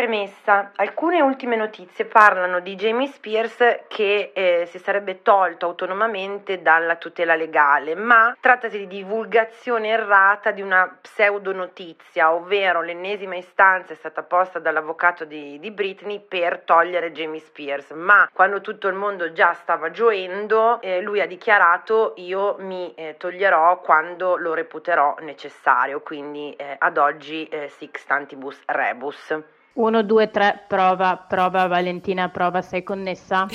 premessa, 0.00 0.70
alcune 0.76 1.20
ultime 1.20 1.56
notizie 1.56 2.06
parlano 2.06 2.60
di 2.60 2.74
Jamie 2.74 3.06
Spears 3.06 3.80
che 3.86 4.30
eh, 4.32 4.64
si 4.70 4.78
sarebbe 4.78 5.20
tolto 5.20 5.66
autonomamente 5.66 6.62
dalla 6.62 6.96
tutela 6.96 7.34
legale, 7.34 7.94
ma 7.94 8.34
trattasi 8.40 8.78
di 8.78 8.86
divulgazione 8.86 9.88
errata 9.88 10.52
di 10.52 10.62
una 10.62 10.96
pseudonotizia, 11.02 12.32
ovvero 12.32 12.80
l'ennesima 12.80 13.36
istanza 13.36 13.92
è 13.92 13.96
stata 13.96 14.22
posta 14.22 14.58
dall'avvocato 14.58 15.26
di, 15.26 15.58
di 15.60 15.70
Britney 15.70 16.18
per 16.26 16.60
togliere 16.60 17.12
Jamie 17.12 17.40
Spears, 17.40 17.90
ma 17.90 18.26
quando 18.32 18.62
tutto 18.62 18.88
il 18.88 18.94
mondo 18.94 19.32
già 19.32 19.52
stava 19.52 19.90
gioendo, 19.90 20.80
eh, 20.80 21.02
lui 21.02 21.20
ha 21.20 21.26
dichiarato 21.26 22.14
io 22.16 22.56
mi 22.60 22.94
eh, 22.94 23.16
toglierò 23.18 23.80
quando 23.80 24.36
lo 24.36 24.54
reputerò 24.54 25.16
necessario, 25.20 26.00
quindi 26.00 26.54
eh, 26.54 26.76
ad 26.78 26.96
oggi 26.96 27.46
eh, 27.48 27.68
sixtantibus 27.68 28.62
rebus. 28.64 29.58
1, 29.72 30.02
2, 30.02 30.30
3, 30.30 30.64
prova, 30.66 31.16
prova, 31.16 31.66
Valentina, 31.66 32.28
prova, 32.28 32.60
sei 32.62 32.82
connessa? 32.82 33.46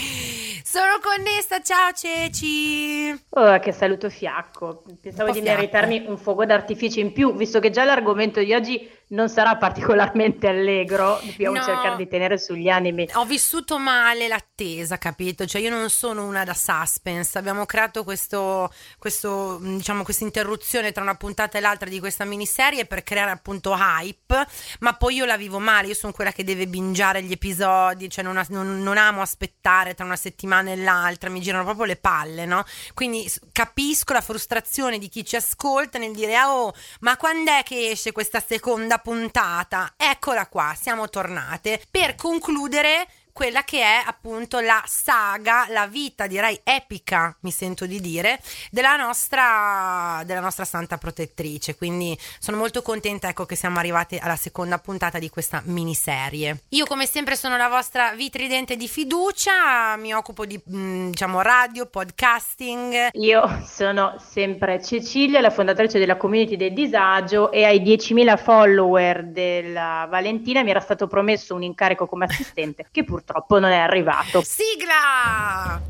Sono 0.64 1.00
connessa, 1.02 1.62
ciao 1.62 1.92
Ceci! 1.94 3.12
Oh, 3.30 3.60
che 3.60 3.72
saluto 3.72 4.10
fiacco. 4.10 4.84
Pensavo 5.00 5.32
di 5.32 5.42
fiacco. 5.42 5.56
meritarmi 5.56 6.06
un 6.08 6.18
fuoco 6.18 6.46
d'artificio 6.46 7.00
in 7.00 7.12
più, 7.14 7.36
visto 7.36 7.60
che 7.60 7.70
già 7.70 7.84
l'argomento 7.84 8.40
di 8.40 8.54
oggi 8.54 8.90
non 9.16 9.30
sarà 9.30 9.56
particolarmente 9.56 10.48
allegro, 10.48 11.20
dobbiamo 11.24 11.58
no, 11.58 11.64
cercare 11.64 11.96
di 11.96 12.08
tenere 12.08 12.38
sugli 12.38 12.68
animi. 12.68 13.08
Ho 13.14 13.24
vissuto 13.24 13.80
male 13.80 14.28
l'attesa, 14.28 14.98
capito? 14.98 15.46
Cioè 15.46 15.62
io 15.62 15.70
non 15.70 15.90
sono 15.90 16.26
una 16.26 16.44
da 16.44 16.54
suspense, 16.54 17.38
abbiamo 17.38 17.66
creato 17.66 18.04
questo, 18.04 18.72
questo 19.00 19.58
diciamo, 19.62 20.04
questa 20.04 20.26
interruzione 20.26 20.92
tra 20.92 21.02
una 21.02 21.16
puntata 21.16 21.58
e 21.58 21.62
l'altra 21.62 21.88
di 21.88 22.00
questa 22.00 22.26
miniserie 22.26 22.86
per 22.86 23.04
creare 23.04 23.32
appunto 23.32 23.74
hype, 23.74 24.46
ma 24.80 24.94
poi 24.94 25.16
io 25.16 25.26
la 25.26 25.38
vivo 25.38 25.60
male, 25.60 25.88
io 25.88 25.94
sono 25.94 26.12
quella 26.12 26.34
che 26.34 26.44
deve 26.44 26.68
bingiare 26.68 27.24
gli 27.24 27.32
episodi, 27.32 28.10
cioè 28.10 28.24
non, 28.24 28.44
non, 28.50 28.84
non 28.84 28.98
amo 28.98 29.22
aspettare 29.22 29.94
tra 29.94 30.04
una 30.04 30.18
settimana 30.18 30.72
e 30.72 30.76
l'altra, 30.76 31.30
mi 31.30 31.40
girano 31.40 31.64
proprio 31.64 31.86
le 31.86 31.96
palle, 31.96 32.46
no? 32.46 32.66
Quindi 32.94 33.32
capisco 33.54 34.12
la 34.12 34.20
frustrazione 34.20 34.98
di 34.98 35.08
chi 35.08 35.24
ci 35.24 35.38
ascolta 35.38 35.98
nel 35.98 36.14
dire, 36.14 36.38
oh, 36.44 36.74
ma 37.00 37.16
quando 37.16 37.52
è 37.52 37.64
che 37.64 37.92
esce 37.92 38.12
questa 38.12 38.44
seconda 38.46 39.04
puntata. 39.06 39.94
Eccola 39.98 40.48
qua, 40.48 40.76
siamo 40.76 41.08
tornate 41.10 41.80
per 41.92 42.16
concludere 42.16 43.06
quella 43.36 43.66
che 43.66 43.82
è 43.82 44.02
appunto 44.06 44.62
la 44.62 44.82
saga, 44.86 45.66
la 45.68 45.88
vita 45.88 46.26
direi 46.26 46.58
epica, 46.64 47.36
mi 47.42 47.52
sento 47.52 47.86
di 47.86 48.00
dire, 48.00 48.40
della 48.72 48.96
nostra, 48.96 50.24
della 50.26 50.40
nostra 50.40 50.64
santa 50.64 50.98
protettrice. 50.98 51.76
Quindi 51.76 52.18
sono 52.40 52.56
molto 52.56 52.82
contenta 52.82 53.28
ecco, 53.28 53.46
che 53.46 53.58
siamo 53.58 53.78
arrivati 53.78 54.18
alla 54.18 54.38
seconda 54.38 54.78
puntata 54.78 55.20
di 55.20 55.30
questa 55.30 55.62
miniserie. 55.66 56.62
Io 56.70 56.86
come 56.86 57.06
sempre 57.06 57.36
sono 57.36 57.58
la 57.58 57.68
vostra 57.68 58.14
vitridente 58.14 58.78
di 58.78 58.88
fiducia, 58.88 59.98
mi 59.98 60.14
occupo 60.14 60.46
di 60.46 60.58
mm, 60.74 61.10
diciamo 61.10 61.42
radio, 61.42 61.88
podcasting. 61.88 63.10
Io 63.16 63.66
sono 63.66 64.16
sempre 64.18 64.82
Cecilia, 64.82 65.42
la 65.42 65.50
fondatrice 65.50 66.00
della 66.00 66.16
community 66.16 66.56
del 66.56 66.72
disagio 66.72 67.52
e 67.52 67.66
ai 67.66 67.82
10.000 67.82 68.38
follower 68.38 69.26
della 69.26 70.08
Valentina 70.10 70.64
mi 70.64 70.70
era 70.70 70.80
stato 70.80 71.08
promesso 71.08 71.54
un 71.54 71.64
incarico 71.64 72.08
come 72.08 72.24
assistente 72.24 72.86
che 72.90 73.04
purtroppo 73.04 73.24
purtroppo 73.26 73.60
non 73.60 73.72
è 73.72 73.78
arrivato. 73.78 74.42
Sigla! 74.44 75.82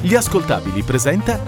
Gli 0.00 0.14
ascoltabili 0.14 0.82
presenta 0.82 1.40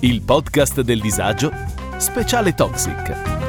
il 0.00 0.20
podcast 0.22 0.82
del 0.82 1.00
disagio 1.00 1.50
speciale 1.96 2.54
Toxic. 2.54 3.47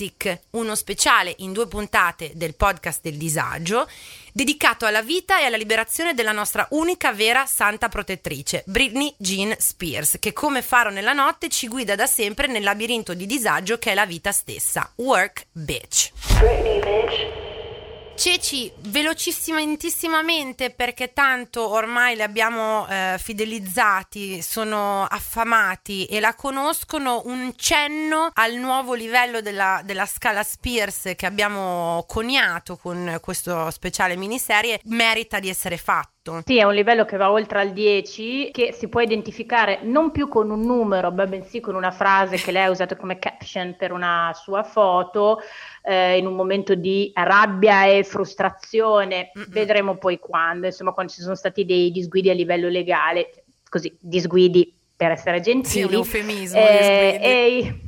Toxic, 0.00 0.40
uno 0.52 0.74
speciale 0.74 1.34
in 1.38 1.52
due 1.52 1.68
puntate 1.68 2.32
del 2.34 2.54
podcast 2.54 3.02
del 3.02 3.16
disagio, 3.16 3.86
dedicato 4.32 4.86
alla 4.86 5.02
vita 5.02 5.38
e 5.38 5.44
alla 5.44 5.58
liberazione 5.58 6.14
della 6.14 6.32
nostra 6.32 6.66
unica 6.70 7.12
vera 7.12 7.44
santa 7.44 7.90
protettrice, 7.90 8.62
Britney 8.66 9.14
Jean 9.18 9.54
Spears, 9.58 10.16
che 10.18 10.32
come 10.32 10.62
faro 10.62 10.90
nella 10.90 11.12
notte 11.12 11.50
ci 11.50 11.68
guida 11.68 11.94
da 11.94 12.06
sempre 12.06 12.46
nel 12.46 12.62
labirinto 12.62 13.12
di 13.12 13.26
disagio 13.26 13.78
che 13.78 13.90
è 13.90 13.94
la 13.94 14.06
vita 14.06 14.32
stessa. 14.32 14.90
Work, 14.96 15.46
bitch. 15.52 16.12
Britney, 16.38 16.80
bitch. 16.80 17.49
Ceci, 18.20 18.70
velocissimamente 18.80 20.68
perché 20.68 21.14
tanto 21.14 21.66
ormai 21.70 22.16
li 22.16 22.20
abbiamo 22.20 22.86
eh, 22.86 23.14
fidelizzati, 23.16 24.42
sono 24.42 25.06
affamati 25.08 26.04
e 26.04 26.20
la 26.20 26.34
conoscono, 26.34 27.22
un 27.24 27.54
cenno 27.56 28.28
al 28.34 28.56
nuovo 28.56 28.92
livello 28.92 29.40
della, 29.40 29.80
della 29.84 30.04
scala 30.04 30.42
Spears 30.42 31.14
che 31.16 31.24
abbiamo 31.24 32.04
coniato 32.06 32.76
con 32.76 33.16
questo 33.22 33.70
speciale 33.70 34.16
miniserie 34.16 34.80
merita 34.84 35.40
di 35.40 35.48
essere 35.48 35.78
fatto. 35.78 36.42
Sì, 36.44 36.58
è 36.58 36.64
un 36.64 36.74
livello 36.74 37.06
che 37.06 37.16
va 37.16 37.30
oltre 37.30 37.60
al 37.60 37.72
10, 37.72 38.50
che 38.52 38.74
si 38.74 38.88
può 38.88 39.00
identificare 39.00 39.80
non 39.82 40.10
più 40.10 40.28
con 40.28 40.50
un 40.50 40.60
numero, 40.60 41.10
bensì 41.10 41.60
con 41.60 41.74
una 41.74 41.90
frase 41.90 42.36
che 42.36 42.52
lei 42.52 42.64
ha 42.64 42.70
usato 42.70 42.96
come 42.96 43.18
caption 43.18 43.74
per 43.78 43.90
una 43.90 44.30
sua 44.34 44.62
foto, 44.62 45.40
eh, 45.82 46.18
in 46.18 46.26
un 46.26 46.34
momento 46.34 46.74
di 46.74 47.10
rabbia 47.14 47.86
e 47.86 48.04
frustrazione, 48.04 49.30
Mm-mm. 49.36 49.46
vedremo 49.48 49.96
poi 49.96 50.18
quando, 50.18 50.66
insomma 50.66 50.92
quando 50.92 51.12
ci 51.12 51.20
sono 51.20 51.34
stati 51.34 51.64
dei 51.64 51.90
disguidi 51.90 52.30
a 52.30 52.34
livello 52.34 52.68
legale, 52.68 53.44
così 53.68 53.96
disguidi 54.00 54.74
per 54.96 55.12
essere 55.12 55.40
gentili. 55.40 55.80
Sì, 55.80 55.82
un 55.82 55.92
eufemismo. 55.94 56.58
Eh, 56.58 57.80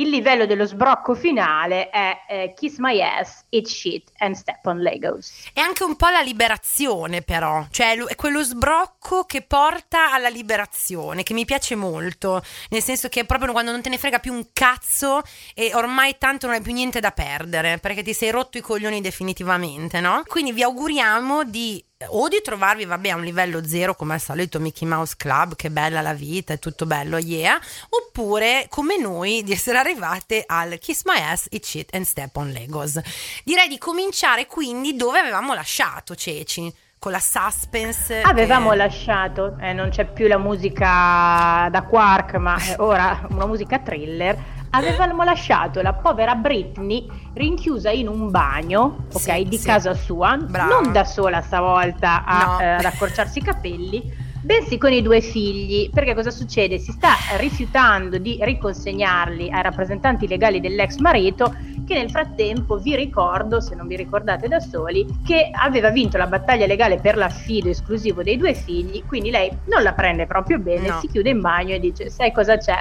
il 0.00 0.08
livello 0.08 0.46
dello 0.46 0.66
sbrocco 0.66 1.14
finale 1.14 1.90
è 1.90 2.24
eh, 2.28 2.54
Kiss 2.56 2.78
My 2.78 3.00
Ass, 3.02 3.44
Eat 3.50 3.66
Shit 3.66 4.10
and 4.18 4.34
Step 4.34 4.64
on 4.64 4.78
Legos. 4.78 5.30
È 5.52 5.60
anche 5.60 5.84
un 5.84 5.96
po' 5.96 6.08
la 6.08 6.22
liberazione 6.22 7.22
però, 7.22 7.66
cioè 7.70 7.96
è 7.96 8.14
quello 8.14 8.42
sbrocco 8.42 9.24
che 9.24 9.42
porta 9.42 10.12
alla 10.12 10.28
liberazione, 10.28 11.22
che 11.22 11.34
mi 11.34 11.44
piace 11.44 11.74
molto, 11.74 12.42
nel 12.70 12.82
senso 12.82 13.08
che 13.08 13.24
proprio 13.24 13.52
quando 13.52 13.70
non 13.70 13.82
te 13.82 13.90
ne 13.90 13.98
frega 13.98 14.18
più 14.18 14.32
un 14.32 14.46
cazzo 14.52 15.20
e 15.54 15.74
ormai 15.74 16.16
tanto 16.18 16.46
non 16.46 16.56
hai 16.56 16.62
più 16.62 16.72
niente 16.72 17.00
da 17.00 17.10
perdere, 17.10 17.78
perché 17.78 18.02
ti 18.02 18.14
sei 18.14 18.30
rotto 18.30 18.56
i 18.56 18.62
coglioni 18.62 19.00
definitivamente, 19.02 20.00
no? 20.00 20.22
Quindi 20.26 20.52
vi 20.52 20.62
auguriamo 20.62 21.44
di 21.44 21.84
o 22.08 22.28
di 22.28 22.40
trovarvi, 22.42 22.84
vabbè, 22.84 23.10
a 23.10 23.16
un 23.16 23.24
livello 23.24 23.64
zero 23.66 23.94
come 23.94 24.14
al 24.14 24.20
solito 24.20 24.58
Mickey 24.58 24.88
Mouse 24.88 25.14
Club, 25.16 25.54
che 25.54 25.70
bella 25.70 26.00
la 26.00 26.14
vita, 26.14 26.54
è 26.54 26.58
tutto 26.58 26.86
bello, 26.86 27.18
yeah, 27.18 27.60
oppure 27.90 28.66
come 28.70 28.98
noi 28.98 29.42
di 29.42 29.52
essere 29.52 29.78
arrivate 29.78 30.44
al 30.46 30.78
Kiss 30.78 31.02
My 31.04 31.20
Ass, 31.20 31.46
Eat 31.50 31.64
Shit 31.64 31.94
and 31.94 32.04
Step 32.04 32.36
on 32.36 32.50
Legos. 32.50 32.98
Direi 33.44 33.68
di 33.68 33.78
cominciare 33.78 34.46
quindi 34.46 34.96
dove 34.96 35.18
avevamo 35.18 35.54
lasciato 35.54 36.14
Ceci 36.14 36.72
con 36.98 37.12
la 37.12 37.20
suspense. 37.20 38.20
Avevamo 38.20 38.70
che... 38.70 38.76
lasciato, 38.76 39.56
eh, 39.60 39.72
non 39.72 39.88
c'è 39.90 40.04
più 40.04 40.26
la 40.26 40.38
musica 40.38 41.68
da 41.70 41.82
Quark, 41.88 42.34
ma 42.34 42.58
ora 42.76 43.26
una 43.30 43.46
musica 43.46 43.78
thriller 43.78 44.58
avevamo 44.70 45.22
lasciato 45.24 45.82
la 45.82 45.92
povera 45.92 46.34
Britney 46.34 47.06
rinchiusa 47.34 47.90
in 47.90 48.08
un 48.08 48.30
bagno, 48.30 49.06
ok, 49.12 49.20
sì, 49.20 49.44
di 49.44 49.58
sì. 49.58 49.66
casa 49.66 49.94
sua, 49.94 50.36
Brava. 50.36 50.80
non 50.80 50.92
da 50.92 51.04
sola 51.04 51.40
stavolta 51.40 52.24
a, 52.24 52.44
no. 52.44 52.60
eh, 52.60 52.64
ad 52.66 52.84
accorciarsi 52.84 53.38
i 53.38 53.42
capelli, 53.42 54.12
bensì 54.42 54.78
con 54.78 54.92
i 54.92 55.02
due 55.02 55.20
figli, 55.20 55.90
perché 55.90 56.14
cosa 56.14 56.30
succede? 56.30 56.78
Si 56.78 56.92
sta 56.92 57.14
rifiutando 57.36 58.18
di 58.18 58.38
riconsegnarli 58.40 59.50
ai 59.50 59.62
rappresentanti 59.62 60.26
legali 60.26 60.60
dell'ex 60.60 60.96
marito 60.96 61.54
che 61.90 61.96
nel 61.96 62.10
frattempo 62.10 62.78
vi 62.78 62.94
ricordo, 62.94 63.60
se 63.60 63.74
non 63.74 63.88
vi 63.88 63.96
ricordate 63.96 64.46
da 64.46 64.60
soli, 64.60 65.04
che 65.26 65.50
aveva 65.52 65.90
vinto 65.90 66.16
la 66.18 66.28
battaglia 66.28 66.64
legale 66.64 67.00
per 67.00 67.16
l'affido 67.16 67.68
esclusivo 67.68 68.22
dei 68.22 68.36
due 68.36 68.54
figli, 68.54 69.02
quindi 69.06 69.30
lei 69.30 69.50
non 69.64 69.82
la 69.82 69.92
prende 69.92 70.24
proprio 70.28 70.60
bene, 70.60 70.86
no. 70.86 71.00
si 71.00 71.08
chiude 71.08 71.30
in 71.30 71.40
bagno 71.40 71.74
e 71.74 71.80
dice 71.80 72.08
sai 72.08 72.30
cosa 72.30 72.56
c'è? 72.58 72.78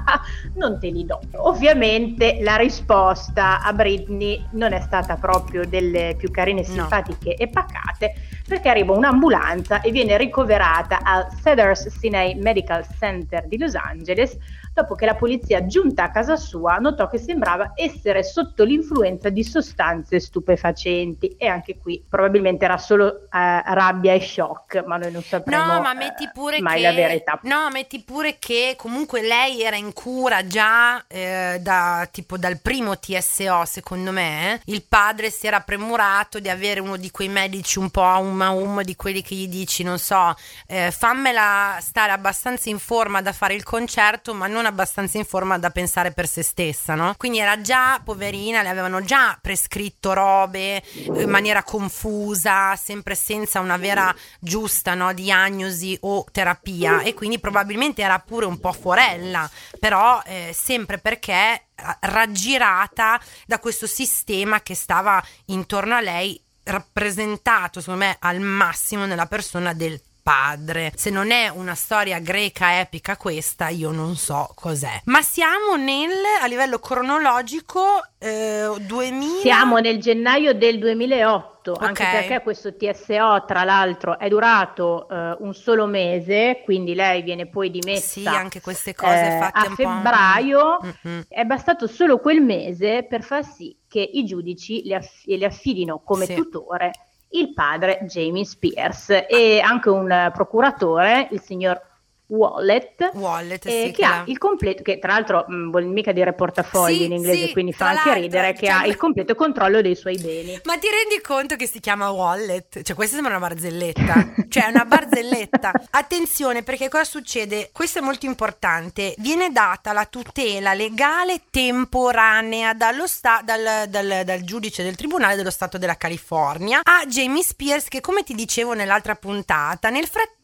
non 0.56 0.80
te 0.80 0.88
li 0.88 1.04
do. 1.04 1.20
Ovviamente 1.32 2.38
la 2.40 2.56
risposta 2.56 3.60
a 3.60 3.74
Britney 3.74 4.42
non 4.52 4.72
è 4.72 4.80
stata 4.80 5.16
proprio 5.16 5.66
delle 5.66 6.14
più 6.16 6.30
carine, 6.30 6.64
simpatiche 6.64 7.36
no. 7.36 7.44
e 7.44 7.48
pacate, 7.48 8.14
perché 8.48 8.70
arriva 8.70 8.94
un'ambulanza 8.94 9.82
e 9.82 9.90
viene 9.90 10.16
ricoverata 10.16 11.00
al 11.02 11.26
Cedars 11.42 11.88
Sinai 11.88 12.34
Medical 12.36 12.86
Center 12.98 13.46
di 13.46 13.58
Los 13.58 13.74
Angeles 13.74 14.34
dopo 14.76 14.94
che 14.94 15.06
la 15.06 15.14
polizia 15.14 15.64
giunta 15.64 16.04
a 16.04 16.10
casa 16.10 16.36
sua 16.36 16.76
notò 16.76 17.08
che 17.08 17.16
sembrava 17.16 17.72
essere 17.74 18.22
sotto 18.22 18.62
l'influenza 18.62 19.30
di 19.30 19.42
sostanze 19.42 20.20
stupefacenti 20.20 21.34
e 21.38 21.46
anche 21.46 21.78
qui 21.78 22.04
probabilmente 22.06 22.66
era 22.66 22.76
solo 22.76 23.22
eh, 23.22 23.62
rabbia 23.64 24.12
e 24.12 24.20
shock, 24.20 24.84
ma 24.84 24.98
noi 24.98 25.12
non 25.12 25.22
sapremo 25.22 25.64
no, 25.64 25.80
ma 25.80 25.94
metti 25.94 26.28
pure 26.30 26.58
eh, 26.58 26.60
mai 26.60 26.76
che, 26.76 26.82
la 26.82 26.92
verità. 26.92 27.38
No, 27.44 27.70
metti 27.72 28.02
pure 28.02 28.36
che 28.38 28.74
comunque 28.76 29.22
lei 29.22 29.62
era 29.62 29.76
in 29.76 29.94
cura 29.94 30.46
già 30.46 31.02
eh, 31.06 31.58
da, 31.62 32.06
tipo 32.10 32.36
dal 32.36 32.60
primo 32.60 32.98
TSO, 32.98 33.64
secondo 33.64 34.12
me. 34.12 34.56
eh. 34.56 34.60
Il 34.66 34.84
padre 34.86 35.30
si 35.30 35.46
era 35.46 35.60
premurato 35.60 36.38
di 36.38 36.50
avere 36.50 36.80
uno 36.80 36.98
di 36.98 37.10
quei 37.10 37.28
medici 37.28 37.78
un 37.78 37.88
po' 37.88 38.04
a 38.04 38.18
um 38.18 38.42
a 38.42 38.50
um, 38.50 38.82
di 38.82 38.94
quelli 38.94 39.22
che 39.22 39.34
gli 39.34 39.48
dici, 39.48 39.82
non 39.82 39.98
so, 39.98 40.34
eh, 40.66 40.90
fammela 40.90 41.78
stare 41.80 42.12
abbastanza 42.12 42.68
in 42.68 42.78
forma 42.78 43.22
da 43.22 43.32
fare 43.32 43.54
il 43.54 43.62
concerto, 43.62 44.34
ma 44.34 44.46
non 44.46 44.64
abbastanza 44.68 45.18
in 45.18 45.24
forma 45.24 45.58
da 45.58 45.70
pensare 45.70 46.12
per 46.12 46.26
se 46.26 46.42
stessa, 46.42 46.94
no? 46.94 47.14
Quindi 47.16 47.38
era 47.38 47.60
già, 47.60 48.00
poverina, 48.04 48.62
le 48.62 48.68
avevano 48.68 49.02
già 49.02 49.38
prescritto 49.40 50.12
robe 50.12 50.82
eh, 50.82 50.82
in 51.22 51.28
maniera 51.30 51.62
confusa, 51.62 52.76
sempre 52.76 53.14
senza 53.14 53.60
una 53.60 53.76
vera 53.76 54.14
giusta 54.40 54.94
no, 54.94 55.12
diagnosi 55.12 55.96
o 56.02 56.24
terapia 56.30 57.02
e 57.02 57.14
quindi 57.14 57.38
probabilmente 57.38 58.02
era 58.02 58.18
pure 58.18 58.46
un 58.46 58.58
po' 58.58 58.72
forella, 58.72 59.48
però 59.78 60.20
eh, 60.24 60.52
sempre 60.54 60.98
perché 60.98 61.62
raggirata 62.00 63.20
da 63.46 63.58
questo 63.58 63.86
sistema 63.86 64.62
che 64.62 64.74
stava 64.74 65.22
intorno 65.46 65.94
a 65.94 66.00
lei 66.00 66.40
rappresentato 66.64 67.80
secondo 67.80 68.04
me 68.04 68.16
al 68.18 68.40
massimo 68.40 69.06
nella 69.06 69.26
persona 69.26 69.72
del 69.72 70.00
padre. 70.26 70.90
Se 70.96 71.08
non 71.10 71.30
è 71.30 71.48
una 71.48 71.76
storia 71.76 72.18
greca 72.18 72.80
epica 72.80 73.16
questa, 73.16 73.68
io 73.68 73.92
non 73.92 74.16
so 74.16 74.50
cos'è. 74.56 75.02
Ma 75.04 75.22
siamo 75.22 75.76
nel, 75.76 76.10
a 76.42 76.46
livello 76.48 76.80
cronologico, 76.80 78.02
eh, 78.18 78.66
2000... 78.80 79.40
Siamo 79.40 79.78
nel 79.78 80.00
gennaio 80.00 80.52
del 80.52 80.80
2008, 80.80 81.70
Ok. 81.70 81.80
anche 81.80 82.08
perché 82.10 82.42
questo 82.42 82.74
TSO 82.74 83.44
tra 83.46 83.62
l'altro 83.62 84.18
è 84.18 84.28
durato 84.28 85.08
eh, 85.08 85.36
un 85.38 85.54
solo 85.54 85.86
mese, 85.86 86.62
quindi 86.64 86.94
lei 86.96 87.22
viene 87.22 87.46
poi 87.46 87.70
dimessa 87.70 88.20
Sì, 88.20 88.26
anche 88.26 88.60
queste 88.60 88.96
cose 88.96 89.28
eh, 89.28 89.38
fatte 89.38 89.66
a 89.68 89.74
febbraio. 89.76 90.78
Mm-mm. 90.82 91.22
È 91.28 91.44
bastato 91.44 91.86
solo 91.86 92.18
quel 92.18 92.40
mese 92.40 93.04
per 93.04 93.22
far 93.22 93.44
sì 93.44 93.76
che 93.86 94.00
i 94.00 94.24
giudici 94.24 94.82
le, 94.84 94.96
aff- 94.96 95.24
le 95.24 95.46
affidino 95.46 96.02
come 96.04 96.26
Sì. 96.26 96.34
tutore 96.34 96.90
il 97.36 97.52
padre 97.52 98.00
Jamie 98.02 98.44
Spears 98.44 99.10
e 99.28 99.60
anche 99.60 99.90
un 99.90 100.30
procuratore, 100.32 101.28
il 101.30 101.40
signor 101.40 101.80
Wallet, 102.28 103.10
Wallet, 103.14 103.64
eh, 103.66 103.84
sì, 103.86 103.92
che 103.92 104.04
ha 104.04 104.24
il 104.26 104.38
completo, 104.38 104.82
che 104.82 104.98
tra 104.98 105.12
l'altro 105.12 105.44
mh, 105.46 105.70
vuol 105.70 105.84
mica 105.86 106.10
dire 106.12 106.32
portafogli 106.32 106.96
Sì, 106.96 107.04
in 107.04 107.12
inglese, 107.12 107.46
sì, 107.46 107.52
quindi 107.52 107.72
fa 107.72 107.90
anche 107.90 108.14
ridere, 108.14 108.52
che 108.52 108.66
cioè- 108.66 108.74
ha 108.74 108.86
il 108.86 108.96
completo 108.96 109.34
controllo 109.36 109.80
dei 109.80 109.94
suoi 109.94 110.18
beni. 110.18 110.60
Ma 110.64 110.76
ti 110.78 110.88
rendi 110.88 111.20
conto 111.22 111.54
che 111.56 111.68
si 111.68 111.78
chiama 111.78 112.10
wallet? 112.10 112.82
Cioè, 112.82 112.96
questa 112.96 113.14
sembra 113.14 113.36
una 113.36 113.46
barzelletta. 113.46 114.32
cioè, 114.48 114.66
è 114.66 114.70
una 114.70 114.84
barzelletta. 114.84 115.70
Attenzione, 115.90 116.62
perché 116.62 116.88
cosa 116.88 117.04
succede? 117.04 117.70
Questo 117.72 118.00
è 118.00 118.02
molto 118.02 118.26
importante. 118.26 119.14
Viene 119.18 119.52
data 119.52 119.92
la 119.92 120.06
tutela 120.06 120.74
legale 120.74 121.42
temporanea 121.50 122.74
dallo 122.74 123.06
sta- 123.06 123.40
dal, 123.44 123.88
dal- 123.88 124.22
dal 124.24 124.40
giudice 124.42 124.82
del 124.82 124.96
tribunale 124.96 125.36
dello 125.36 125.50
Stato 125.50 125.78
della 125.78 125.96
California 125.96 126.80
a 126.82 127.04
Jamie 127.06 127.42
Spears, 127.42 127.88
che 127.88 128.00
come 128.00 128.24
ti 128.24 128.34
dicevo 128.34 128.72
nell'altra 128.74 129.14
puntata, 129.14 129.90
nel 129.90 130.06
frattempo, 130.06 130.34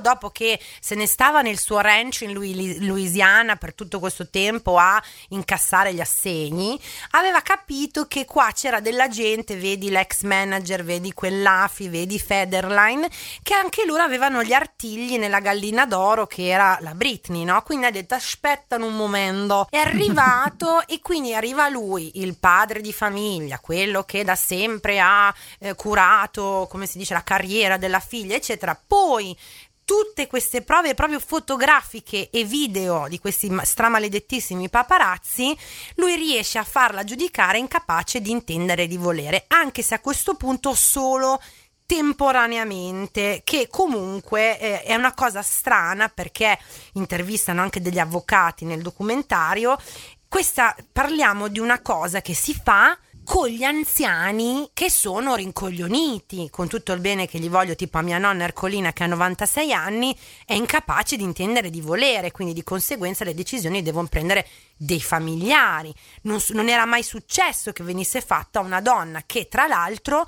dopo 0.00 0.30
che 0.30 0.58
se 0.80 0.94
ne 0.94 1.06
stava 1.06 1.42
nel 1.42 1.58
suo 1.58 1.80
ranch 1.80 2.22
in 2.22 2.32
Louis- 2.32 2.78
Louisiana 2.78 3.56
per 3.56 3.74
tutto 3.74 3.98
questo 3.98 4.30
tempo 4.30 4.78
a 4.78 5.02
incassare 5.28 5.92
gli 5.92 6.00
assegni, 6.00 6.80
aveva 7.10 7.42
capito 7.42 8.06
che 8.06 8.24
qua 8.24 8.50
c'era 8.54 8.80
della 8.80 9.08
gente, 9.08 9.56
vedi 9.56 9.90
l'ex 9.90 10.22
manager, 10.22 10.82
vedi 10.82 11.12
quell'AFI, 11.12 11.88
vedi 11.88 12.18
Federline, 12.18 13.08
che 13.42 13.54
anche 13.54 13.84
loro 13.84 14.02
avevano 14.02 14.42
gli 14.42 14.52
artigli 14.52 15.18
nella 15.18 15.40
gallina 15.40 15.84
d'oro 15.84 16.26
che 16.26 16.48
era 16.48 16.78
la 16.80 16.94
Britney, 16.94 17.44
no? 17.44 17.60
Quindi 17.62 17.86
ha 17.86 17.90
detto 17.90 18.14
aspettano 18.14 18.86
un 18.86 18.96
momento. 18.96 19.66
È 19.68 19.76
arrivato 19.78 20.86
e 20.86 21.00
quindi 21.02 21.34
arriva 21.34 21.68
lui, 21.68 22.20
il 22.20 22.38
padre 22.38 22.80
di 22.80 22.92
famiglia, 22.92 23.58
quello 23.58 24.04
che 24.04 24.24
da 24.24 24.34
sempre 24.34 25.00
ha 25.00 25.34
eh, 25.58 25.74
curato, 25.74 26.66
come 26.70 26.86
si 26.86 26.96
dice, 26.96 27.12
la 27.12 27.22
carriera 27.22 27.76
della 27.76 28.00
figlia, 28.00 28.34
eccetera. 28.34 28.80
Poi 28.86 29.17
tutte 29.88 30.26
queste 30.26 30.60
prove 30.60 30.92
proprio 30.92 31.18
fotografiche 31.18 32.28
e 32.28 32.44
video 32.44 33.08
di 33.08 33.18
questi 33.18 33.48
ma- 33.48 33.64
stramaledettissimi 33.64 34.68
paparazzi, 34.68 35.56
lui 35.94 36.14
riesce 36.14 36.58
a 36.58 36.64
farla 36.64 37.04
giudicare 37.04 37.56
incapace 37.56 38.20
di 38.20 38.30
intendere 38.30 38.86
di 38.86 38.98
volere, 38.98 39.46
anche 39.48 39.80
se 39.80 39.94
a 39.94 40.00
questo 40.00 40.34
punto 40.34 40.74
solo 40.74 41.40
temporaneamente, 41.86 43.40
che 43.44 43.68
comunque 43.70 44.60
eh, 44.60 44.82
è 44.82 44.94
una 44.94 45.14
cosa 45.14 45.40
strana 45.40 46.10
perché 46.10 46.58
intervistano 46.92 47.62
anche 47.62 47.80
degli 47.80 47.98
avvocati 47.98 48.66
nel 48.66 48.82
documentario. 48.82 49.78
Questa 50.28 50.76
parliamo 50.92 51.48
di 51.48 51.60
una 51.60 51.80
cosa 51.80 52.20
che 52.20 52.34
si 52.34 52.52
fa 52.52 52.94
con 53.28 53.46
gli 53.46 53.62
anziani 53.62 54.70
che 54.72 54.88
sono 54.88 55.34
rincoglioniti, 55.34 56.48
con 56.48 56.66
tutto 56.66 56.94
il 56.94 57.00
bene 57.00 57.26
che 57.26 57.38
gli 57.38 57.50
voglio, 57.50 57.74
tipo 57.74 57.98
a 57.98 58.02
mia 58.02 58.16
nonna 58.16 58.44
Ercolina 58.44 58.94
che 58.94 59.04
ha 59.04 59.06
96 59.06 59.70
anni, 59.70 60.18
è 60.46 60.54
incapace 60.54 61.14
di 61.18 61.24
intendere 61.24 61.68
di 61.68 61.82
volere, 61.82 62.30
quindi 62.30 62.54
di 62.54 62.64
conseguenza 62.64 63.24
le 63.24 63.34
decisioni 63.34 63.82
devono 63.82 64.06
prendere 64.06 64.46
dei 64.78 65.02
familiari. 65.02 65.94
Non, 66.22 66.40
non 66.52 66.70
era 66.70 66.86
mai 66.86 67.02
successo 67.02 67.70
che 67.72 67.82
venisse 67.82 68.22
fatta 68.22 68.60
una 68.60 68.80
donna 68.80 69.22
che 69.26 69.46
tra 69.46 69.66
l'altro 69.66 70.26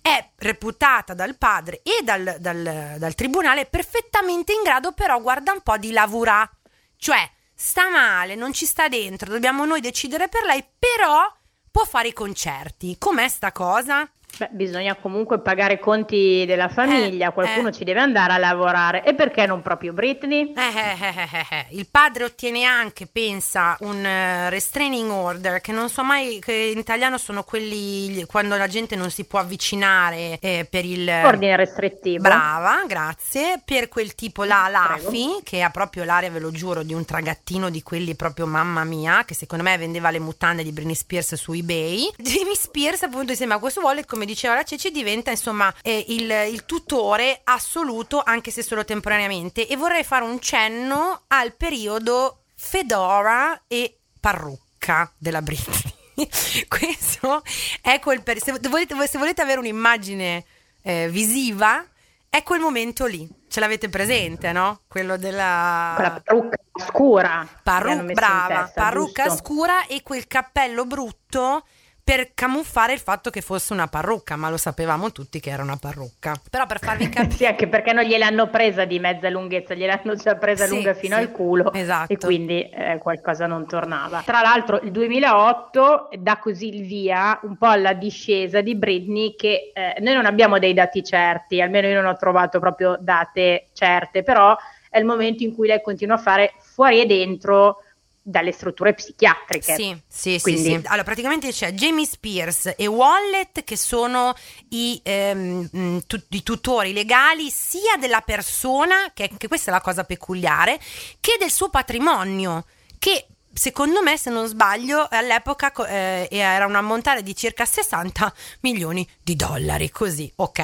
è 0.00 0.30
reputata 0.36 1.14
dal 1.14 1.36
padre 1.36 1.80
e 1.82 2.04
dal, 2.04 2.36
dal- 2.38 2.94
dal 2.96 3.14
tribunale 3.16 3.66
perfettamente 3.66 4.52
in 4.52 4.62
grado 4.62 4.92
però 4.92 5.20
guarda 5.20 5.50
un 5.50 5.62
po' 5.62 5.78
di 5.78 5.90
lavorare, 5.90 6.50
cioè 6.96 7.28
sta 7.52 7.90
male, 7.90 8.36
non 8.36 8.52
ci 8.52 8.66
sta 8.66 8.86
dentro, 8.86 9.32
dobbiamo 9.32 9.64
noi 9.64 9.80
decidere 9.80 10.28
per 10.28 10.44
lei, 10.44 10.64
però 10.78 11.28
può 11.76 11.84
fare 11.84 12.08
i 12.08 12.14
concerti. 12.14 12.96
Com'è 12.98 13.28
sta 13.28 13.52
cosa? 13.52 14.10
Beh, 14.38 14.48
bisogna 14.52 14.94
comunque 14.96 15.40
pagare 15.40 15.74
i 15.74 15.78
conti 15.78 16.44
della 16.46 16.68
famiglia, 16.68 17.28
Eh, 17.28 17.32
qualcuno 17.32 17.68
eh. 17.68 17.72
ci 17.72 17.84
deve 17.84 18.00
andare 18.00 18.34
a 18.34 18.38
lavorare. 18.38 19.02
E 19.04 19.14
perché 19.14 19.46
non 19.46 19.62
proprio 19.62 19.92
Britney? 19.94 20.52
Eh, 20.52 20.60
eh, 20.60 21.06
eh, 21.06 21.28
eh, 21.32 21.46
eh. 21.50 21.66
Il 21.70 21.88
padre 21.90 22.24
ottiene 22.24 22.64
anche, 22.64 23.06
pensa, 23.06 23.76
un 23.80 24.04
eh, 24.04 24.50
restraining 24.50 25.10
order, 25.10 25.60
che 25.62 25.72
non 25.72 25.88
so 25.88 26.02
mai, 26.04 26.38
che 26.40 26.52
in 26.52 26.78
italiano 26.78 27.16
sono 27.16 27.44
quelli 27.44 28.24
quando 28.26 28.56
la 28.56 28.66
gente 28.66 28.94
non 28.94 29.10
si 29.10 29.24
può 29.24 29.38
avvicinare 29.38 30.38
eh, 30.40 30.66
per 30.68 30.84
il... 30.84 31.08
Ordine 31.24 31.56
restrittivo. 31.56 32.22
Brava, 32.22 32.84
grazie. 32.86 33.62
Per 33.64 33.88
quel 33.88 34.14
tipo 34.14 34.44
là, 34.44 34.68
l'AFI, 34.68 35.40
che 35.44 35.62
ha 35.62 35.70
proprio 35.70 36.04
l'aria, 36.04 36.30
ve 36.30 36.40
lo 36.40 36.50
giuro, 36.50 36.82
di 36.82 36.92
un 36.92 37.06
tragattino 37.06 37.70
di 37.70 37.82
quelli 37.82 38.14
proprio 38.14 38.46
mamma 38.46 38.84
mia, 38.84 39.24
che 39.24 39.34
secondo 39.34 39.64
me 39.64 39.78
vendeva 39.78 40.10
le 40.10 40.18
mutande 40.18 40.62
di 40.62 40.72
Britney 40.72 40.94
Spears 40.94 41.34
su 41.36 41.52
eBay. 41.52 42.10
Jamie 42.18 42.54
Spears, 42.54 43.02
appunto, 43.04 43.30
insieme 43.30 43.54
a 43.54 43.58
questo 43.58 43.80
wallet, 43.80 44.04
come 44.04 44.25
diceva 44.26 44.54
la 44.54 44.64
Ceci, 44.64 44.90
diventa 44.90 45.30
insomma 45.30 45.72
eh, 45.82 46.04
il, 46.08 46.30
il 46.50 46.64
tutore 46.66 47.40
assoluto, 47.44 48.22
anche 48.22 48.50
se 48.50 48.62
solo 48.62 48.84
temporaneamente. 48.84 49.66
E 49.66 49.76
vorrei 49.76 50.04
fare 50.04 50.24
un 50.24 50.38
cenno 50.40 51.22
al 51.28 51.54
periodo 51.54 52.42
Fedora 52.54 53.62
e 53.66 53.98
parrucca 54.20 55.10
della 55.16 55.40
Britney. 55.40 55.94
Questo 56.68 57.42
è 57.80 57.98
quel 58.00 58.22
per- 58.22 58.42
se 58.42 58.52
volete, 58.68 58.94
se 59.06 59.18
volete 59.18 59.42
avere 59.42 59.58
un'immagine 59.58 60.44
eh, 60.82 61.08
visiva, 61.10 61.84
è 62.28 62.42
quel 62.42 62.60
momento 62.60 63.06
lì. 63.06 63.28
Ce 63.48 63.60
l'avete 63.60 63.88
presente, 63.88 64.52
no? 64.52 64.82
Quello 64.88 65.16
della 65.16 65.92
Quella 65.96 66.20
parrucca 66.22 66.56
scura. 66.86 67.48
parru- 67.62 68.12
brava, 68.12 68.64
testa, 68.64 68.82
parrucca 68.82 69.24
giusto? 69.28 69.38
scura 69.44 69.86
e 69.86 70.02
quel 70.02 70.26
cappello 70.26 70.84
brutto 70.84 71.64
per 72.06 72.34
camuffare 72.34 72.92
il 72.92 73.00
fatto 73.00 73.30
che 73.30 73.40
fosse 73.40 73.72
una 73.72 73.88
parrucca, 73.88 74.36
ma 74.36 74.48
lo 74.48 74.56
sapevamo 74.56 75.10
tutti 75.10 75.40
che 75.40 75.50
era 75.50 75.64
una 75.64 75.76
parrucca. 75.76 76.40
Però 76.48 76.64
per 76.64 76.78
farvi 76.78 77.08
capire 77.10 77.34
Sì, 77.34 77.46
anche 77.46 77.66
perché 77.66 77.92
non 77.92 78.04
gliel'hanno 78.04 78.48
presa 78.48 78.84
di 78.84 79.00
mezza 79.00 79.28
lunghezza, 79.28 79.74
gliel'hanno 79.74 80.14
già 80.14 80.36
presa 80.36 80.66
Sì, 80.66 80.70
lunga 80.70 80.94
fino 80.94 81.16
sì, 81.16 81.22
al 81.22 81.32
culo 81.32 81.72
esatto. 81.72 82.12
e 82.12 82.16
quindi 82.16 82.62
eh, 82.68 82.98
qualcosa 82.98 83.48
non 83.48 83.66
tornava. 83.66 84.22
Tra 84.24 84.40
l'altro 84.40 84.78
il 84.82 84.92
2008 84.92 86.10
dà 86.20 86.36
così 86.36 86.68
il 86.76 86.86
via 86.86 87.40
un 87.42 87.56
po' 87.56 87.66
alla 87.66 87.92
discesa 87.92 88.60
di 88.60 88.76
Britney 88.76 89.34
che 89.34 89.72
eh, 89.74 89.96
noi 89.98 90.14
non 90.14 90.26
abbiamo 90.26 90.60
dei 90.60 90.74
dati 90.74 91.02
certi, 91.02 91.60
almeno 91.60 91.88
io 91.88 92.00
non 92.00 92.08
ho 92.08 92.16
trovato 92.16 92.60
proprio 92.60 92.96
date 93.00 93.70
certe, 93.72 94.22
però 94.22 94.56
è 94.88 95.00
il 95.00 95.04
momento 95.04 95.42
in 95.42 95.52
cui 95.52 95.66
lei 95.66 95.82
continua 95.82 96.14
a 96.14 96.18
fare 96.18 96.52
fuori 96.60 97.00
e 97.00 97.06
dentro 97.06 97.78
dalle 98.28 98.50
strutture 98.50 98.92
psichiatriche. 98.92 99.74
Sì, 99.76 99.96
sì, 100.08 100.40
Quindi- 100.40 100.62
sì, 100.62 100.68
sì. 100.80 100.86
Allora, 100.86 101.04
praticamente 101.04 101.52
c'è 101.52 101.72
Jamie 101.72 102.04
Spears 102.04 102.74
e 102.76 102.86
Wallet 102.88 103.62
che 103.62 103.76
sono 103.76 104.34
i, 104.70 105.00
ehm, 105.04 105.68
mh, 105.70 106.06
tu- 106.06 106.24
i 106.30 106.42
tutori 106.42 106.92
legali 106.92 107.50
sia 107.50 107.96
della 108.00 108.22
persona, 108.22 109.12
che, 109.14 109.30
che 109.36 109.46
questa 109.46 109.70
è 109.70 109.74
la 109.74 109.80
cosa 109.80 110.02
peculiare, 110.02 110.80
che 111.20 111.36
del 111.38 111.52
suo 111.52 111.68
patrimonio, 111.68 112.64
che 112.98 113.26
secondo 113.56 114.02
me, 114.02 114.18
se 114.18 114.28
non 114.30 114.46
sbaglio, 114.46 115.06
all'epoca 115.10 115.72
eh, 115.86 116.28
era 116.30 116.66
un 116.66 116.74
ammontare 116.74 117.22
di 117.22 117.34
circa 117.34 117.64
60 117.64 118.32
milioni 118.60 119.08
di 119.22 119.34
dollari, 119.34 119.90
così, 119.90 120.30
ok? 120.36 120.58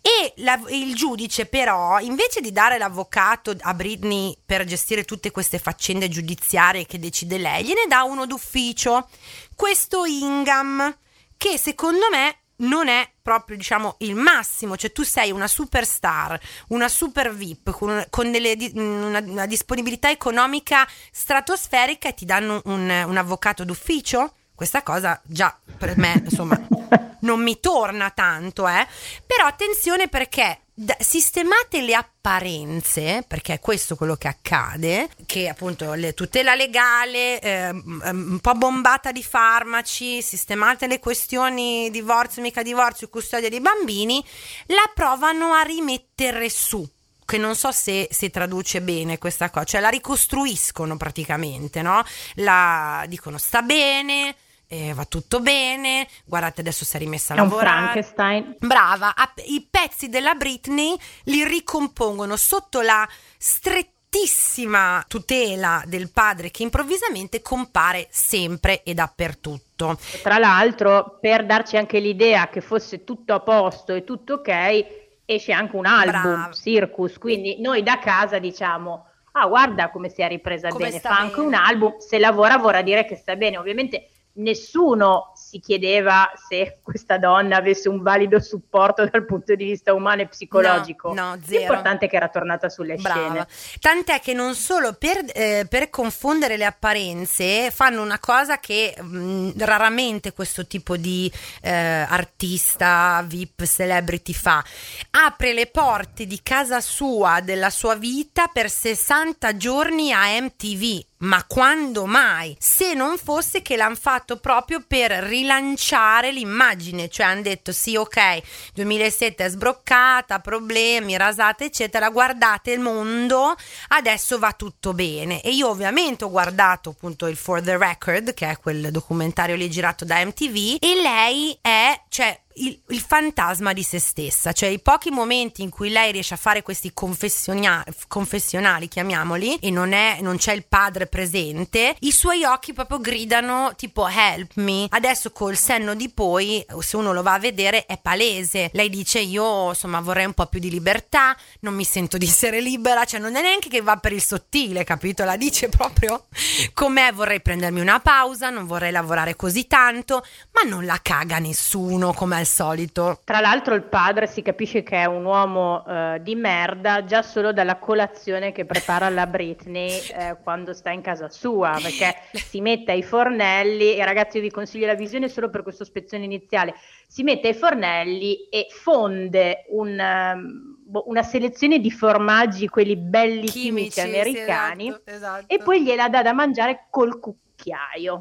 E 0.00 0.32
la- 0.36 0.60
il 0.68 0.94
giudice 0.94 1.44
però, 1.46 2.00
invece 2.00 2.40
di 2.40 2.52
dare 2.52 2.78
l'avvocato 2.78 3.54
a 3.60 3.74
Britney 3.74 4.36
per 4.44 4.64
gestire 4.64 5.04
tutte 5.04 5.30
queste 5.30 5.58
faccende 5.58 6.08
giudiziarie 6.08 6.86
che 6.86 6.98
decide 6.98 7.36
lei, 7.36 7.64
gliene 7.64 7.84
dà 7.86 8.02
uno 8.04 8.24
d'ufficio, 8.26 9.08
questo 9.54 10.04
Ingham, 10.06 10.96
che 11.36 11.58
secondo 11.58 12.06
me 12.10 12.38
non 12.58 12.88
è 12.88 13.08
proprio 13.20 13.56
diciamo 13.56 13.96
il 13.98 14.14
massimo, 14.14 14.76
cioè 14.76 14.92
tu 14.92 15.02
sei 15.02 15.30
una 15.30 15.48
superstar, 15.48 16.40
una 16.68 16.88
super 16.88 17.34
VIP 17.34 17.70
con, 17.72 18.04
con 18.08 18.30
delle 18.30 18.56
una, 18.74 19.18
una 19.18 19.46
disponibilità 19.46 20.10
economica 20.10 20.86
stratosferica 21.10 22.08
e 22.08 22.14
ti 22.14 22.24
danno 22.24 22.62
un, 22.64 22.88
un 22.88 23.16
avvocato 23.16 23.64
d'ufficio? 23.64 24.35
Questa 24.56 24.82
cosa 24.82 25.20
già 25.22 25.56
per 25.76 25.98
me, 25.98 26.22
insomma, 26.24 26.58
non 27.20 27.42
mi 27.42 27.60
torna 27.60 28.10
tanto, 28.10 28.66
eh. 28.66 28.86
Però 29.26 29.44
attenzione 29.44 30.08
perché 30.08 30.62
sistemate 30.98 31.82
le 31.82 31.94
apparenze, 31.94 33.24
perché 33.26 33.54
è 33.54 33.60
questo 33.60 33.96
quello 33.96 34.16
che 34.16 34.28
accade, 34.28 35.10
che 35.26 35.48
appunto 35.48 35.92
le 35.92 36.14
tutela 36.14 36.54
legale, 36.54 37.38
ehm, 37.40 38.00
un 38.02 38.38
po' 38.40 38.54
bombata 38.54 39.12
di 39.12 39.22
farmaci, 39.22 40.22
sistemate 40.22 40.86
le 40.86 40.98
questioni 40.98 41.90
divorzio, 41.90 42.40
mica 42.40 42.62
divorzio, 42.62 43.08
custodia 43.08 43.50
dei 43.50 43.60
bambini, 43.60 44.24
la 44.66 44.90
provano 44.94 45.52
a 45.52 45.60
rimettere 45.60 46.48
su 46.48 46.86
che 47.26 47.38
non 47.38 47.56
so 47.56 47.72
se 47.72 48.08
si 48.12 48.30
traduce 48.30 48.80
bene 48.80 49.18
questa 49.18 49.50
cosa, 49.50 49.64
cioè 49.64 49.80
la 49.80 49.88
ricostruiscono 49.88 50.96
praticamente, 50.96 51.82
no? 51.82 52.04
La 52.34 53.04
dicono 53.08 53.36
sta 53.36 53.62
bene, 53.62 54.36
eh, 54.68 54.92
va 54.94 55.04
tutto 55.04 55.40
bene, 55.40 56.06
guardate 56.24 56.60
adesso 56.60 56.84
si 56.84 56.96
è 56.96 56.98
rimessa 56.98 57.34
a 57.34 57.36
È 57.36 57.40
un 57.40 57.48
lavorare. 57.48 58.02
Frankenstein. 58.02 58.56
Brava, 58.58 59.14
i 59.46 59.66
pezzi 59.70 60.08
della 60.08 60.34
Britney 60.34 60.96
li 61.24 61.44
ricompongono 61.44 62.36
sotto 62.36 62.80
la 62.80 63.08
strettissima 63.38 65.04
tutela 65.06 65.82
del 65.86 66.10
padre 66.10 66.50
che 66.50 66.62
improvvisamente 66.62 67.42
compare 67.42 68.06
sempre 68.10 68.82
e 68.82 68.94
dappertutto. 68.94 69.98
Tra 70.22 70.38
l'altro, 70.38 71.18
per 71.20 71.44
darci 71.44 71.76
anche 71.76 71.98
l'idea 71.98 72.48
che 72.48 72.60
fosse 72.60 73.04
tutto 73.04 73.34
a 73.34 73.40
posto 73.40 73.94
e 73.94 74.04
tutto 74.04 74.34
ok, 74.34 74.86
esce 75.26 75.52
anche 75.52 75.76
un 75.76 75.86
album, 75.86 76.20
Brava. 76.22 76.52
Circus, 76.52 77.18
quindi 77.18 77.60
noi 77.60 77.82
da 77.82 77.98
casa 77.98 78.38
diciamo, 78.38 79.06
ah 79.32 79.46
guarda 79.46 79.90
come 79.90 80.08
si 80.08 80.22
è 80.22 80.28
ripresa 80.28 80.68
Come 80.68 80.86
bene, 80.88 81.00
fa 81.00 81.18
anche 81.18 81.36
bene." 81.36 81.46
un 81.46 81.54
album, 81.54 81.98
se 81.98 82.18
lavora 82.18 82.56
vorrà 82.56 82.82
dire 82.82 83.04
che 83.04 83.16
sta 83.16 83.36
bene, 83.36 83.58
ovviamente 83.58 84.08
nessuno 84.36 85.32
si 85.34 85.60
chiedeva 85.60 86.30
se 86.48 86.78
questa 86.82 87.18
donna 87.18 87.56
avesse 87.56 87.88
un 87.88 88.02
valido 88.02 88.40
supporto 88.40 89.06
dal 89.06 89.24
punto 89.24 89.54
di 89.54 89.64
vista 89.64 89.94
umano 89.94 90.22
e 90.22 90.28
psicologico. 90.28 91.12
No, 91.12 91.34
no, 91.34 91.40
zero. 91.44 91.60
L'importante 91.60 92.06
è 92.06 92.08
che 92.08 92.16
era 92.16 92.28
tornata 92.28 92.68
sulle 92.68 92.96
Brava. 92.96 93.20
scene. 93.20 93.46
Tant'è 93.80 94.20
che 94.20 94.32
non 94.32 94.54
solo 94.54 94.94
per, 94.94 95.24
eh, 95.32 95.66
per 95.68 95.90
confondere 95.90 96.56
le 96.56 96.64
apparenze 96.64 97.70
fanno 97.70 98.02
una 98.02 98.18
cosa 98.18 98.58
che 98.58 98.94
mh, 99.00 99.52
raramente 99.58 100.32
questo 100.32 100.66
tipo 100.66 100.96
di 100.96 101.30
eh, 101.62 101.70
artista, 101.70 103.22
VIP, 103.26 103.64
celebrity 103.64 104.32
fa. 104.32 104.62
Apre 105.10 105.52
le 105.52 105.66
porte 105.66 106.26
di 106.26 106.40
casa 106.42 106.80
sua, 106.80 107.40
della 107.40 107.70
sua 107.70 107.94
vita 107.94 108.48
per 108.48 108.68
60 108.68 109.56
giorni 109.56 110.12
a 110.12 110.40
MTV. 110.40 111.04
Ma 111.18 111.44
quando 111.46 112.04
mai? 112.04 112.54
Se 112.58 112.92
non 112.92 113.16
fosse 113.16 113.62
che 113.62 113.76
l'hanno 113.76 113.94
fatto 113.94 114.36
proprio 114.36 114.82
per 114.86 115.10
rilanciare 115.10 116.30
l'immagine, 116.30 117.08
cioè 117.08 117.26
hanno 117.26 117.40
detto 117.40 117.72
sì, 117.72 117.96
ok, 117.96 118.72
2007 118.74 119.44
è 119.44 119.48
sbroccata, 119.48 120.40
problemi, 120.40 121.16
rasate, 121.16 121.64
eccetera, 121.64 122.10
guardate 122.10 122.72
il 122.72 122.80
mondo, 122.80 123.54
adesso 123.88 124.38
va 124.38 124.52
tutto 124.52 124.92
bene. 124.92 125.40
E 125.40 125.52
io 125.52 125.68
ovviamente 125.68 126.24
ho 126.24 126.30
guardato 126.30 126.90
appunto 126.90 127.26
il 127.28 127.36
For 127.36 127.62
the 127.62 127.78
Record, 127.78 128.34
che 128.34 128.50
è 128.50 128.58
quel 128.58 128.90
documentario 128.90 129.56
lì 129.56 129.70
girato 129.70 130.04
da 130.04 130.22
MTV, 130.22 130.76
e 130.80 131.00
lei 131.00 131.56
è, 131.62 131.98
cioè, 132.16 132.40
il, 132.54 132.80
il 132.88 133.00
fantasma 133.00 133.74
di 133.74 133.82
se 133.82 133.98
stessa, 133.98 134.52
cioè 134.52 134.70
i 134.70 134.80
pochi 134.80 135.10
momenti 135.10 135.60
in 135.60 135.68
cui 135.68 135.90
lei 135.90 136.12
riesce 136.12 136.32
a 136.32 136.38
fare 136.38 136.62
questi 136.62 136.94
confessionali, 136.94 138.88
chiamiamoli, 138.88 139.56
e 139.56 139.70
non, 139.70 139.92
è, 139.92 140.20
non 140.22 140.38
c'è 140.38 140.54
il 140.54 140.64
padre 140.66 141.08
presente, 141.08 141.94
i 142.00 142.12
suoi 142.12 142.44
occhi 142.44 142.72
proprio 142.72 143.00
gridano 143.00 143.74
tipo 143.76 144.08
help 144.08 144.52
me. 144.54 144.86
Adesso 144.88 145.32
col 145.32 145.56
senno 145.56 145.94
di 145.94 146.08
poi, 146.08 146.64
se 146.80 146.96
uno 146.96 147.12
lo 147.12 147.22
va 147.22 147.34
a 147.34 147.38
vedere, 147.38 147.84
è 147.84 147.98
palese. 147.98 148.70
Lei 148.72 148.88
dice 148.88 149.18
io 149.18 149.68
insomma 149.68 150.00
vorrei 150.00 150.24
un 150.24 150.32
po' 150.32 150.46
più 150.46 150.58
di 150.58 150.70
libertà, 150.70 151.36
non 151.60 151.74
mi 151.74 151.84
sento 151.84 152.16
di 152.16 152.24
essere 152.24 152.62
libera, 152.62 153.04
cioè 153.04 153.20
non 153.20 153.36
è 153.36 153.42
neanche 153.42 153.68
che 153.68 153.82
va 153.82 153.96
per 153.96 154.12
il 154.12 154.22
sottile, 154.22 154.84
capito? 154.84 155.24
La 155.24 155.36
dice 155.36 155.68
proprio 155.70 156.28
com'è, 156.72 157.12
vorrei 157.12 157.42
prendermi 157.42 157.80
una 157.80 158.00
pausa, 158.00 158.48
non 158.48 158.64
vorrei 158.64 158.90
lavorare 158.90 159.36
così 159.36 159.66
tanto, 159.66 160.24
ma 160.52 160.62
non 160.66 160.86
la 160.86 160.98
caga 161.02 161.38
nessuno 161.38 162.05
come 162.12 162.36
al 162.36 162.46
solito. 162.46 163.20
Tra 163.24 163.40
l'altro 163.40 163.74
il 163.74 163.82
padre 163.82 164.26
si 164.26 164.42
capisce 164.42 164.82
che 164.82 164.96
è 164.96 165.04
un 165.04 165.24
uomo 165.24 165.84
eh, 165.86 166.18
di 166.22 166.34
merda 166.34 167.04
già 167.04 167.22
solo 167.22 167.52
dalla 167.52 167.76
colazione 167.76 168.52
che 168.52 168.64
prepara 168.64 169.08
la 169.08 169.26
Britney 169.26 169.90
eh, 169.90 170.36
quando 170.42 170.72
sta 170.72 170.90
in 170.90 171.00
casa 171.00 171.28
sua, 171.28 171.78
perché 171.82 172.14
si 172.32 172.60
mette 172.60 172.92
ai 172.92 173.02
fornelli, 173.02 173.96
e 173.96 174.04
ragazzi 174.04 174.36
io 174.36 174.42
vi 174.42 174.50
consiglio 174.50 174.86
la 174.86 174.94
visione 174.94 175.28
solo 175.28 175.50
per 175.50 175.62
questo 175.62 175.84
spezzone 175.84 176.24
iniziale, 176.24 176.74
si 177.06 177.22
mette 177.22 177.48
ai 177.48 177.54
fornelli 177.54 178.48
e 178.48 178.66
fonde 178.70 179.64
un, 179.68 179.98
ehm, 179.98 180.76
boh, 180.84 181.04
una 181.08 181.22
selezione 181.22 181.78
di 181.78 181.90
formaggi, 181.90 182.68
quelli 182.68 182.96
belli 182.96 183.46
chimici, 183.46 184.00
americani, 184.00 184.88
esatto, 184.88 185.10
esatto. 185.10 185.44
e 185.48 185.58
poi 185.58 185.82
gliela 185.82 186.08
dà 186.08 186.22
da 186.22 186.32
mangiare 186.32 186.86
col 186.90 187.18
cucchiaio. 187.18 187.44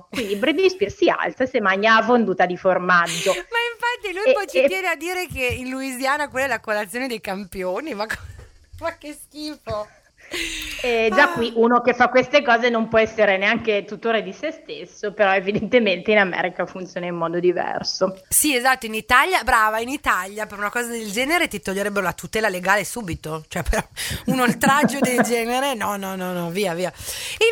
Quindi 0.10 0.36
Britney 0.38 0.70
Spears 0.70 0.96
si 0.96 1.10
alza 1.10 1.44
e 1.44 1.48
si 1.48 1.60
mangia 1.60 2.00
la 2.00 2.04
fonduta 2.06 2.46
di 2.46 2.58
formaggio. 2.58 3.32
Ma 3.34 3.60
infatti 3.74 4.14
lui 4.14 4.30
E- 4.30 4.34
poi 4.34 4.48
ci 4.48 4.60
e- 4.60 4.68
tiene 4.68 4.88
a 4.88 4.96
dire 4.96 5.28
che 5.28 5.46
in 5.46 5.70
Louisiana 5.70 6.30
quella 6.30 6.46
è 6.46 6.50
la 6.50 6.60
colazione 6.60 7.08
dei 7.08 7.22
campioni, 7.22 7.94
ma, 7.94 8.06
ma 8.80 8.98
che 8.98 9.14
schifo. 9.14 9.88
E 10.82 11.10
già 11.14 11.24
Ah. 11.24 11.28
qui 11.30 11.52
uno 11.56 11.82
che 11.82 11.94
fa 11.94 12.10
queste 12.10 12.44
cose 12.44 12.70
non 12.70 12.88
può 12.88 13.00
essere 13.00 13.38
neanche 13.38 13.86
tutore 13.86 14.22
di 14.22 14.34
se 14.34 14.52
stesso, 14.52 15.14
però 15.14 15.34
evidentemente 15.34 16.12
in 16.12 16.18
America 16.20 16.66
funziona 16.66 17.08
in 17.08 17.16
modo 17.16 17.40
diverso. 17.40 18.22
Sì, 18.30 18.56
esatto, 18.56 18.86
in 18.86 18.94
Italia, 18.94 19.44
brava, 19.44 19.80
in 19.80 19.90
Italia 19.90 20.46
per 20.46 20.58
una 20.60 20.70
cosa 20.70 20.90
del 20.90 21.10
genere 21.12 21.48
ti 21.48 21.60
toglierebbero 21.62 22.04
la 22.06 22.14
tutela 22.14 22.50
legale 22.50 22.84
subito, 22.84 23.46
cioè 23.48 23.64
per 23.64 23.88
un 24.26 24.40
oltraggio 24.42 25.00
del 25.00 25.22
genere, 25.24 25.74
no, 25.74 25.96
no, 25.96 26.16
no, 26.16 26.34
no, 26.34 26.50
via, 26.50 26.74
via. 26.74 26.92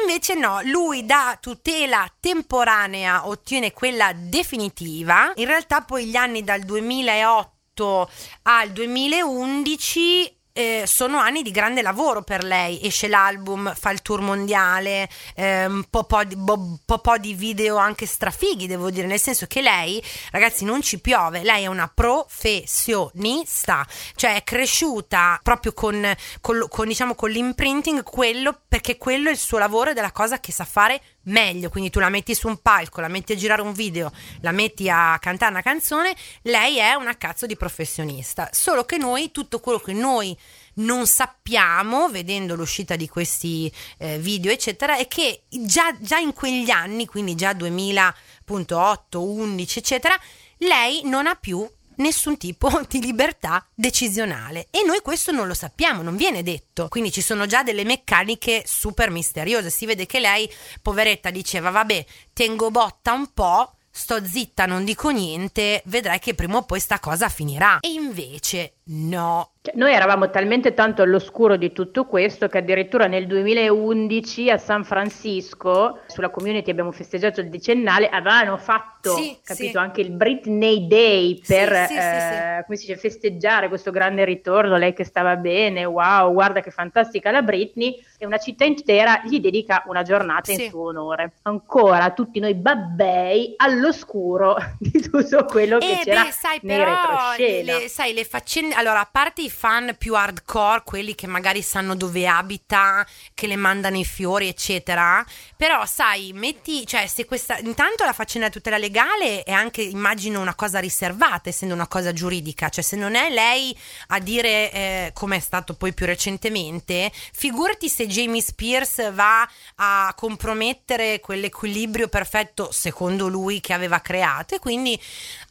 Invece 0.01 0.35
no, 0.35 0.59
lui 0.63 1.05
da 1.05 1.37
tutela 1.39 2.05
temporanea 2.19 3.27
ottiene 3.27 3.71
quella 3.71 4.11
definitiva, 4.13 5.31
in 5.35 5.45
realtà 5.47 5.81
poi 5.81 6.05
gli 6.05 6.15
anni 6.15 6.43
dal 6.43 6.61
2008 6.61 8.09
al 8.43 8.69
2011 8.69 10.37
eh, 10.53 10.83
sono 10.85 11.17
anni 11.17 11.41
di 11.41 11.51
grande 11.51 11.81
lavoro 11.81 12.21
per 12.21 12.43
lei. 12.43 12.79
Esce 12.85 13.07
l'album, 13.07 13.73
fa 13.75 13.89
il 13.89 14.01
tour 14.01 14.21
mondiale, 14.21 15.09
eh, 15.35 15.65
un 15.65 15.83
po', 15.89 16.05
di, 16.25 16.35
bo- 16.35 16.79
po' 16.85 17.17
di 17.17 17.33
video 17.33 17.77
anche 17.77 18.05
strafighi, 18.05 18.67
devo 18.67 18.89
dire, 18.91 19.07
nel 19.07 19.19
senso 19.19 19.47
che 19.47 19.61
lei, 19.61 20.01
ragazzi, 20.31 20.63
non 20.63 20.81
ci 20.81 20.99
piove, 20.99 21.43
lei 21.43 21.63
è 21.63 21.67
una 21.67 21.91
professionista, 21.93 23.85
cioè 24.15 24.35
è 24.35 24.43
cresciuta 24.43 25.39
proprio 25.41 25.73
con, 25.73 26.13
con, 26.39 26.65
con, 26.69 26.87
diciamo, 26.87 27.15
con 27.15 27.31
l'imprinting, 27.31 28.03
quello, 28.03 28.61
perché 28.67 28.97
quello 28.97 29.29
è 29.29 29.31
il 29.31 29.37
suo 29.37 29.57
lavoro 29.57 29.89
ed 29.89 29.97
è 29.97 30.01
la 30.01 30.11
cosa 30.11 30.39
che 30.39 30.51
sa 30.51 30.65
fare 30.65 31.01
meglio, 31.23 31.69
quindi 31.69 31.89
tu 31.89 31.99
la 31.99 32.09
metti 32.09 32.35
su 32.35 32.47
un 32.47 32.57
palco, 32.61 33.01
la 33.01 33.07
metti 33.07 33.33
a 33.33 33.35
girare 33.35 33.61
un 33.61 33.73
video, 33.73 34.11
la 34.41 34.51
metti 34.51 34.89
a 34.89 35.17
cantare 35.19 35.51
una 35.51 35.61
canzone, 35.61 36.15
lei 36.43 36.77
è 36.77 36.93
una 36.93 37.17
cazzo 37.17 37.45
di 37.45 37.55
professionista, 37.55 38.49
solo 38.51 38.85
che 38.85 38.97
noi 38.97 39.31
tutto 39.31 39.59
quello 39.59 39.79
che 39.79 39.93
noi 39.93 40.37
non 40.75 41.05
sappiamo 41.05 42.09
vedendo 42.09 42.55
l'uscita 42.55 42.95
di 42.95 43.07
questi 43.07 43.71
eh, 43.99 44.17
video 44.17 44.51
eccetera 44.51 44.97
è 44.97 45.07
che 45.07 45.43
già, 45.47 45.95
già 45.99 46.17
in 46.17 46.33
quegli 46.33 46.71
anni 46.71 47.05
quindi 47.05 47.35
già 47.35 47.53
2008 47.53 49.21
11 49.21 49.79
eccetera 49.79 50.19
lei 50.57 51.01
non 51.03 51.27
ha 51.27 51.35
più 51.35 51.69
nessun 51.97 52.37
tipo 52.37 52.69
di 52.89 53.01
libertà 53.01 53.65
decisionale 53.73 54.67
e 54.69 54.83
noi 54.85 55.01
questo 55.01 55.31
non 55.31 55.47
lo 55.47 55.53
sappiamo, 55.53 56.01
non 56.01 56.15
viene 56.15 56.43
detto. 56.43 56.87
Quindi 56.87 57.11
ci 57.11 57.21
sono 57.21 57.45
già 57.45 57.63
delle 57.63 57.83
meccaniche 57.83 58.63
super 58.65 59.09
misteriose. 59.09 59.69
Si 59.69 59.85
vede 59.85 60.05
che 60.05 60.19
lei, 60.19 60.49
poveretta, 60.81 61.29
diceva 61.29 61.69
vabbè, 61.69 62.05
tengo 62.33 62.71
botta 62.71 63.13
un 63.13 63.31
po', 63.33 63.75
sto 63.89 64.25
zitta, 64.25 64.65
non 64.65 64.83
dico 64.83 65.09
niente, 65.09 65.83
vedrai 65.85 66.19
che 66.19 66.33
prima 66.33 66.57
o 66.57 66.63
poi 66.63 66.79
sta 66.79 66.99
cosa 66.99 67.29
finirà. 67.29 67.79
E 67.79 67.89
invece 67.89 68.77
no, 68.85 69.53
cioè, 69.63 69.75
noi 69.77 69.93
eravamo 69.93 70.29
talmente 70.29 70.73
tanto 70.73 71.03
all'oscuro 71.03 71.55
di 71.55 71.71
tutto 71.71 72.05
questo 72.05 72.49
che 72.49 72.57
addirittura 72.57 73.07
nel 73.07 73.27
2011 73.27 74.49
a 74.49 74.57
San 74.57 74.83
Francisco, 74.83 75.99
sulla 76.07 76.29
community 76.29 76.69
abbiamo 76.69 76.91
festeggiato 76.91 77.39
il 77.39 77.47
decennale, 77.49 78.09
avevano 78.09 78.57
fatto, 78.57 79.15
sì, 79.15 79.37
capito, 79.41 79.71
sì. 79.71 79.77
anche 79.77 80.01
il 80.01 80.11
Britney 80.11 80.85
Day 80.87 81.41
per, 81.47 81.87
Sì, 81.87 81.95
eh, 81.95 82.63
come 82.65 82.77
si 82.77 82.87
dice, 82.87 82.97
festeggiare 82.97 83.69
questo 83.69 83.91
grande 83.91 84.25
ritorno, 84.25 84.75
lei 84.75 84.91
che 84.91 85.05
stava 85.05 85.37
bene, 85.37 85.85
wow, 85.85 86.33
guarda 86.33 86.59
che 86.59 86.69
fantastica 86.69 87.31
la 87.31 87.41
Britney, 87.41 88.03
e 88.17 88.25
una 88.25 88.37
città 88.37 88.65
intera 88.65 89.21
gli 89.25 89.39
dedica 89.39 89.83
una 89.87 90.01
giornata 90.01 90.51
in 90.51 90.69
suo 90.69 90.87
onore. 90.87 91.33
Ancora 91.43 92.11
tutti 92.11 92.39
noi 92.39 92.55
babbei 92.55 93.53
all'oscuro 93.57 94.55
di 94.79 94.91
tutto 95.01 95.45
quello 95.45 95.77
che 95.77 95.91
Eh, 95.91 95.99
c'era 96.03 96.23
beh, 96.23 96.31
sai, 96.31 96.59
nei 96.63 96.77
però, 96.77 96.91
retroscena. 96.91 97.77
le, 97.77 97.87
sai, 97.87 98.13
le 98.13 98.23
faccende. 98.25 98.72
Allora, 98.73 99.01
a 99.01 99.05
parte 99.05 99.41
i 99.41 99.49
fan 99.49 99.95
più 99.97 100.15
hardcore, 100.15 100.83
quelli 100.83 101.15
che 101.15 101.27
magari 101.27 101.61
sanno 101.61 101.95
dove 101.95 102.27
abita, 102.27 103.05
che 103.33 103.47
le 103.47 103.55
mandano 103.55 103.97
i 103.97 104.05
fiori, 104.05 104.47
eccetera. 104.47 105.23
Però, 105.55 105.85
sai, 105.85 106.31
metti, 106.33 106.85
cioè, 106.87 107.07
se 107.07 107.25
questa. 107.25 107.57
Intanto 107.59 108.03
la 108.03 108.13
faccenda 108.13 108.49
tutela 108.49 108.77
legale 108.77 109.43
è 109.43 109.51
anche, 109.51 109.81
immagino, 109.81 110.41
una 110.41 110.55
cosa 110.55 110.79
riservata, 110.79 111.49
essendo 111.49 111.73
una 111.73 111.87
cosa 111.87 112.11
giuridica. 112.13 112.69
Cioè, 112.69 112.83
se 112.83 112.95
non 112.95 113.15
è 113.15 113.29
lei 113.29 113.77
a 114.07 114.19
dire 114.19 114.71
eh, 114.71 115.11
come 115.13 115.37
è 115.37 115.39
stato 115.39 115.75
poi 115.75 115.93
più 115.93 116.05
recentemente, 116.05 117.11
figurati 117.13 117.87
se 117.89 118.07
Jamie 118.07 118.41
Spears 118.41 119.13
va 119.13 119.47
a 119.75 120.13
compromettere 120.15 121.19
quell'equilibrio 121.19 122.07
perfetto, 122.07 122.71
secondo 122.71 123.27
lui, 123.27 123.61
che 123.61 123.73
aveva 123.73 123.99
creato. 123.99 124.55
E 124.55 124.59
quindi 124.59 124.99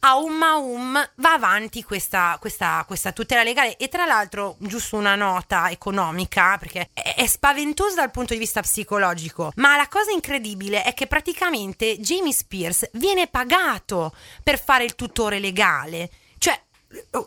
a 0.01 0.17
um 0.17 0.41
a 0.43 0.57
um 0.57 1.09
va 1.15 1.33
avanti 1.33 1.83
questa, 1.83 2.37
questa, 2.39 2.83
questa 2.85 3.11
tutela 3.13 3.43
legale 3.43 3.77
e 3.77 3.87
tra 3.87 4.05
l'altro 4.05 4.55
giusto 4.59 4.97
una 4.97 5.15
nota 5.15 5.69
economica 5.69 6.57
perché 6.57 6.89
è, 6.93 7.15
è 7.15 7.25
spaventosa 7.25 7.95
dal 7.95 8.11
punto 8.11 8.33
di 8.33 8.39
vista 8.39 8.61
psicologico 8.61 9.51
ma 9.55 9.75
la 9.77 9.87
cosa 9.87 10.11
incredibile 10.11 10.83
è 10.83 10.93
che 10.93 11.07
praticamente 11.07 11.99
Jamie 11.99 12.33
Spears 12.33 12.89
viene 12.93 13.27
pagato 13.27 14.13
per 14.43 14.61
fare 14.61 14.83
il 14.83 14.95
tutore 14.95 15.39
legale. 15.39 16.09
Cioè 16.37 16.59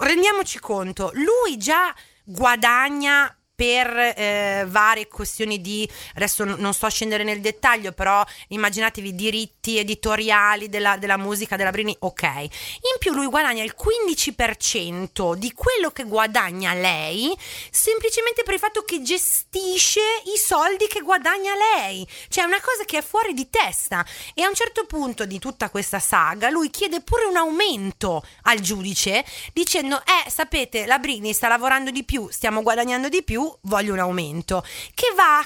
rendiamoci 0.00 0.58
conto 0.58 1.10
lui 1.14 1.56
già 1.56 1.94
guadagna 2.24 3.34
per 3.56 3.88
eh, 3.96 4.64
varie 4.68 5.08
questioni 5.08 5.62
di 5.62 5.88
adesso 6.14 6.44
non 6.44 6.74
sto 6.74 6.84
a 6.84 6.90
scendere 6.90 7.24
nel 7.24 7.40
dettaglio 7.40 7.92
però 7.92 8.22
immaginatevi 8.48 9.14
diritti 9.14 9.78
editoriali 9.78 10.68
della, 10.68 10.98
della 10.98 11.16
musica 11.16 11.56
della 11.56 11.70
Brini 11.70 11.96
ok. 11.98 12.22
In 12.22 12.98
più 12.98 13.14
lui 13.14 13.26
guadagna 13.26 13.62
il 13.62 13.74
15% 13.76 15.34
di 15.34 15.52
quello 15.52 15.90
che 15.90 16.04
guadagna 16.04 16.74
lei 16.74 17.34
semplicemente 17.70 18.42
per 18.42 18.54
il 18.54 18.60
fatto 18.60 18.82
che 18.82 19.00
gestisce 19.00 20.00
i 20.24 20.38
soldi 20.38 20.86
che 20.86 21.00
guadagna 21.00 21.52
lei. 21.54 22.06
Cioè 22.28 22.44
è 22.44 22.46
una 22.46 22.60
cosa 22.60 22.84
che 22.84 22.98
è 22.98 23.02
fuori 23.02 23.32
di 23.32 23.48
testa. 23.48 24.04
E 24.34 24.42
a 24.42 24.48
un 24.48 24.54
certo 24.54 24.84
punto 24.84 25.24
di 25.24 25.38
tutta 25.38 25.70
questa 25.70 25.98
saga 25.98 26.50
lui 26.50 26.68
chiede 26.68 27.00
pure 27.00 27.24
un 27.24 27.36
aumento 27.36 28.22
al 28.42 28.60
giudice 28.60 29.24
dicendo 29.54 29.96
eh 30.00 30.30
sapete 30.30 30.84
la 30.84 30.98
Britney 30.98 31.32
sta 31.32 31.48
lavorando 31.48 31.90
di 31.90 32.04
più 32.04 32.28
stiamo 32.30 32.62
guadagnando 32.62 33.08
di 33.08 33.22
più 33.22 33.45
voglio 33.62 33.92
un 33.92 33.98
aumento 34.00 34.64
che 34.94 35.12
va 35.16 35.42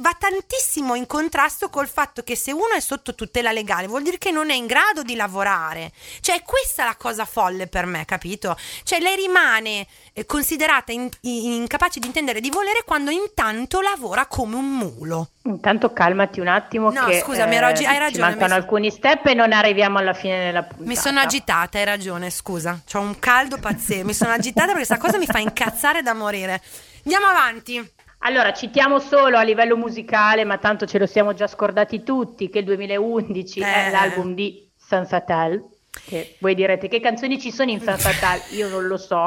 va 0.00 0.14
tantissimo 0.16 0.94
in 0.94 1.06
contrasto 1.06 1.68
col 1.70 1.88
fatto 1.88 2.22
che 2.22 2.36
se 2.36 2.52
uno 2.52 2.72
è 2.76 2.80
sotto 2.80 3.14
tutela 3.14 3.52
legale 3.52 3.86
vuol 3.88 4.02
dire 4.02 4.18
che 4.18 4.30
non 4.30 4.50
è 4.50 4.54
in 4.54 4.66
grado 4.66 5.02
di 5.02 5.16
lavorare. 5.16 5.92
Cioè 6.20 6.36
è 6.36 6.42
questa 6.42 6.84
la 6.84 6.94
cosa 6.94 7.24
folle 7.24 7.66
per 7.66 7.86
me 7.86 8.04
capito? 8.04 8.56
Cioè 8.84 9.00
lei 9.00 9.16
rimane 9.16 9.86
eh, 10.12 10.26
considerata 10.26 10.92
in- 10.92 11.08
in- 11.22 11.52
incapace 11.52 11.98
di 12.00 12.06
intendere 12.06 12.40
di 12.40 12.50
volere 12.50 12.82
quando 12.84 13.10
intanto 13.10 13.80
lavora 13.80 14.26
come 14.26 14.56
un 14.56 14.76
mulo. 14.76 15.30
Intanto 15.44 15.92
calmati 15.92 16.38
un 16.38 16.48
attimo 16.48 16.90
No, 16.92 17.06
che 17.06 17.20
scusami, 17.20 17.56
agi- 17.56 17.84
hai 17.84 17.94
ci 17.94 17.98
ragione, 17.98 18.22
mancano 18.30 18.54
mi 18.54 18.60
alcuni 18.60 18.90
step 18.90 19.26
e 19.26 19.34
non 19.34 19.52
arriviamo 19.52 19.98
alla 19.98 20.14
fine 20.14 20.44
della 20.44 20.62
puntata. 20.62 20.88
mi 20.88 20.96
sono 20.96 21.18
agitata 21.20 21.78
hai 21.78 21.84
ragione 21.84 22.30
scusa. 22.30 22.80
Ho 22.92 23.00
un 23.00 23.18
caldo 23.18 23.58
pazzesco 23.58 24.04
mi 24.04 24.14
sono 24.14 24.30
agitata 24.32 24.72
perché 24.72 24.86
questa 24.86 24.98
cosa 24.98 25.18
mi 25.18 25.26
fa 25.26 25.38
incazzare 25.38 26.02
da 26.02 26.12
morire 26.14 26.62
andiamo 27.04 27.26
avanti 27.26 27.92
Allora, 28.24 28.52
citiamo 28.52 28.98
solo 29.00 29.36
a 29.36 29.42
livello 29.42 29.76
musicale, 29.76 30.44
ma 30.44 30.58
tanto 30.58 30.86
ce 30.86 30.98
lo 30.98 31.06
siamo 31.06 31.34
già 31.34 31.46
scordati 31.48 32.02
tutti, 32.04 32.48
che 32.48 32.60
il 32.60 32.64
2011 32.64 33.60
è 33.60 33.88
Eh. 33.88 33.90
l'album 33.90 34.34
di 34.34 34.70
Fan 34.76 35.06
Fatale. 35.06 35.71
Che 36.04 36.36
voi 36.40 36.54
direte 36.54 36.88
che 36.88 37.00
canzoni 37.00 37.38
ci 37.38 37.52
sono 37.52 37.70
in 37.70 37.80
Fan 37.80 37.98
Fatale? 37.98 38.42
Io 38.50 38.68
non 38.68 38.86
lo 38.86 38.96
so, 38.96 39.26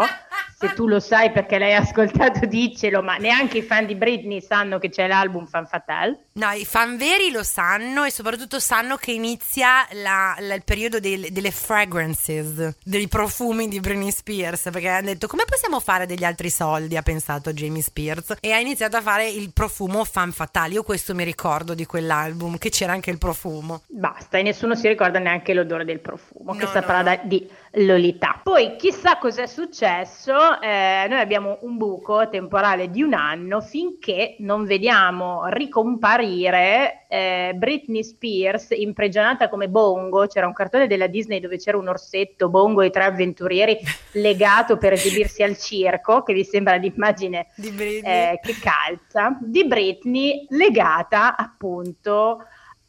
se 0.58 0.74
tu 0.74 0.88
lo 0.88 1.00
sai 1.00 1.32
perché 1.32 1.60
l'hai 1.60 1.76
ascoltato 1.76 2.46
dicelo, 2.48 3.04
ma 3.04 3.18
neanche 3.18 3.60
i 3.60 3.62
fan 3.62 3.86
di 3.86 3.94
Britney 3.96 4.42
sanno 4.42 4.80
che 4.80 4.90
c'è 4.90 5.08
l'album 5.08 5.46
Fan 5.46 5.68
Fatale. 5.68 6.26
No, 6.34 6.50
i 6.52 6.66
fan 6.66 6.98
veri 6.98 7.30
lo 7.32 7.44
sanno 7.44 8.04
e 8.04 8.12
soprattutto 8.12 8.60
sanno 8.60 8.98
che 8.98 9.12
inizia 9.12 9.86
la- 9.92 10.36
la- 10.40 10.56
il 10.56 10.64
periodo 10.64 11.00
del- 11.00 11.28
delle 11.32 11.52
fragrances, 11.52 12.78
dei 12.84 13.08
profumi 13.08 13.68
di 13.68 13.80
Britney 13.80 14.12
Spears, 14.12 14.64
perché 14.72 14.90
ha 14.90 15.02
detto 15.02 15.28
come 15.28 15.44
possiamo 15.48 15.80
fare 15.80 16.06
degli 16.08 16.24
altri 16.24 16.50
soldi, 16.50 16.98
ha 16.98 17.04
pensato 17.04 17.54
Jamie 17.54 17.82
Spears, 17.84 18.36
e 18.42 18.52
ha 18.52 18.60
iniziato 18.60 18.98
a 18.98 19.02
fare 19.02 19.30
il 19.30 19.52
profumo 19.54 20.04
fan 20.04 20.32
fatale. 20.32 20.74
Io 20.74 20.84
questo 20.84 21.14
mi 21.14 21.24
ricordo 21.24 21.74
di 21.76 21.86
quell'album, 21.86 22.58
che 22.58 22.70
c'era 22.70 22.92
anche 22.94 23.12
il 23.12 23.18
profumo. 23.20 23.84
Basta, 23.88 24.40
e 24.40 24.42
nessuno 24.42 24.76
si 24.76 24.88
ricorda 24.88 25.20
neanche 25.20 25.54
l'odore 25.54 25.86
del 25.86 26.00
profumo, 26.00 26.54
che 26.56 26.66
No, 26.66 26.72
saprà 26.72 27.02
no, 27.02 27.20
di 27.24 27.48
Lolita. 27.78 28.40
Poi 28.42 28.76
chissà 28.78 29.18
cos'è 29.18 29.48
successo, 29.48 30.62
eh, 30.62 31.06
noi 31.10 31.20
abbiamo 31.20 31.58
un 31.62 31.78
buco 31.78 32.30
temporale 32.30 32.90
di 32.90 33.02
un 33.02 33.14
anno 33.14 33.60
finché 33.60 34.36
non 34.40 34.66
vediamo 34.66 35.46
ricomparire 35.48 37.06
eh, 37.10 37.54
Britney 37.56 38.04
Spears 38.04 38.70
imprigionata 38.72 39.50
come 39.50 39.68
Bongo, 39.68 40.28
c'era 40.28 40.48
un 40.48 40.54
cartone 40.54 40.88
della 40.88 41.08
Disney 41.08 41.40
dove 41.40 41.58
c'era 41.58 41.78
un 41.78 41.88
orsetto, 41.88 42.50
Bongo 42.50 42.82
e 42.82 42.88
i 42.88 42.92
tre 42.92 43.06
avventurieri 43.06 43.78
legato 44.14 44.78
per 44.78 44.94
esibirsi 44.94 45.44
al 45.44 45.58
circo, 45.58 46.24
che 46.24 46.34
vi 46.34 46.44
sembra 46.44 46.76
l'immagine 46.76 47.48
eh, 47.58 48.40
che 48.42 48.56
calza, 48.62 49.38
di 49.42 49.66
Britney 49.66 50.46
legata 50.50 51.36
appunto 51.36 52.46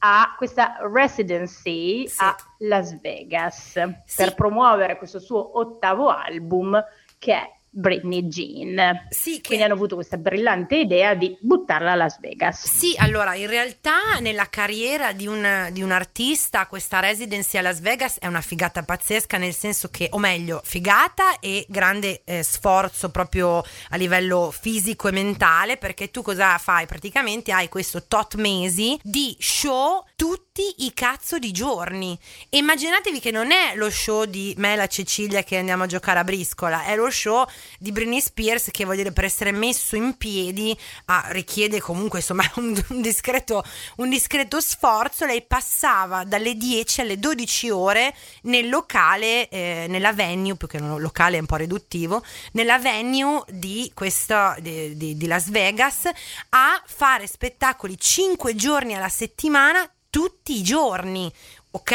a 0.08 0.34
questa 0.36 0.76
residency 0.92 2.06
Sì. 2.06 2.14
a 2.22 2.34
Las 2.58 2.98
Vegas 3.00 3.72
Sì. 4.04 4.16
per 4.16 4.34
promuovere 4.34 4.96
questo 4.98 5.18
suo 5.18 5.58
ottavo 5.58 6.08
album 6.10 6.82
che 7.18 7.32
è 7.34 7.55
Britney 7.76 8.26
Jean. 8.26 9.06
Sì, 9.10 9.36
che 9.36 9.48
Quindi 9.48 9.64
hanno 9.64 9.74
avuto 9.74 9.96
questa 9.96 10.16
brillante 10.16 10.76
idea 10.76 11.14
di 11.14 11.36
buttarla 11.38 11.92
a 11.92 11.94
Las 11.94 12.18
Vegas. 12.20 12.66
Sì, 12.66 12.94
allora 12.96 13.34
in 13.34 13.48
realtà 13.48 14.18
nella 14.20 14.48
carriera 14.48 15.12
di 15.12 15.26
un, 15.26 15.68
di 15.72 15.82
un 15.82 15.90
artista 15.90 16.66
questa 16.66 17.00
residency 17.00 17.58
a 17.58 17.62
Las 17.62 17.80
Vegas 17.80 18.16
è 18.18 18.26
una 18.26 18.40
figata 18.40 18.82
pazzesca 18.82 19.36
nel 19.36 19.54
senso 19.54 19.88
che, 19.90 20.08
o 20.12 20.18
meglio, 20.18 20.62
figata 20.64 21.38
e 21.38 21.66
grande 21.68 22.22
eh, 22.24 22.42
sforzo 22.42 23.10
proprio 23.10 23.62
a 23.90 23.96
livello 23.96 24.50
fisico 24.50 25.08
e 25.08 25.12
mentale 25.12 25.76
perché 25.76 26.10
tu 26.10 26.22
cosa 26.22 26.56
fai? 26.56 26.86
Praticamente 26.86 27.52
hai 27.52 27.68
questo 27.68 28.04
tot 28.06 28.36
mesi 28.36 28.98
di 29.02 29.36
show 29.38 30.02
tutti 30.16 30.86
i 30.86 30.94
cazzo 30.94 31.38
di 31.38 31.52
giorni 31.52 32.18
immaginatevi 32.48 33.20
che 33.20 33.30
non 33.30 33.50
è 33.50 33.74
lo 33.76 33.90
show 33.90 34.24
di 34.24 34.54
me 34.56 34.72
e 34.72 34.76
la 34.76 34.86
Cecilia 34.86 35.42
che 35.42 35.58
andiamo 35.58 35.82
a 35.82 35.86
giocare 35.86 36.18
a 36.18 36.24
briscola, 36.24 36.84
è 36.84 36.96
lo 36.96 37.10
show 37.10 37.46
di 37.78 37.92
Britney 37.92 38.22
Spears 38.22 38.70
che 38.72 38.84
vuol 38.84 38.96
dire 38.96 39.12
per 39.12 39.24
essere 39.24 39.52
messo 39.52 39.94
in 39.94 40.16
piedi 40.16 40.76
ah, 41.06 41.26
richiede 41.28 41.80
comunque 41.80 42.20
insomma 42.20 42.50
un, 42.56 42.82
un 42.88 43.00
discreto, 43.02 43.62
un 43.96 44.08
discreto 44.08 44.60
sforzo. 44.60 45.26
Lei 45.26 45.42
passava 45.42 46.24
dalle 46.24 46.56
10 46.56 47.02
alle 47.02 47.18
12 47.18 47.70
ore 47.70 48.14
nel 48.42 48.70
locale, 48.70 49.48
eh, 49.50 49.84
nella 49.88 50.14
venue, 50.14 50.56
più 50.56 50.66
che 50.66 50.78
un 50.78 50.98
locale 50.98 51.36
è 51.36 51.40
un 51.40 51.46
po' 51.46 51.56
riduttivo, 51.56 52.24
nella 52.52 52.78
venue 52.78 53.44
di 53.50 53.90
questa 53.92 54.56
di, 54.60 54.96
di- 54.96 55.16
di 55.18 55.26
Las 55.26 55.50
Vegas 55.50 56.08
a 56.50 56.82
fare 56.86 57.26
spettacoli 57.26 57.98
5 57.98 58.54
giorni 58.54 58.94
alla 58.94 59.10
settimana 59.10 59.86
tutti 60.10 60.56
i 60.58 60.62
giorni. 60.62 61.32
Ok, 61.72 61.92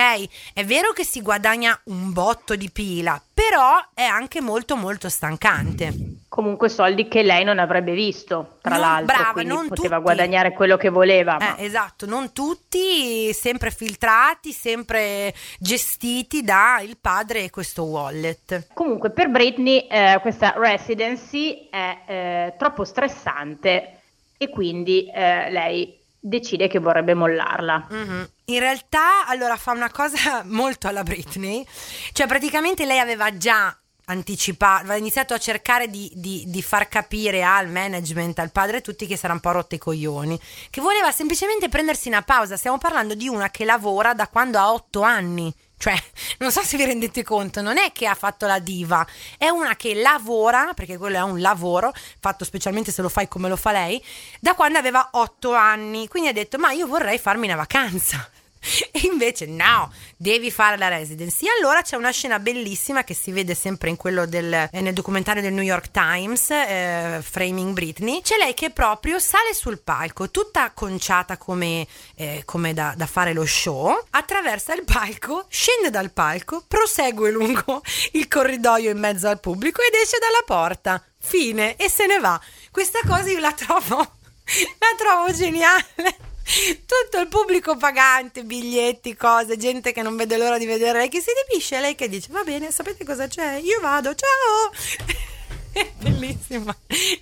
è 0.54 0.64
vero 0.64 0.92
che 0.92 1.04
si 1.04 1.24
guadagna 1.24 1.80
un 1.86 2.14
botto 2.14 2.56
di 2.56 2.70
pila, 2.70 3.20
però 3.34 3.84
è 3.96 4.04
anche 4.04 4.40
molto 4.40 4.76
molto 4.76 5.10
stancante. 5.10 6.20
Comunque 6.30 6.70
soldi 6.70 7.08
che 7.08 7.24
lei 7.24 7.44
non 7.44 7.58
avrebbe 7.58 7.94
visto, 7.94 8.58
tra 8.62 8.76
Non- 8.76 8.82
l'altro, 8.82 9.06
brava, 9.16 9.32
quindi 9.32 9.54
non 9.54 9.68
poteva 9.68 9.96
tutti. 9.96 10.02
guadagnare 10.04 10.54
quello 10.54 10.78
che 10.78 10.90
voleva. 10.90 11.38
ma- 11.40 11.56
Eh, 11.56 11.66
esatto, 11.66 12.06
non 12.06 12.32
tutti, 12.32 13.34
sempre 13.34 13.72
filtrati, 13.72 14.52
sempre 14.52 15.34
gestiti 15.58 16.44
da 16.44 16.80
il 16.84 16.98
padre 17.02 17.46
e 17.46 17.50
questo 17.50 17.84
wallet. 17.86 18.68
Comunque 18.76 19.10
per 19.10 19.30
Britney 19.30 19.88
eh, 19.90 20.20
questa 20.22 20.54
residency 20.56 21.68
è 21.72 21.98
eh, 22.06 22.54
troppo 22.56 22.84
stressante 22.84 24.02
e 24.38 24.48
quindi 24.50 25.08
eh, 25.12 25.50
lei 25.50 26.00
decide 26.22 26.68
che 26.68 26.80
vorrebbe 26.80 27.14
mollarla. 27.16 27.88
Mhm. 27.90 28.30
In 28.46 28.60
realtà, 28.60 29.26
allora 29.28 29.58
fa 29.58 29.72
una 29.72 29.90
cosa 29.90 30.44
molto 30.46 30.88
alla 30.88 31.04
Britney, 31.04 31.66
cioè 32.14 32.28
praticamente 32.28 32.86
lei 32.86 33.00
aveva 33.00 33.36
già 33.36 33.76
anticipato, 34.06 34.82
aveva 34.82 34.98
iniziato 34.98 35.34
a 35.34 35.38
cercare 35.38 35.88
di, 35.88 36.12
di- 36.14 36.44
di 36.48 36.62
far 36.62 36.88
capire 36.88 37.44
al 37.44 37.70
management, 37.70 38.40
al 38.40 38.52
padre 38.52 38.82
tutti 38.82 39.08
che 39.08 39.18
sarà 39.18 39.34
un 39.34 39.40
po' 39.40 39.52
rotte 39.52 39.76
i 39.76 39.80
coglioni, 39.80 40.40
che 40.70 40.82
voleva 40.82 41.12
semplicemente 41.12 41.70
prendersi 41.70 42.08
una 42.08 42.22
pausa. 42.22 42.58
Stiamo 42.58 42.78
parlando 42.78 43.16
di 43.16 43.28
una 43.28 43.50
che 43.50 43.66
lavora 43.66 44.14
da 44.14 44.28
quando 44.28 44.58
ha 44.60 44.72
otto 44.72 45.02
anni. 45.02 45.54
Cioè, 45.82 45.96
non 46.38 46.52
so 46.52 46.62
se 46.62 46.78
vi 46.78 46.86
rendete 46.86 47.24
conto, 47.24 47.64
non 47.64 47.80
è 47.80 47.92
che 47.92 48.06
ha 48.06 48.14
fatto 48.14 48.46
la 48.46 48.60
diva, 48.60 49.04
è 49.36 49.50
una 49.50 49.76
che 49.76 49.96
lavora, 49.96 50.74
perché 50.76 50.96
quello 50.96 51.18
è 51.18 51.24
un 51.24 51.42
lavoro, 51.42 51.92
fatto 52.20 52.46
specialmente 52.46 52.92
se 52.92 53.02
lo 53.02 53.10
fai 53.10 53.28
come 53.28 53.50
lo 53.50 53.56
fa 53.56 53.72
lei, 53.72 54.00
da 54.40 54.54
quando 54.54 54.78
aveva 54.78 55.10
otto 55.14 55.56
anni. 55.56 56.08
Quindi 56.08 56.30
ha 56.30 56.34
detto, 56.34 56.60
ma 56.60 56.72
io 56.72 56.86
vorrei 56.86 57.18
farmi 57.18 57.48
una 57.48 57.56
vacanza. 57.56 58.30
E 58.94 59.08
invece 59.12 59.46
no, 59.46 59.92
devi 60.18 60.52
fare 60.52 60.78
la 60.78 60.88
residency. 60.88 61.48
Allora 61.58 61.82
c'è 61.82 61.96
una 61.96 62.12
scena 62.12 62.40
bellissima 62.40 63.04
che 63.04 63.14
si 63.14 63.32
vede 63.32 63.56
sempre 63.56 63.90
in 63.90 63.96
quello 63.96 64.26
del, 64.26 64.54
eh, 64.54 64.82
nel 64.82 64.94
documentario 64.94 65.42
del 65.42 65.54
New 65.54 65.64
York 65.64 65.92
Times, 65.92 66.50
eh, 66.52 67.20
Framing 67.22 67.74
Britney. 67.74 68.22
C'è 68.22 68.38
lei 68.38 68.54
che 68.54 68.70
proprio 68.70 69.18
sale 69.20 69.54
sul 69.54 69.82
palco, 69.82 70.30
tutta 70.30 70.64
acconciata 70.64 71.38
come, 71.38 71.88
eh, 72.16 72.44
come 72.46 72.74
da, 72.74 72.94
da 72.96 73.06
fare 73.06 73.34
lo 73.34 73.46
show, 73.46 74.06
attraversa 74.12 74.74
il 74.74 74.84
palco, 74.84 75.46
scende 75.50 75.90
dal 75.90 76.12
palco, 76.12 76.64
prosegue 76.68 77.32
lungo 77.32 77.82
il 78.14 78.28
corridoio 78.28 78.92
in 78.92 79.00
mezzo 79.00 79.28
al 79.28 79.40
pubblico 79.40 79.82
ed 79.82 79.94
esce 79.94 80.18
dalla 80.20 80.44
porta. 80.46 81.04
Fine, 81.24 81.76
e 81.76 81.90
se 81.90 82.08
ne 82.08 82.20
va. 82.20 82.40
Questa 82.72 83.00
cosa 83.08 83.30
io 83.30 83.40
la 83.40 83.54
trovo, 83.54 83.98
la 83.98 84.96
trovo 84.98 85.32
geniale. 85.32 86.31
Tutto 86.44 87.22
il 87.22 87.28
pubblico 87.28 87.78
pagante, 87.78 88.44
biglietti, 88.44 89.16
cose, 89.16 89.58
gente 89.58 89.92
che 89.92 90.02
non 90.02 90.16
vede 90.16 90.38
l'ora 90.38 90.58
di 90.58 90.66
vedere 90.66 91.00
lei 91.00 91.10
che 91.10 91.22
si 91.22 91.32
depisce, 91.48 91.80
lei 91.80 91.96
che 91.96 92.10
dice 92.10 92.28
va 92.32 92.44
bene, 92.44 92.72
sapete 92.72 93.06
cosa 93.06 93.28
c'è? 93.28 93.56
Io 93.56 93.80
vado, 93.80 94.14
ciao! 94.16 95.30
Bellissima. 96.02 96.76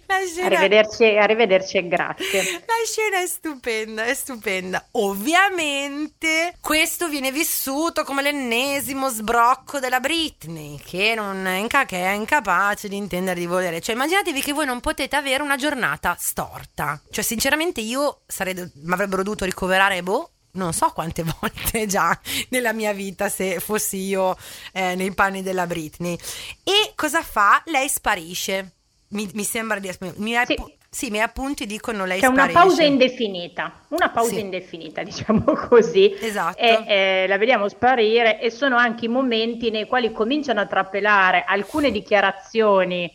La 0.05 0.15
scena, 0.25 0.45
Arrivederci, 0.47 1.03
arrivederci 1.17 1.77
e 1.77 1.87
grazie. 1.87 2.43
la 2.43 2.73
scena 2.85 3.21
è 3.21 3.27
stupenda, 3.27 4.03
è 4.05 4.13
stupenda. 4.13 4.85
Ovviamente 4.91 6.55
questo 6.59 7.07
viene 7.07 7.31
vissuto 7.31 8.03
come 8.03 8.21
l'ennesimo 8.21 9.09
sbrocco 9.09 9.79
della 9.79 9.99
Britney, 9.99 10.79
che, 10.83 11.13
non 11.15 11.45
è, 11.45 11.57
inca- 11.57 11.85
che 11.85 12.03
è 12.03 12.11
incapace 12.11 12.87
di 12.87 12.95
intendere 12.95 13.39
di 13.39 13.45
volere. 13.45 13.81
Cioè 13.81 13.95
immaginatevi 13.95 14.41
che 14.41 14.53
voi 14.53 14.65
non 14.65 14.79
potete 14.79 15.15
avere 15.15 15.43
una 15.43 15.55
giornata 15.55 16.15
storta. 16.19 16.99
Cioè 17.09 17.23
sinceramente 17.23 17.81
io 17.81 18.21
sarei, 18.25 18.53
mi 18.55 18.93
avrebbero 18.93 19.23
dovuto 19.23 19.45
ricoverare, 19.45 20.01
boh, 20.01 20.31
non 20.53 20.73
so 20.73 20.89
quante 20.93 21.23
volte 21.39 21.85
già 21.85 22.17
nella 22.49 22.73
mia 22.73 22.91
vita 22.93 23.29
se 23.29 23.59
fossi 23.59 23.97
io 24.07 24.35
eh, 24.73 24.95
nei 24.95 25.13
panni 25.13 25.43
della 25.43 25.67
Britney. 25.67 26.17
E 26.63 26.93
cosa 26.95 27.21
fa? 27.21 27.61
Lei 27.65 27.87
sparisce. 27.89 28.73
Mi, 29.09 29.29
mi 29.33 29.43
sembra 29.43 29.79
di... 29.79 29.89
Mi, 30.17 30.35
Sì. 30.45 30.55
sì, 30.89 31.07
i 31.07 31.09
miei 31.09 31.23
appunti 31.23 31.65
dicono 31.65 32.05
lei 32.05 32.19
C'è 32.19 32.27
una 32.27 32.43
sparisce. 32.43 32.59
pausa 32.67 32.83
indefinita, 32.83 33.85
una 33.89 34.09
pausa 34.09 34.35
Sì. 34.35 34.39
indefinita, 34.41 35.01
diciamo 35.05 35.43
così. 35.67 36.15
Esatto. 36.19 36.57
E 36.59 36.83
eh, 36.87 37.25
la 37.27 37.37
vediamo 37.39 37.67
sparire 37.69 38.39
e 38.39 38.51
sono 38.51 38.77
anche 38.77 39.05
i 39.05 39.07
momenti 39.07 39.71
nei 39.71 39.87
quali 39.87 40.11
cominciano 40.11 40.59
a 40.59 40.67
trapelare 40.67 41.43
alcune 41.47 41.89
dichiarazioni 41.91 43.11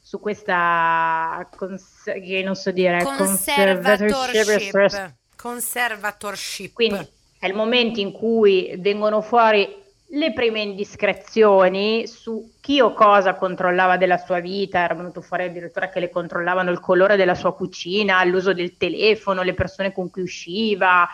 su 0.00 0.20
questa 0.20 1.46
cons- 1.56 2.02
che 2.04 2.42
non 2.44 2.54
so 2.54 2.70
dire 2.70 3.02
Conservatorship. 3.02 5.14
Conservatorship. 5.38 6.72
Quindi 6.72 7.06
è 7.38 7.46
il 7.46 7.54
momento 7.54 8.00
in 8.00 8.10
cui 8.10 8.74
vengono 8.78 9.22
fuori 9.22 9.72
le 10.12 10.32
prime 10.32 10.62
indiscrezioni 10.62 12.08
su 12.08 12.54
chi 12.60 12.80
o 12.80 12.92
cosa 12.92 13.34
controllava 13.34 13.96
della 13.96 14.16
sua 14.16 14.40
vita, 14.40 14.80
era 14.80 14.94
venuto 14.94 15.20
fuori 15.20 15.44
addirittura 15.44 15.90
che 15.90 16.00
le 16.00 16.10
controllavano 16.10 16.72
il 16.72 16.80
colore 16.80 17.14
della 17.14 17.36
sua 17.36 17.54
cucina, 17.54 18.24
l'uso 18.24 18.52
del 18.52 18.76
telefono, 18.76 19.42
le 19.42 19.54
persone 19.54 19.92
con 19.92 20.10
cui 20.10 20.22
usciva. 20.22 21.08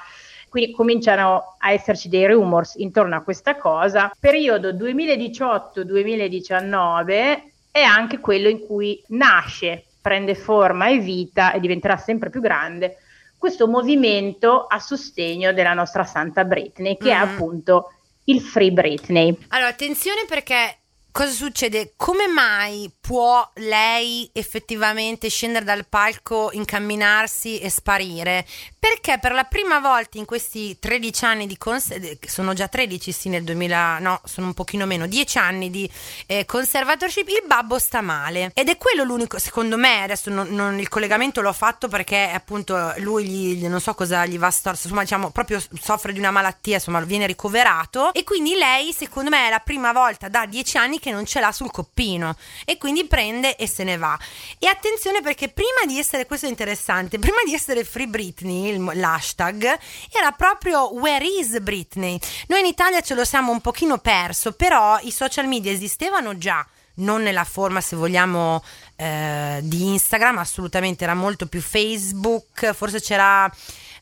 Quindi 0.49 0.73
cominciano 0.73 1.57
a 1.59 1.73
esserci 1.73 2.09
dei 2.09 2.27
rumors 2.27 2.77
intorno 2.77 3.17
a 3.17 3.23
questa 3.23 3.57
cosa. 3.57 4.11
Periodo 4.19 4.73
2018-2019 4.73 7.43
è 7.71 7.83
anche 7.83 8.21
quello 8.21 8.49
in 8.49 8.65
cui 8.65 9.05
nasce, 9.09 9.85
prende 10.01 10.35
forma 10.35 10.89
e 10.89 10.97
vita 10.99 11.53
e 11.53 11.61
diventerà 11.61 11.99
sempre 11.99 12.31
più 12.31 12.41
grande 12.41 13.01
questo 13.45 13.67
movimento 13.69 14.65
a 14.67 14.79
sostegno 14.79 15.53
della 15.53 15.75
nostra 15.75 16.03
Santa 16.05 16.45
Britney, 16.45 16.97
che 16.97 17.11
è 17.11 17.15
Mhm. 17.23 17.29
appunto 17.35 17.93
il 18.25 18.41
Free 18.41 18.73
Britney. 18.73 19.37
Allora, 19.49 19.69
attenzione 19.69 20.25
perché 20.27 20.79
cosa 21.13 21.31
succede? 21.31 21.93
Come 21.95 22.27
mai 22.27 22.91
può 23.07 23.47
lei 23.57 24.31
effettivamente 24.33 25.29
scendere 25.29 25.67
dal 25.67 25.87
palco, 25.87 26.49
incamminarsi 26.53 27.59
e 27.59 27.69
sparire? 27.69 28.47
Perché 28.79 29.19
per 29.19 29.33
la 29.33 29.45
prima 29.45 29.79
volta 29.79 30.17
in 30.17 30.25
questi 30.25 30.79
13 30.79 31.25
anni 31.27 31.47
di 31.47 31.59
cons- 31.59 31.93
sono 32.27 32.55
già 32.55 32.67
13 32.67 33.13
sì 33.13 33.29
nel 33.29 33.45
2000, 33.45 33.99
no, 33.99 34.23
sono 34.25 34.47
un 34.47 34.55
pochino 34.55 34.87
meno, 34.87 35.07
10 35.07 35.37
anni 35.37 35.69
di 35.69 35.89
eh, 36.25 36.47
conservatorship, 36.47 37.29
il 37.29 37.43
babbo 37.47 37.79
sta 37.79 38.01
male. 38.01 38.53
Ed 38.55 38.71
è 38.71 38.79
quello 38.79 39.05
l'unico, 39.05 39.39
secondo 39.39 39.77
me, 39.77 40.03
adesso 40.03 40.31
non, 40.31 40.49
non- 40.49 40.79
il 40.79 40.89
collegamento 40.89 41.43
l'ho 41.43 41.53
fatto 41.53 41.89
perché 41.89 42.31
appunto 42.33 42.95
lui 42.99 43.27
gli, 43.27 43.67
non 43.67 43.81
so 43.83 43.93
cosa 43.93 44.25
gli 44.25 44.39
va 44.39 44.51
storto, 44.51 44.81
insomma 44.85 45.03
diciamo 45.03 45.29
proprio 45.29 45.63
soffre 45.79 46.15
di 46.15 46.19
una 46.19 46.31
malattia, 46.31 46.77
insomma 46.77 47.01
viene 47.01 47.27
ricoverato. 47.27 48.15
E 48.15 48.25
quindi 48.25 48.55
lei 48.55 48.95
secondo 48.95 49.29
me 49.29 49.47
è 49.47 49.51
la 49.51 49.61
prima 49.61 49.93
volta 49.93 50.29
da 50.29 50.47
10 50.47 50.79
anni 50.79 50.99
che 50.99 51.11
non 51.11 51.27
ce 51.27 51.41
l'ha 51.41 51.53
sul 51.53 51.71
coppino. 51.71 52.35
E 52.65 52.79
quindi 52.79 52.93
prende 53.03 53.57
e 53.57 53.67
se 53.67 53.83
ne 53.83 53.97
va. 53.97 54.17
E 54.61 54.69
attenzione 54.69 55.21
perché 55.21 55.49
prima 55.49 55.85
di 55.87 55.99
essere, 55.99 56.27
questo 56.27 56.47
è 56.47 56.49
interessante, 56.49 57.19
prima 57.19 57.39
di 57.45 57.53
essere 57.53 57.83
Free 57.83 58.07
Britney, 58.07 58.79
l'hashtag, 58.95 59.65
era 60.13 60.31
proprio 60.31 60.95
Where 60.95 61.27
is 61.27 61.59
Britney? 61.59 62.17
Noi 62.47 62.61
in 62.61 62.67
Italia 62.67 63.01
ce 63.01 63.15
lo 63.15 63.25
siamo 63.25 63.51
un 63.51 63.61
pochino 63.61 63.99
perso, 63.99 64.53
però 64.53 64.97
i 65.03 65.11
social 65.11 65.49
media 65.49 65.73
esistevano 65.73 66.39
già. 66.39 66.65
Non 66.97 67.23
nella 67.23 67.43
forma, 67.43 67.81
se 67.81 67.97
vogliamo, 67.97 68.63
eh, 68.95 69.59
di 69.65 69.89
Instagram, 69.89 70.39
assolutamente 70.39 71.03
era 71.03 71.15
molto 71.15 71.47
più 71.47 71.61
Facebook, 71.61 72.73
forse 72.73 73.01
c'era... 73.01 73.53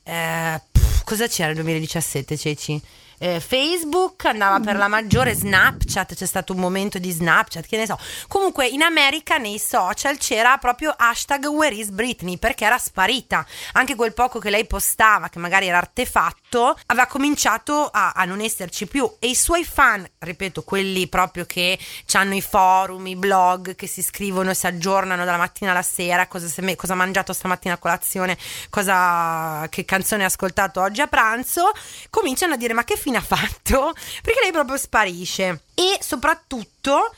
eh, 0.02 0.60
pff, 0.70 1.02
cosa 1.04 1.26
c'era 1.26 1.48
nel 1.48 1.62
2017, 1.62 2.36
Ceci? 2.36 2.80
Eh, 3.22 3.38
Facebook 3.38 4.24
andava 4.24 4.58
per 4.58 4.74
la 4.74 4.88
maggiore, 4.88 5.32
Snapchat, 5.32 6.16
c'è 6.16 6.26
stato 6.26 6.54
un 6.54 6.58
momento 6.58 6.98
di 6.98 7.12
Snapchat, 7.12 7.64
che 7.66 7.76
ne 7.76 7.86
so. 7.86 7.96
Comunque 8.26 8.66
in 8.66 8.82
America 8.82 9.36
nei 9.36 9.60
social 9.60 10.16
c'era 10.16 10.56
proprio 10.56 10.92
hashtag 10.96 11.46
Where 11.46 11.72
is 11.72 11.90
Britney 11.90 12.36
perché 12.36 12.64
era 12.64 12.78
sparita. 12.78 13.46
Anche 13.74 13.94
quel 13.94 14.12
poco 14.12 14.40
che 14.40 14.50
lei 14.50 14.66
postava, 14.66 15.28
che 15.28 15.38
magari 15.38 15.68
era 15.68 15.78
artefatto, 15.78 16.40
aveva 16.86 17.06
cominciato 17.06 17.88
a, 17.90 18.12
a 18.12 18.24
non 18.24 18.40
esserci 18.40 18.86
più. 18.86 19.10
E 19.18 19.28
i 19.28 19.34
suoi 19.34 19.64
fan, 19.64 20.06
ripeto, 20.18 20.62
quelli 20.62 21.06
proprio 21.08 21.46
che 21.46 21.78
hanno 22.12 22.34
i 22.34 22.42
forum, 22.42 23.06
i 23.06 23.16
blog, 23.16 23.74
che 23.74 23.86
si 23.86 24.02
scrivono 24.02 24.50
e 24.50 24.54
si 24.54 24.66
aggiornano 24.66 25.24
dalla 25.24 25.36
mattina 25.38 25.70
alla 25.70 25.82
sera, 25.82 26.26
cosa, 26.26 26.48
me- 26.62 26.76
cosa 26.76 26.92
ha 26.92 26.96
mangiato 26.96 27.32
stamattina 27.32 27.74
a 27.74 27.78
colazione, 27.78 28.36
cosa, 28.70 29.66
che 29.68 29.84
canzone 29.84 30.24
ha 30.24 30.26
ascoltato 30.26 30.80
oggi 30.80 31.00
a 31.00 31.06
pranzo, 31.06 31.70
cominciano 32.10 32.54
a 32.54 32.56
dire 32.56 32.74
ma 32.74 32.84
che 32.84 32.96
fine 32.96 33.18
ha 33.18 33.22
fatto? 33.22 33.92
Perché 34.22 34.40
lei 34.42 34.52
proprio 34.52 34.76
sparisce 34.76 35.62
e 35.74 35.98
soprattutto 36.00 37.14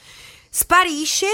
sparisce 0.49 1.27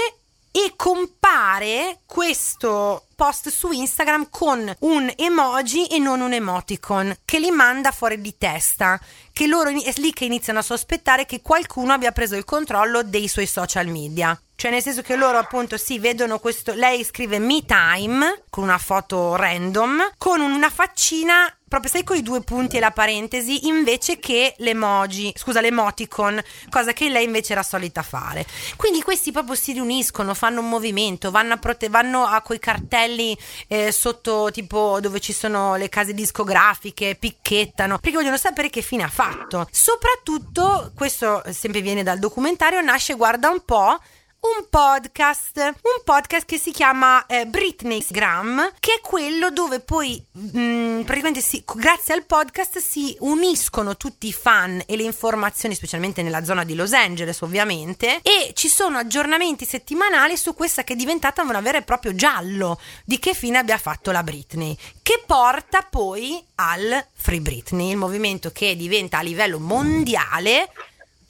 e 0.51 0.73
compare 0.75 1.99
questo 2.05 3.05
post 3.15 3.49
su 3.49 3.71
Instagram 3.71 4.27
con 4.29 4.73
un 4.79 5.13
emoji 5.15 5.87
e 5.87 5.97
non 5.97 6.21
un 6.21 6.33
emoticon 6.33 7.15
che 7.23 7.39
li 7.39 7.51
manda 7.51 7.91
fuori 7.91 8.19
di 8.19 8.37
testa 8.37 8.99
che 9.31 9.47
loro 9.47 9.69
è 9.69 9.93
lì 9.97 10.11
che 10.11 10.25
iniziano 10.25 10.59
a 10.59 10.63
sospettare 10.63 11.25
che 11.25 11.41
qualcuno 11.41 11.93
abbia 11.93 12.11
preso 12.11 12.35
il 12.35 12.45
controllo 12.45 13.03
dei 13.03 13.27
suoi 13.27 13.47
social 13.47 13.87
media. 13.87 14.39
Cioè 14.55 14.69
nel 14.69 14.81
senso 14.81 15.01
che 15.01 15.15
loro 15.15 15.37
appunto 15.37 15.77
si 15.77 15.97
vedono 15.97 16.37
questo 16.37 16.73
lei 16.73 17.03
scrive 17.03 17.39
me 17.39 17.63
time 17.65 18.43
con 18.49 18.63
una 18.63 18.77
foto 18.77 19.35
random 19.35 20.11
con 20.17 20.39
una 20.41 20.69
faccina 20.69 21.51
proprio 21.71 21.89
sai 21.89 22.03
con 22.03 22.17
i 22.17 22.21
due 22.21 22.41
punti 22.41 22.75
e 22.75 22.79
la 22.81 22.91
parentesi, 22.91 23.65
invece 23.67 24.19
che 24.19 24.55
l'emoji, 24.57 25.31
scusa, 25.37 25.61
l'emoticon, 25.61 26.43
cosa 26.69 26.91
che 26.91 27.07
lei 27.07 27.23
invece 27.23 27.53
era 27.53 27.63
solita 27.63 28.01
fare. 28.01 28.45
Quindi 28.75 29.01
questi 29.01 29.31
proprio 29.31 29.55
si 29.55 29.71
riuniscono, 29.71 30.33
fanno 30.33 30.59
un 30.59 30.67
movimento, 30.67 31.31
vanno 31.31 31.53
a, 31.53 31.57
prote- 31.57 31.87
vanno 31.87 32.25
a 32.25 32.41
quei 32.41 32.59
cartelli 32.59 33.37
eh, 33.69 33.89
sotto 33.93 34.49
tipo 34.51 34.99
dove 34.99 35.21
ci 35.21 35.31
sono 35.31 35.77
le 35.77 35.87
case 35.87 36.13
discografiche, 36.13 37.15
picchettano, 37.17 37.99
perché 37.99 38.17
vogliono 38.17 38.35
sapere 38.35 38.69
che 38.69 38.81
fine 38.81 39.03
ha 39.03 39.09
fatto. 39.09 39.65
Soprattutto, 39.71 40.91
questo 40.93 41.41
sempre 41.51 41.79
viene 41.79 42.03
dal 42.03 42.19
documentario, 42.19 42.81
nasce, 42.81 43.13
guarda 43.13 43.49
un 43.49 43.63
po', 43.63 43.97
un 44.43 44.65
podcast, 44.69 45.57
un 45.57 46.03
podcast 46.03 46.47
che 46.47 46.57
si 46.57 46.71
chiama 46.71 47.27
eh, 47.27 47.45
Britney 47.45 48.03
Gram, 48.09 48.71
che 48.79 48.93
è 48.93 48.99
quello 48.99 49.51
dove 49.51 49.81
poi 49.81 50.23
mh, 50.31 50.59
mm, 50.59 51.01
praticamente 51.01 51.41
si, 51.41 51.63
grazie 51.75 52.15
al 52.15 52.25
podcast 52.25 52.79
si 52.79 53.15
uniscono 53.19 53.97
tutti 53.97 54.27
i 54.27 54.33
fan 54.33 54.81
e 54.87 54.95
le 54.95 55.03
informazioni, 55.03 55.75
specialmente 55.75 56.23
nella 56.23 56.43
zona 56.43 56.63
di 56.63 56.73
Los 56.73 56.93
Angeles 56.93 57.41
ovviamente, 57.41 58.19
e 58.23 58.53
ci 58.55 58.67
sono 58.67 58.97
aggiornamenti 58.97 59.63
settimanali 59.63 60.35
su 60.35 60.55
questa 60.55 60.83
che 60.83 60.93
è 60.93 60.95
diventata 60.95 61.43
una 61.43 61.61
vera 61.61 61.77
e 61.77 61.83
propria 61.83 62.15
giallo 62.15 62.79
di 63.05 63.19
che 63.19 63.35
fine 63.35 63.59
abbia 63.59 63.77
fatto 63.77 64.09
la 64.09 64.23
Britney, 64.23 64.75
che 65.03 65.21
porta 65.23 65.85
poi 65.87 66.43
al 66.55 67.05
Free 67.13 67.41
Britney, 67.41 67.91
il 67.91 67.97
movimento 67.97 68.51
che 68.51 68.75
diventa 68.75 69.19
a 69.19 69.21
livello 69.21 69.59
mondiale 69.59 70.71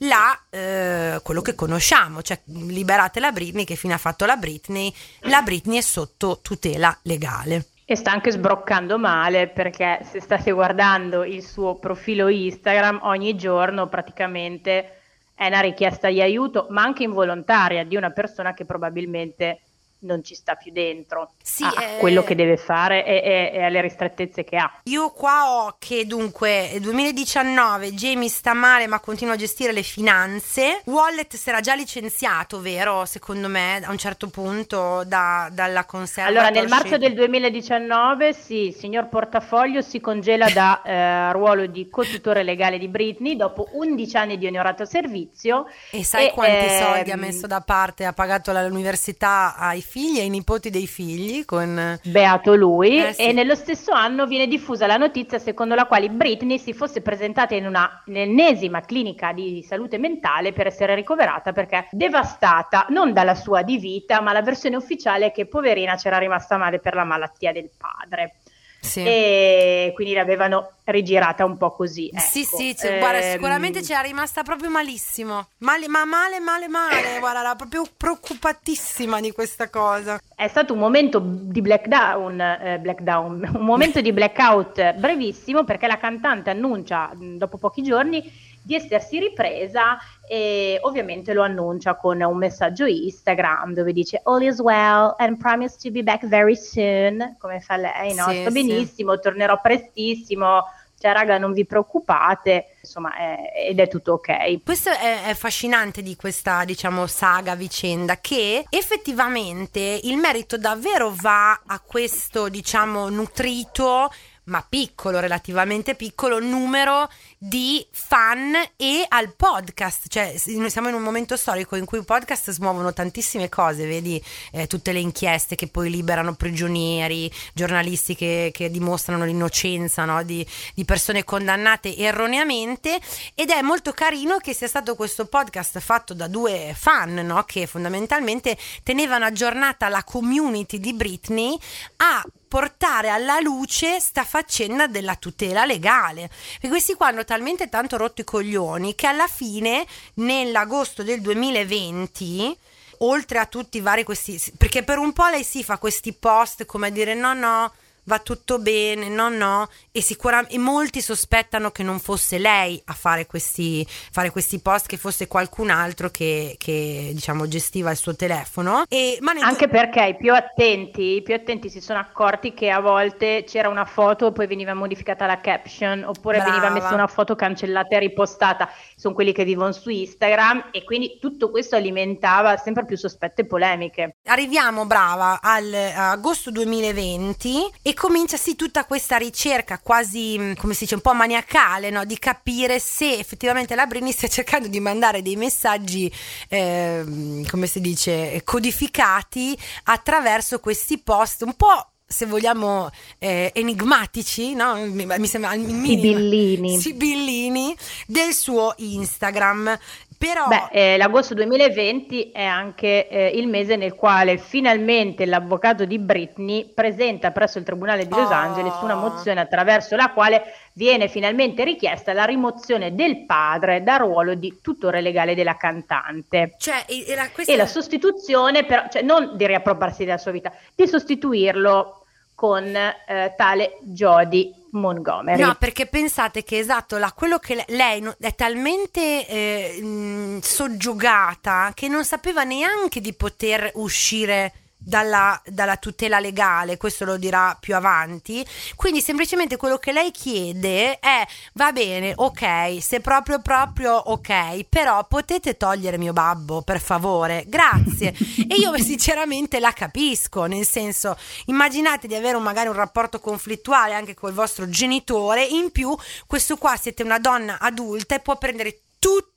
la, 0.01 0.39
eh, 0.49 1.19
quello 1.23 1.41
che 1.41 1.55
conosciamo, 1.55 2.21
cioè 2.21 2.39
liberate 2.45 3.19
la 3.19 3.31
Britney, 3.31 3.65
che 3.65 3.75
fine 3.75 3.93
ha 3.93 3.97
fatto 3.97 4.25
la 4.25 4.35
Britney? 4.35 4.93
La 5.21 5.41
Britney 5.41 5.77
è 5.77 5.81
sotto 5.81 6.39
tutela 6.41 6.97
legale. 7.03 7.65
E 7.85 7.95
sta 7.95 8.11
anche 8.11 8.31
sbroccando 8.31 8.97
male 8.97 9.47
perché 9.47 9.99
se 10.09 10.21
state 10.21 10.51
guardando 10.51 11.23
il 11.23 11.43
suo 11.43 11.75
profilo 11.75 12.29
Instagram 12.29 12.99
ogni 13.03 13.35
giorno 13.35 13.87
praticamente 13.87 14.99
è 15.35 15.47
una 15.47 15.59
richiesta 15.59 16.07
di 16.07 16.21
aiuto, 16.21 16.67
ma 16.69 16.83
anche 16.83 17.03
involontaria 17.03 17.83
di 17.83 17.95
una 17.95 18.11
persona 18.11 18.53
che 18.53 18.63
probabilmente 18.63 19.59
non 20.01 20.23
ci 20.23 20.35
sta 20.35 20.55
più 20.55 20.71
dentro 20.71 21.31
sì, 21.41 21.63
a, 21.63 21.83
eh, 21.83 21.97
quello 21.97 22.23
che 22.23 22.35
deve 22.35 22.57
fare 22.57 23.05
e, 23.05 23.15
e, 23.15 23.51
e, 23.53 23.63
alle 23.63 23.81
ristrettezze 23.81 24.43
che 24.43 24.57
ha. 24.57 24.71
Io 24.83 25.11
qua 25.11 25.65
ho 25.65 25.75
che 25.77 26.05
dunque 26.05 26.77
2019 26.79 27.93
Jamie 27.93 28.29
sta 28.29 28.53
male 28.53 28.87
ma 28.87 28.99
continua 28.99 29.33
a 29.33 29.37
gestire 29.37 29.71
le 29.71 29.83
finanze. 29.83 30.81
Wallet 30.85 31.35
si 31.35 31.49
era 31.49 31.59
già 31.59 31.75
licenziato, 31.75 32.59
vero? 32.61 33.05
Secondo 33.05 33.47
me 33.47 33.81
a 33.83 33.91
un 33.91 33.97
certo 33.97 34.29
punto 34.29 35.03
da, 35.05 35.49
dalla 35.51 35.85
conserva. 35.85 36.29
Allora 36.29 36.49
nel 36.49 36.67
marzo 36.67 36.97
del 36.97 37.13
2019 37.13 38.33
sì, 38.33 38.67
il 38.67 38.75
signor 38.75 39.07
Portafoglio 39.07 39.81
si 39.81 39.99
congela 39.99 40.49
da 40.49 40.81
eh, 40.83 41.31
ruolo 41.31 41.65
di 41.67 41.89
co-tutore 41.89 42.43
legale 42.43 42.77
di 42.77 42.87
Britney 42.87 43.35
dopo 43.35 43.69
11 43.73 44.17
anni 44.17 44.37
di 44.37 44.47
onorato 44.47 44.85
servizio. 44.85 45.65
E 45.91 46.03
sai 46.03 46.27
e, 46.27 46.31
quanti 46.31 46.65
ehm, 46.65 46.83
soldi 46.83 47.11
ha 47.11 47.17
messo 47.17 47.47
da 47.47 47.61
parte? 47.61 48.05
Ha 48.05 48.13
pagato 48.13 48.51
l'università 48.51 49.55
ai 49.55 49.81
figli 49.91 50.19
e 50.19 50.21
ai 50.21 50.29
nipoti 50.29 50.69
dei 50.69 50.87
figli 50.87 51.43
con... 51.43 51.99
Beato 52.01 52.55
lui 52.55 53.03
eh, 53.03 53.11
sì. 53.11 53.23
e 53.23 53.33
nello 53.33 53.55
stesso 53.55 53.91
anno 53.91 54.25
viene 54.25 54.47
diffusa 54.47 54.87
la 54.87 54.95
notizia 54.95 55.37
secondo 55.37 55.75
la 55.75 55.85
quale 55.85 56.09
Britney 56.09 56.57
si 56.59 56.71
fosse 56.71 57.01
presentata 57.01 57.55
in 57.55 57.65
una 57.65 58.01
ennesima 58.05 58.79
clinica 58.79 59.33
di 59.33 59.61
salute 59.67 59.97
mentale 59.97 60.53
per 60.53 60.67
essere 60.67 60.95
ricoverata 60.95 61.51
perché 61.51 61.89
devastata 61.91 62.85
non 62.87 63.11
dalla 63.11 63.35
sua 63.35 63.63
di 63.63 63.77
vita 63.77 64.21
ma 64.21 64.31
la 64.31 64.41
versione 64.41 64.77
ufficiale 64.77 65.25
è 65.25 65.31
che 65.33 65.45
poverina 65.45 65.95
c'era 65.95 66.17
rimasta 66.17 66.55
male 66.55 66.79
per 66.79 66.95
la 66.95 67.03
malattia 67.03 67.51
del 67.51 67.69
padre. 67.77 68.35
Sì. 68.81 69.03
E 69.05 69.91
quindi 69.93 70.15
l'avevano 70.15 70.71
rigirata 70.85 71.45
un 71.45 71.55
po' 71.55 71.71
così. 71.71 72.07
Ecco. 72.07 72.19
Sì, 72.19 72.43
sì, 72.43 72.75
cioè, 72.75 72.97
guarda, 72.97 73.19
ehm, 73.19 73.31
sicuramente 73.33 73.81
c'era 73.81 74.01
rimasta 74.01 74.41
proprio 74.41 74.71
malissimo. 74.71 75.49
Male, 75.59 75.87
ma 75.87 76.03
male, 76.03 76.39
male, 76.39 76.67
male. 76.67 77.19
guarda, 77.19 77.41
era 77.41 77.55
proprio 77.55 77.83
preoccupatissima 77.95 79.21
di 79.21 79.31
questa 79.31 79.69
cosa. 79.69 80.19
È 80.35 80.47
stato 80.47 80.73
un 80.73 80.79
momento 80.79 81.21
di 81.23 81.61
blackdown, 81.61 82.41
eh, 82.41 82.79
blackdown 82.79 83.51
un 83.55 83.65
momento 83.65 84.01
di 84.01 84.11
blackout 84.11 84.93
brevissimo 84.93 85.63
perché 85.63 85.85
la 85.85 85.97
cantante 85.97 86.49
annuncia 86.49 87.11
dopo 87.15 87.57
pochi 87.57 87.83
giorni 87.83 88.49
di 88.63 88.75
essersi 88.75 89.19
ripresa 89.19 89.97
e 90.31 90.79
ovviamente 90.83 91.33
lo 91.33 91.43
annuncia 91.43 91.97
con 91.97 92.21
un 92.21 92.37
messaggio 92.37 92.85
Instagram 92.85 93.73
dove 93.73 93.91
dice 93.91 94.21
all 94.23 94.41
is 94.41 94.59
well 94.59 95.13
and 95.17 95.35
promise 95.35 95.75
to 95.77 95.91
be 95.91 96.03
back 96.03 96.25
very 96.25 96.55
soon, 96.55 97.35
come 97.37 97.59
fa 97.59 97.75
lei, 97.75 98.13
no? 98.13 98.29
Sì, 98.29 98.39
Sto 98.39 98.51
benissimo, 98.51 99.15
sì. 99.15 99.19
tornerò 99.23 99.59
prestissimo. 99.61 100.63
Cioè, 100.97 101.11
raga, 101.11 101.37
non 101.37 101.51
vi 101.51 101.65
preoccupate, 101.65 102.77
insomma, 102.79 103.13
è, 103.17 103.67
ed 103.71 103.79
è 103.79 103.89
tutto 103.89 104.13
ok. 104.13 104.63
Questo 104.63 104.91
è, 104.91 105.23
è 105.23 105.29
affascinante 105.31 106.01
di 106.01 106.15
questa, 106.15 106.63
diciamo, 106.63 107.07
saga 107.07 107.55
vicenda, 107.55 108.17
che 108.21 108.63
effettivamente 108.69 109.99
il 110.03 110.15
merito 110.15 110.57
davvero 110.57 111.11
va 111.13 111.59
a 111.65 111.81
questo, 111.85 112.47
diciamo, 112.47 113.09
nutrito 113.09 114.09
ma 114.43 114.65
piccolo, 114.67 115.19
relativamente 115.19 115.95
piccolo, 115.95 116.39
numero 116.39 117.09
di 117.43 117.83
fan 117.89 118.53
e 118.75 119.03
al 119.07 119.33
podcast. 119.33 120.07
Cioè, 120.09 120.35
siamo 120.37 120.89
in 120.89 120.93
un 120.93 121.01
momento 121.01 121.35
storico 121.35 121.75
in 121.75 121.85
cui 121.85 121.97
i 121.97 122.03
podcast 122.03 122.51
smuovono 122.51 122.93
tantissime 122.93 123.49
cose, 123.49 123.87
vedi 123.87 124.23
eh, 124.51 124.67
tutte 124.67 124.91
le 124.91 124.99
inchieste 124.99 125.55
che 125.55 125.65
poi 125.65 125.89
liberano 125.89 126.35
prigionieri, 126.35 127.31
giornalisti 127.55 128.13
che, 128.13 128.51
che 128.53 128.69
dimostrano 128.69 129.25
l'innocenza 129.25 130.05
no? 130.05 130.21
di, 130.21 130.45
di, 130.75 130.85
persone 130.85 131.23
condannate 131.23 131.97
erroneamente 131.97 132.99
ed 133.33 133.49
è 133.49 133.63
molto 133.63 133.91
carino 133.91 134.37
che 134.37 134.53
sia 134.53 134.67
stato 134.67 134.93
questo 134.93 135.25
podcast 135.25 135.79
fatto 135.79 136.13
da 136.13 136.27
due 136.27 136.75
fan 136.77 137.15
no? 137.25 137.43
che 137.45 137.65
fondamentalmente 137.65 138.55
tenevano 138.83 139.25
aggiornata 139.25 139.89
la 139.89 140.03
community 140.03 140.79
di 140.79 140.93
Britney 140.93 141.57
a 141.97 142.23
portare 142.51 143.07
alla 143.07 143.39
luce 143.39 144.01
sta 144.01 144.25
faccenda 144.25 144.87
della 144.87 145.15
tutela 145.15 145.63
legale. 145.63 146.27
Perché 146.27 146.67
questi 146.67 146.95
qua 146.95 147.07
hanno 147.07 147.23
talmente 147.31 147.69
tanto 147.69 147.95
rotto 147.95 148.19
i 148.19 148.25
coglioni 148.25 148.93
che 148.93 149.07
alla 149.07 149.27
fine, 149.27 149.85
nell'agosto 150.15 151.01
del 151.01 151.21
2020, 151.21 152.57
oltre 152.97 153.39
a 153.39 153.45
tutti 153.45 153.77
i 153.77 153.79
vari 153.79 154.03
questi... 154.03 154.37
perché 154.57 154.83
per 154.83 154.97
un 154.97 155.13
po' 155.13 155.27
lei 155.27 155.45
si 155.45 155.63
fa 155.63 155.77
questi 155.77 156.11
post 156.11 156.65
come 156.65 156.87
a 156.87 156.89
dire 156.89 157.13
no 157.13 157.33
no 157.33 157.71
va 158.05 158.19
tutto 158.19 158.59
bene, 158.59 159.09
no, 159.09 159.29
no, 159.29 159.69
e 159.91 160.01
sicuramente 160.01 160.57
molti 160.57 161.01
sospettano 161.01 161.71
che 161.71 161.83
non 161.83 161.99
fosse 161.99 162.37
lei 162.37 162.81
a 162.85 162.93
fare 162.93 163.25
questi, 163.25 163.85
fare 163.87 164.29
questi 164.31 164.59
post, 164.59 164.87
che 164.87 164.97
fosse 164.97 165.27
qualcun 165.27 165.69
altro 165.69 166.09
che, 166.09 166.55
che 166.57 167.11
diciamo 167.13 167.47
gestiva 167.47 167.91
il 167.91 167.97
suo 167.97 168.15
telefono. 168.15 168.83
E, 168.87 169.17
ma 169.21 169.31
Anche 169.39 169.65
tu... 169.65 169.71
perché 169.71 170.05
i 170.05 170.15
più 170.15 170.33
attenti, 170.33 171.15
i 171.15 171.21
più 171.21 171.33
attenti 171.33 171.69
si 171.69 171.81
sono 171.81 171.99
accorti 171.99 172.53
che 172.53 172.69
a 172.69 172.79
volte 172.79 173.43
c'era 173.47 173.69
una 173.69 173.85
foto 173.85 174.27
e 174.27 174.31
poi 174.31 174.47
veniva 174.47 174.73
modificata 174.73 175.25
la 175.25 175.39
caption, 175.39 176.03
oppure 176.03 176.37
Brava. 176.37 176.51
veniva 176.51 176.69
messa 176.69 176.93
una 176.93 177.07
foto 177.07 177.35
cancellata 177.35 177.95
e 177.95 177.99
ripostata. 177.99 178.69
Sono 178.95 179.13
quelli 179.13 179.33
che 179.33 179.43
vivono 179.43 179.71
su 179.71 179.89
Instagram 179.89 180.69
e 180.71 180.83
quindi 180.83 181.17
tutto 181.19 181.49
questo 181.49 181.75
alimentava 181.75 182.57
sempre 182.57 182.85
più 182.85 182.97
sospette 182.97 183.41
e 183.41 183.45
polemiche. 183.45 184.15
Arriviamo, 184.25 184.85
brava, 184.85 185.39
al 185.41 185.73
agosto 185.73 186.51
2020 186.51 187.71
e 187.91 187.93
comincia 187.93 188.37
sì 188.37 188.55
tutta 188.55 188.85
questa 188.85 189.17
ricerca 189.17 189.77
quasi, 189.79 190.37
mm, 190.39 190.53
come 190.53 190.73
si 190.73 190.83
dice, 190.85 190.95
un 190.95 191.01
po' 191.01 191.13
maniacale, 191.13 191.89
no? 191.89 192.05
di 192.05 192.17
capire 192.17 192.79
se 192.79 193.19
effettivamente 193.19 193.75
la 193.75 193.85
Brini 193.85 194.13
stia 194.13 194.29
cercando 194.29 194.69
di 194.69 194.79
mandare 194.79 195.21
dei 195.21 195.35
messaggi, 195.35 196.09
eh, 196.47 197.43
come 197.49 197.67
si 197.67 197.81
dice, 197.81 198.41
codificati 198.45 199.57
attraverso 199.83 200.59
questi 200.59 200.99
post 200.99 201.41
un 201.41 201.53
po' 201.55 201.85
se 202.05 202.25
vogliamo, 202.25 202.89
eh, 203.19 203.51
enigmatici, 203.55 204.53
no? 204.53 204.75
mi, 204.75 205.05
mi 205.05 205.27
sembra 205.27 205.55
minimo, 205.55 205.85
sibillini. 205.85 206.79
sibillini 206.79 207.77
del 208.05 208.33
suo 208.33 208.73
Instagram. 208.77 209.77
Però... 210.21 210.45
Beh, 210.47 210.67
eh, 210.69 210.97
l'agosto 210.97 211.33
2020 211.33 212.29
è 212.29 212.43
anche 212.43 213.07
eh, 213.07 213.29
il 213.29 213.47
mese 213.47 213.75
nel 213.75 213.95
quale 213.95 214.37
finalmente 214.37 215.25
l'avvocato 215.25 215.83
di 215.85 215.97
Britney 215.97 216.71
presenta 216.75 217.31
presso 217.31 217.57
il 217.57 217.63
Tribunale 217.63 218.05
di 218.05 218.13
Los 218.13 218.29
oh. 218.29 218.33
Angeles 218.33 218.73
una 218.83 218.93
mozione 218.93 219.39
attraverso 219.39 219.95
la 219.95 220.11
quale 220.11 220.43
viene 220.73 221.07
finalmente 221.07 221.63
richiesta 221.63 222.13
la 222.13 222.25
rimozione 222.25 222.93
del 222.93 223.25
padre 223.25 223.81
dal 223.81 223.97
ruolo 223.97 224.35
di 224.35 224.59
tutore 224.61 225.01
legale 225.01 225.33
della 225.33 225.57
cantante. 225.57 226.53
Cioè, 226.59 226.85
e, 226.87 227.15
la, 227.15 227.27
questa... 227.31 227.51
e 227.51 227.55
la 227.55 227.65
sostituzione, 227.65 228.63
però, 228.63 228.83
cioè 228.91 229.01
non 229.01 229.35
di 229.35 229.47
riappropriarsi 229.47 230.05
della 230.05 230.19
sua 230.19 230.29
vita, 230.29 230.53
di 230.75 230.87
sostituirlo 230.87 232.05
con 232.35 232.65
eh, 232.65 233.33
tale 233.35 233.79
Jody 233.81 234.60
Montgomery. 234.71 235.41
No, 235.41 235.55
perché 235.57 235.85
pensate 235.85 236.43
che 236.43 236.57
esatto, 236.57 236.97
la, 236.97 237.11
quello 237.13 237.37
che 237.39 237.63
lei 237.69 238.07
è 238.19 238.35
talmente 238.35 239.27
eh, 239.27 240.39
soggiogata 240.41 241.71
che 241.73 241.87
non 241.87 242.03
sapeva 242.05 242.43
neanche 242.43 243.01
di 243.01 243.13
poter 243.13 243.71
uscire 243.75 244.53
dalla, 244.83 245.39
dalla, 245.45 245.77
tutela 245.77 246.19
legale, 246.19 246.77
questo 246.77 247.05
lo 247.05 247.17
dirà 247.17 247.55
più 247.59 247.75
avanti. 247.75 248.45
Quindi 248.75 249.01
semplicemente 249.01 249.57
quello 249.57 249.77
che 249.77 249.91
lei 249.91 250.11
chiede 250.11 250.99
è 250.99 251.25
va 251.53 251.71
bene, 251.71 252.13
ok, 252.15 252.81
se 252.81 252.99
proprio 252.99 253.39
proprio 253.41 253.93
ok, 253.93 254.65
però 254.67 255.05
potete 255.07 255.57
togliere 255.57 255.97
mio 255.97 256.13
babbo, 256.13 256.61
per 256.61 256.79
favore, 256.79 257.45
grazie. 257.47 258.13
e 258.47 258.55
io 258.55 258.75
sinceramente 258.81 259.59
la 259.59 259.71
capisco, 259.71 260.45
nel 260.45 260.65
senso, 260.65 261.17
immaginate 261.45 262.07
di 262.07 262.15
avere 262.15 262.37
un, 262.37 262.43
magari 262.43 262.67
un 262.67 262.75
rapporto 262.75 263.19
conflittuale 263.19 263.93
anche 263.93 264.13
col 264.13 264.33
vostro 264.33 264.67
genitore, 264.67 265.43
in 265.43 265.71
più 265.71 265.95
questo 266.25 266.57
qua 266.57 266.75
siete 266.75 267.03
una 267.03 267.19
donna 267.19 267.57
adulta 267.59 268.15
e 268.15 268.19
può 268.19 268.37
prendere 268.37 268.81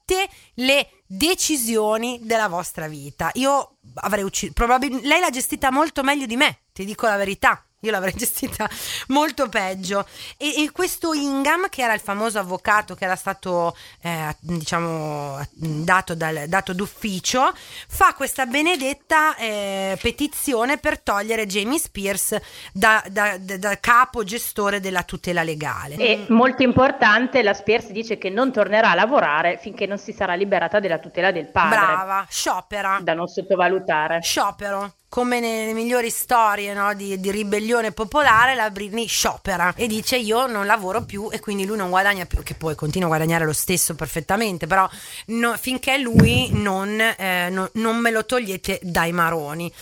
tutte 0.05 0.29
le 0.55 0.90
decisioni 1.07 2.21
della 2.23 2.49
vostra 2.49 2.87
vita. 2.87 3.31
Io 3.35 3.79
avrei 3.95 4.23
ucciso, 4.23 4.53
probabilmente 4.53 5.07
lei 5.07 5.21
l'ha 5.21 5.31
gestita 5.31 5.71
molto 5.71 6.03
meglio 6.03 6.27
di 6.27 6.37
me, 6.37 6.61
ti 6.73 6.85
dico 6.85 7.07
la 7.07 7.17
verità 7.17 7.63
io 7.85 7.90
l'avrei 7.90 8.14
gestita 8.16 8.68
molto 9.09 9.49
peggio. 9.49 10.07
E, 10.37 10.62
e, 10.62 10.70
questo 10.73 11.12
Ingham, 11.12 11.68
che 11.68 11.83
era 11.83 11.94
il 11.94 12.01
famoso 12.01 12.38
avvocato 12.38 12.94
che 12.94 13.05
era 13.05 13.16
stato, 13.16 13.77
eh, 14.03 14.35
diciamo, 14.40 15.38
dato, 15.53 16.14
dal, 16.14 16.44
dato, 16.49 16.73
d'ufficio, 16.73 17.53
fa 17.88 18.14
questa 18.14 18.47
benedetta 18.47 19.37
eh, 19.37 19.99
petizione 20.01 20.79
per 20.79 21.01
togliere 21.01 21.47
Jamie 21.47 21.79
Spears 21.79 22.37
da, 22.73 23.03
da, 23.09 23.37
da, 23.38 23.57
da, 23.59 23.79
capo 23.79 24.25
gestore 24.25 24.81
della 24.81 25.03
tutela 25.03 25.42
legale. 25.42 25.97
E 25.97 26.27
molto 26.29 26.62
importante, 26.62 27.42
la 27.42 27.55
Spears 27.55 27.90
dice 27.90 28.18
che 28.18 28.31
non 28.31 28.53
tornerà 28.53 28.90
a 28.90 28.94
lavorare 28.94 29.59
finché 29.59 29.87
non 29.87 29.99
si 29.99 30.12
sarà 30.12 30.35
liberata 30.35 30.81
della 30.81 30.99
tutela 30.99 31.31
del 31.31 31.51
padre. 31.51 31.77
Brava, 31.77 32.27
sciopera. 32.29 32.99
Da 33.03 33.14
non 33.14 33.27
sottovalutare. 33.27 34.20
Sciopero 34.23 34.94
come 35.14 35.38
nelle 35.38 35.74
migliori 35.74 36.11
storie 36.11 36.74
no, 36.74 36.92
di, 36.92 37.20
di, 37.20 37.31
ribellione 37.31 37.92
popolare, 37.92 38.57
la 38.57 38.68
Britney 38.70 39.07
sciopera 39.07 39.72
e 39.77 39.87
dice 39.87 40.16
io 40.16 40.48
non 40.48 40.66
lavoro 40.66 41.05
più 41.05 41.29
e 41.31 41.38
quindi 41.38 41.64
lui 41.64 41.77
non 41.77 41.88
guadagna 41.88 42.27
più, 42.27 42.42
che 42.42 42.55
poi 42.55 42.74
continua 42.74 43.07
a 43.07 43.11
guadagnare 43.11 43.44
lo 43.44 43.53
stesso 43.53 43.94
perfettamente, 43.94 44.66
però 44.66 44.90
no, 45.27 45.57
finché 45.57 45.98
lui 45.98 46.48
non, 46.50 46.98
eh, 46.98 47.48
no, 47.48 47.70
non, 47.74 47.98
me 47.98 48.11
lo 48.11 48.27
togliete 48.27 48.81
dai 48.83 49.12
maroni. 49.12 49.72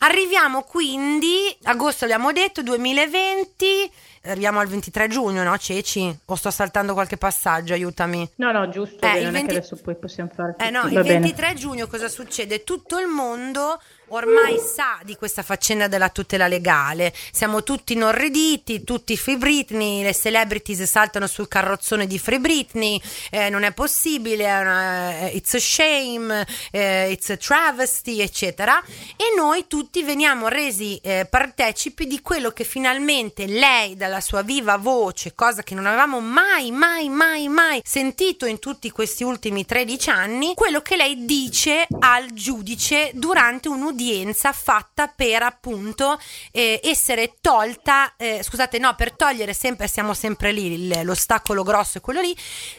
Arriviamo 0.00 0.64
quindi, 0.64 1.56
agosto 1.62 2.04
abbiamo 2.04 2.32
detto, 2.32 2.62
2020 2.62 3.90
arriviamo 4.24 4.60
al 4.60 4.66
23 4.66 5.08
giugno, 5.08 5.42
no 5.42 5.56
Ceci? 5.58 6.18
O 6.26 6.34
sto 6.34 6.50
saltando 6.50 6.92
qualche 6.92 7.16
passaggio, 7.16 7.72
aiutami. 7.72 8.28
No, 8.36 8.52
no, 8.52 8.68
giusto, 8.68 9.06
eh, 9.06 9.12
bene, 9.12 9.30
20... 9.30 9.56
adesso 9.56 9.76
poi 9.76 9.96
possiamo 9.96 10.30
fare 10.34 10.56
Eh 10.58 10.70
no, 10.70 10.84
il 10.86 11.02
23 11.02 11.32
bene. 11.34 11.58
giugno 11.58 11.86
cosa 11.86 12.08
succede? 12.08 12.64
Tutto 12.64 12.98
il 12.98 13.06
mondo 13.06 13.78
ormai 14.08 14.58
sa 14.58 14.98
di 15.02 15.16
questa 15.16 15.42
faccenda 15.42 15.88
della 15.88 16.08
tutela 16.08 16.46
legale. 16.46 17.12
Siamo 17.32 17.62
tutti 17.62 17.94
inorriditi, 17.94 18.84
tutti 18.84 19.16
Free 19.16 19.36
Britney, 19.36 20.02
le 20.02 20.14
celebrities 20.14 20.82
saltano 20.82 21.26
sul 21.26 21.48
carrozzone 21.48 22.06
di 22.06 22.18
Free 22.18 22.38
Britney, 22.38 23.00
eh, 23.30 23.48
non 23.50 23.62
è 23.62 23.72
possibile, 23.72 24.44
è 24.44 24.60
una, 24.60 25.18
eh, 25.18 25.36
it's 25.36 25.54
a 25.54 25.58
shame, 25.58 26.46
eh, 26.70 27.10
it's 27.10 27.30
a 27.30 27.36
travesty, 27.36 28.20
eccetera. 28.20 28.82
E 29.16 29.34
noi 29.36 29.66
tutti 29.66 30.02
veniamo 30.02 30.48
resi 30.48 30.98
eh, 31.02 31.26
partecipi 31.28 32.06
di 32.06 32.20
quello 32.20 32.50
che 32.50 32.64
finalmente 32.64 33.46
lei, 33.46 33.96
dalla 33.96 34.13
sua 34.20 34.42
viva 34.42 34.76
voce, 34.76 35.34
cosa 35.34 35.62
che 35.62 35.74
non 35.74 35.86
avevamo 35.86 36.20
mai, 36.20 36.72
mai, 36.72 37.08
mai, 37.08 37.48
mai 37.48 37.80
sentito 37.84 38.46
in 38.46 38.58
tutti 38.58 38.90
questi 38.90 39.22
ultimi 39.22 39.64
13 39.64 40.10
anni, 40.10 40.54
quello 40.54 40.80
che 40.80 40.96
lei 40.96 41.24
dice 41.24 41.86
al 42.00 42.32
giudice 42.32 43.10
durante 43.14 43.68
un 43.68 43.82
un'udienza 43.84 44.52
fatta 44.52 45.08
per 45.08 45.42
appunto 45.42 46.18
eh, 46.50 46.80
essere 46.82 47.34
tolta, 47.40 48.14
eh, 48.16 48.42
scusate, 48.42 48.78
no, 48.78 48.94
per 48.94 49.12
togliere 49.12 49.52
sempre, 49.52 49.86
siamo 49.88 50.14
sempre 50.14 50.52
lì, 50.52 51.02
l'ostacolo 51.04 51.62
grosso 51.62 51.98
è 51.98 52.00
quello 52.00 52.20
lì, 52.20 52.34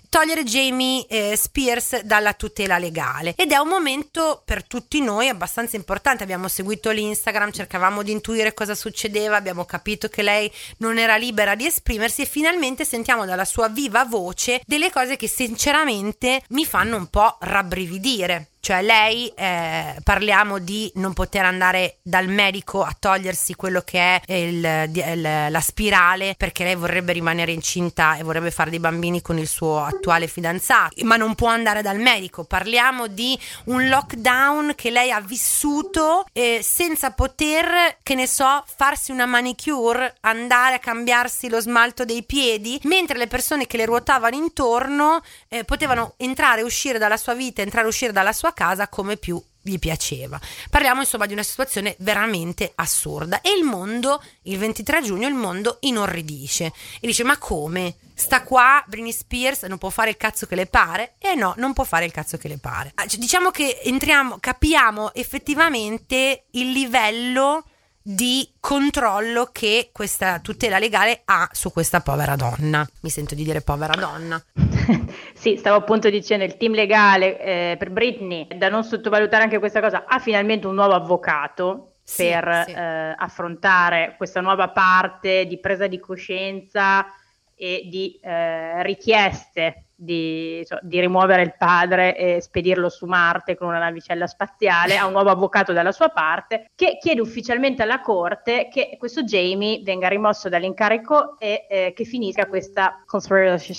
togliere 0.10 0.44
Jamie 0.44 1.06
eh, 1.08 1.36
Spears 1.36 2.02
dalla 2.02 2.34
tutela 2.34 2.78
legale. 2.78 3.34
Ed 3.36 3.52
è 3.52 3.58
un 3.58 3.68
momento 3.68 4.42
per 4.44 4.66
tutti 4.66 5.02
noi 5.02 5.28
abbastanza 5.28 5.76
importante. 5.76 6.24
Abbiamo 6.24 6.48
seguito 6.48 6.90
l'Instagram, 6.90 7.52
cercavamo 7.52 8.02
di 8.02 8.12
intuire 8.12 8.54
cosa 8.54 8.76
succedeva, 8.76 9.36
abbiamo 9.36 9.66
capito 9.66 10.08
che 10.08 10.22
lei 10.22 10.52
non 10.78 10.98
era 10.98 11.18
libera 11.26 11.56
di 11.56 11.66
esprimersi 11.66 12.22
e 12.22 12.26
finalmente 12.26 12.86
sentiamo 12.86 13.26
dalla 13.26 13.46
sua 13.46 13.68
viva 13.68 14.06
voce 14.06 14.62
delle 14.66 14.92
cose 14.92 15.16
che 15.16 15.28
sinceramente 15.28 16.44
mi 16.50 16.66
fanno 16.66 16.98
un 16.98 17.08
po' 17.08 17.38
rabbrividire. 17.40 18.50
Cioè 18.66 18.82
lei, 18.82 19.32
eh, 19.36 19.96
parliamo 20.04 20.58
di 20.58 20.92
non 20.96 21.14
poter 21.14 21.46
andare 21.46 21.98
dal 22.02 22.28
medico 22.28 22.82
a 22.82 22.96
togliersi 23.00 23.54
quello 23.54 23.82
che 23.82 24.20
è 24.26 24.34
il, 24.34 24.90
il, 24.92 25.22
la 25.22 25.62
spirale 25.62 26.34
perché 26.36 26.64
lei 26.64 26.74
vorrebbe 26.74 27.14
rimanere 27.14 27.52
incinta 27.52 28.16
e 28.16 28.24
vorrebbe 28.24 28.50
fare 28.50 28.72
dei 28.72 28.80
bambini 28.80 29.22
con 29.22 29.38
il 29.38 29.48
suo 29.48 29.84
attuale 29.84 30.26
fidanzato, 30.26 30.96
ma 31.06 31.16
non 31.16 31.36
può 31.36 31.50
andare 31.50 31.84
dal 31.84 32.00
medico. 32.00 32.44
Parliamo 32.44 33.06
di 33.06 33.38
un 33.66 33.88
lockdown 33.88 34.74
che 34.74 34.90
lei 34.90 35.12
ha 35.12 35.22
vissuto 35.22 36.26
eh, 36.34 36.62
senza 36.64 37.12
poter, 37.12 37.98
che 38.02 38.16
ne 38.16 38.26
so, 38.26 38.64
farsi 38.66 39.12
una 39.12 39.28
manicure, 39.28 40.16
andare 40.22 40.74
a 40.74 40.80
cambiarsi 40.80 41.50
lo 41.50 41.60
smalto 41.60 42.04
dei 42.04 42.24
piedi, 42.24 42.80
mentre 42.86 43.20
le 43.20 43.28
persone 43.28 43.68
che 43.68 43.78
le 43.78 43.86
ruotavano 43.86 44.36
intorno 44.36 45.22
eh, 45.50 45.64
potevano 45.66 46.16
entrare 46.18 46.62
e 46.62 46.64
uscire 46.64 46.98
dalla 46.98 47.18
sua 47.18 47.36
vita, 47.36 47.62
entrare 47.62 47.86
e 47.86 47.90
uscire 47.90 48.12
dalla 48.12 48.34
sua 48.34 48.54
casa 48.56 48.88
come 48.88 49.18
più 49.18 49.40
gli 49.62 49.80
piaceva. 49.80 50.40
Parliamo 50.70 51.02
insomma 51.02 51.26
di 51.26 51.34
una 51.34 51.42
situazione 51.42 51.96
veramente 52.00 52.72
assurda 52.76 53.42
e 53.42 53.52
il 53.58 53.64
mondo, 53.64 54.24
il 54.44 54.60
23 54.60 55.02
giugno, 55.02 55.28
il 55.28 55.34
mondo 55.34 55.78
inorridisce 55.82 56.72
e 57.00 57.08
dice 57.08 57.24
ma 57.24 57.38
come? 57.38 57.96
Sta 58.14 58.44
qua 58.44 58.84
Britney 58.88 59.12
Spears 59.12 59.64
non 59.64 59.78
può 59.78 59.90
fare 59.90 60.12
il 60.12 60.18
cazzo 60.18 60.46
che 60.46 60.56
le 60.56 60.68
pare? 60.68 61.16
E 61.18 61.34
no, 61.36 61.54
non 61.58 61.74
può 61.74 61.84
fare 61.84 62.06
il 62.06 62.12
cazzo 62.12 62.38
che 62.38 62.48
le 62.48 62.60
pare. 62.60 62.92
Ah, 62.96 63.08
cioè, 63.08 63.20
diciamo 63.20 63.50
che 63.50 63.82
entriamo, 63.84 64.38
capiamo 64.40 65.14
effettivamente 65.14 66.46
il 66.52 66.72
livello 66.72 67.66
di 68.08 68.48
controllo 68.60 69.50
che 69.52 69.90
questa 69.92 70.38
tutela 70.38 70.78
legale 70.78 71.24
ha 71.26 71.50
su 71.52 71.72
questa 71.72 72.02
povera 72.02 72.36
donna. 72.36 72.88
Mi 73.02 73.10
sento 73.10 73.34
di 73.34 73.44
dire 73.44 73.62
povera 73.62 73.96
donna. 73.96 74.40
sì, 75.34 75.58
stavo 75.58 75.78
appunto 75.78 76.12
dicendo 76.12 76.44
il 76.44 76.56
team 76.56 76.74
legale 76.74 77.40
eh, 77.40 77.76
per 77.80 77.90
Britney, 77.90 78.46
da 78.58 78.70
non 78.70 78.84
sottovalutare 78.84 79.42
anche 79.42 79.58
questa 79.58 79.82
cosa, 79.82 80.06
ha 80.06 80.20
finalmente 80.20 80.68
un 80.68 80.76
nuovo 80.76 80.94
avvocato 80.94 81.94
sì, 82.04 82.28
per 82.28 82.66
sì. 82.68 82.74
Eh, 82.74 83.16
affrontare 83.18 84.14
questa 84.18 84.40
nuova 84.40 84.70
parte 84.70 85.48
di 85.48 85.60
presa 85.60 85.88
di 85.88 86.00
coscienza 86.00 87.08
e 87.56 87.88
di 87.90 88.20
eh, 88.22 88.84
richieste 88.84 89.85
di, 89.96 90.64
cioè, 90.68 90.80
di, 90.82 91.00
rimuovere 91.00 91.42
il 91.42 91.56
padre 91.58 92.16
e 92.18 92.42
spedirlo 92.42 92.90
su 92.90 93.06
Marte 93.06 93.56
con 93.56 93.68
una 93.68 93.80
navicella 93.80 94.28
spaziale, 94.28 94.98
ha 94.98 95.06
un 95.06 95.14
nuovo 95.14 95.30
avvocato 95.30 95.74
dalla 95.74 95.92
sua 95.92 96.10
parte 96.10 96.70
che 96.76 96.98
chiede 97.00 97.22
ufficialmente 97.22 97.84
alla 97.84 98.02
corte 98.02 98.68
che 98.72 98.96
questo 99.00 99.24
Jamie 99.24 99.82
venga 99.84 100.08
rimosso 100.08 100.50
dall'incarico 100.50 101.40
e 101.40 101.66
eh, 101.70 101.94
che 101.96 102.04
finisca 102.04 102.48
questa 102.48 103.02
conspiracy 103.06 103.74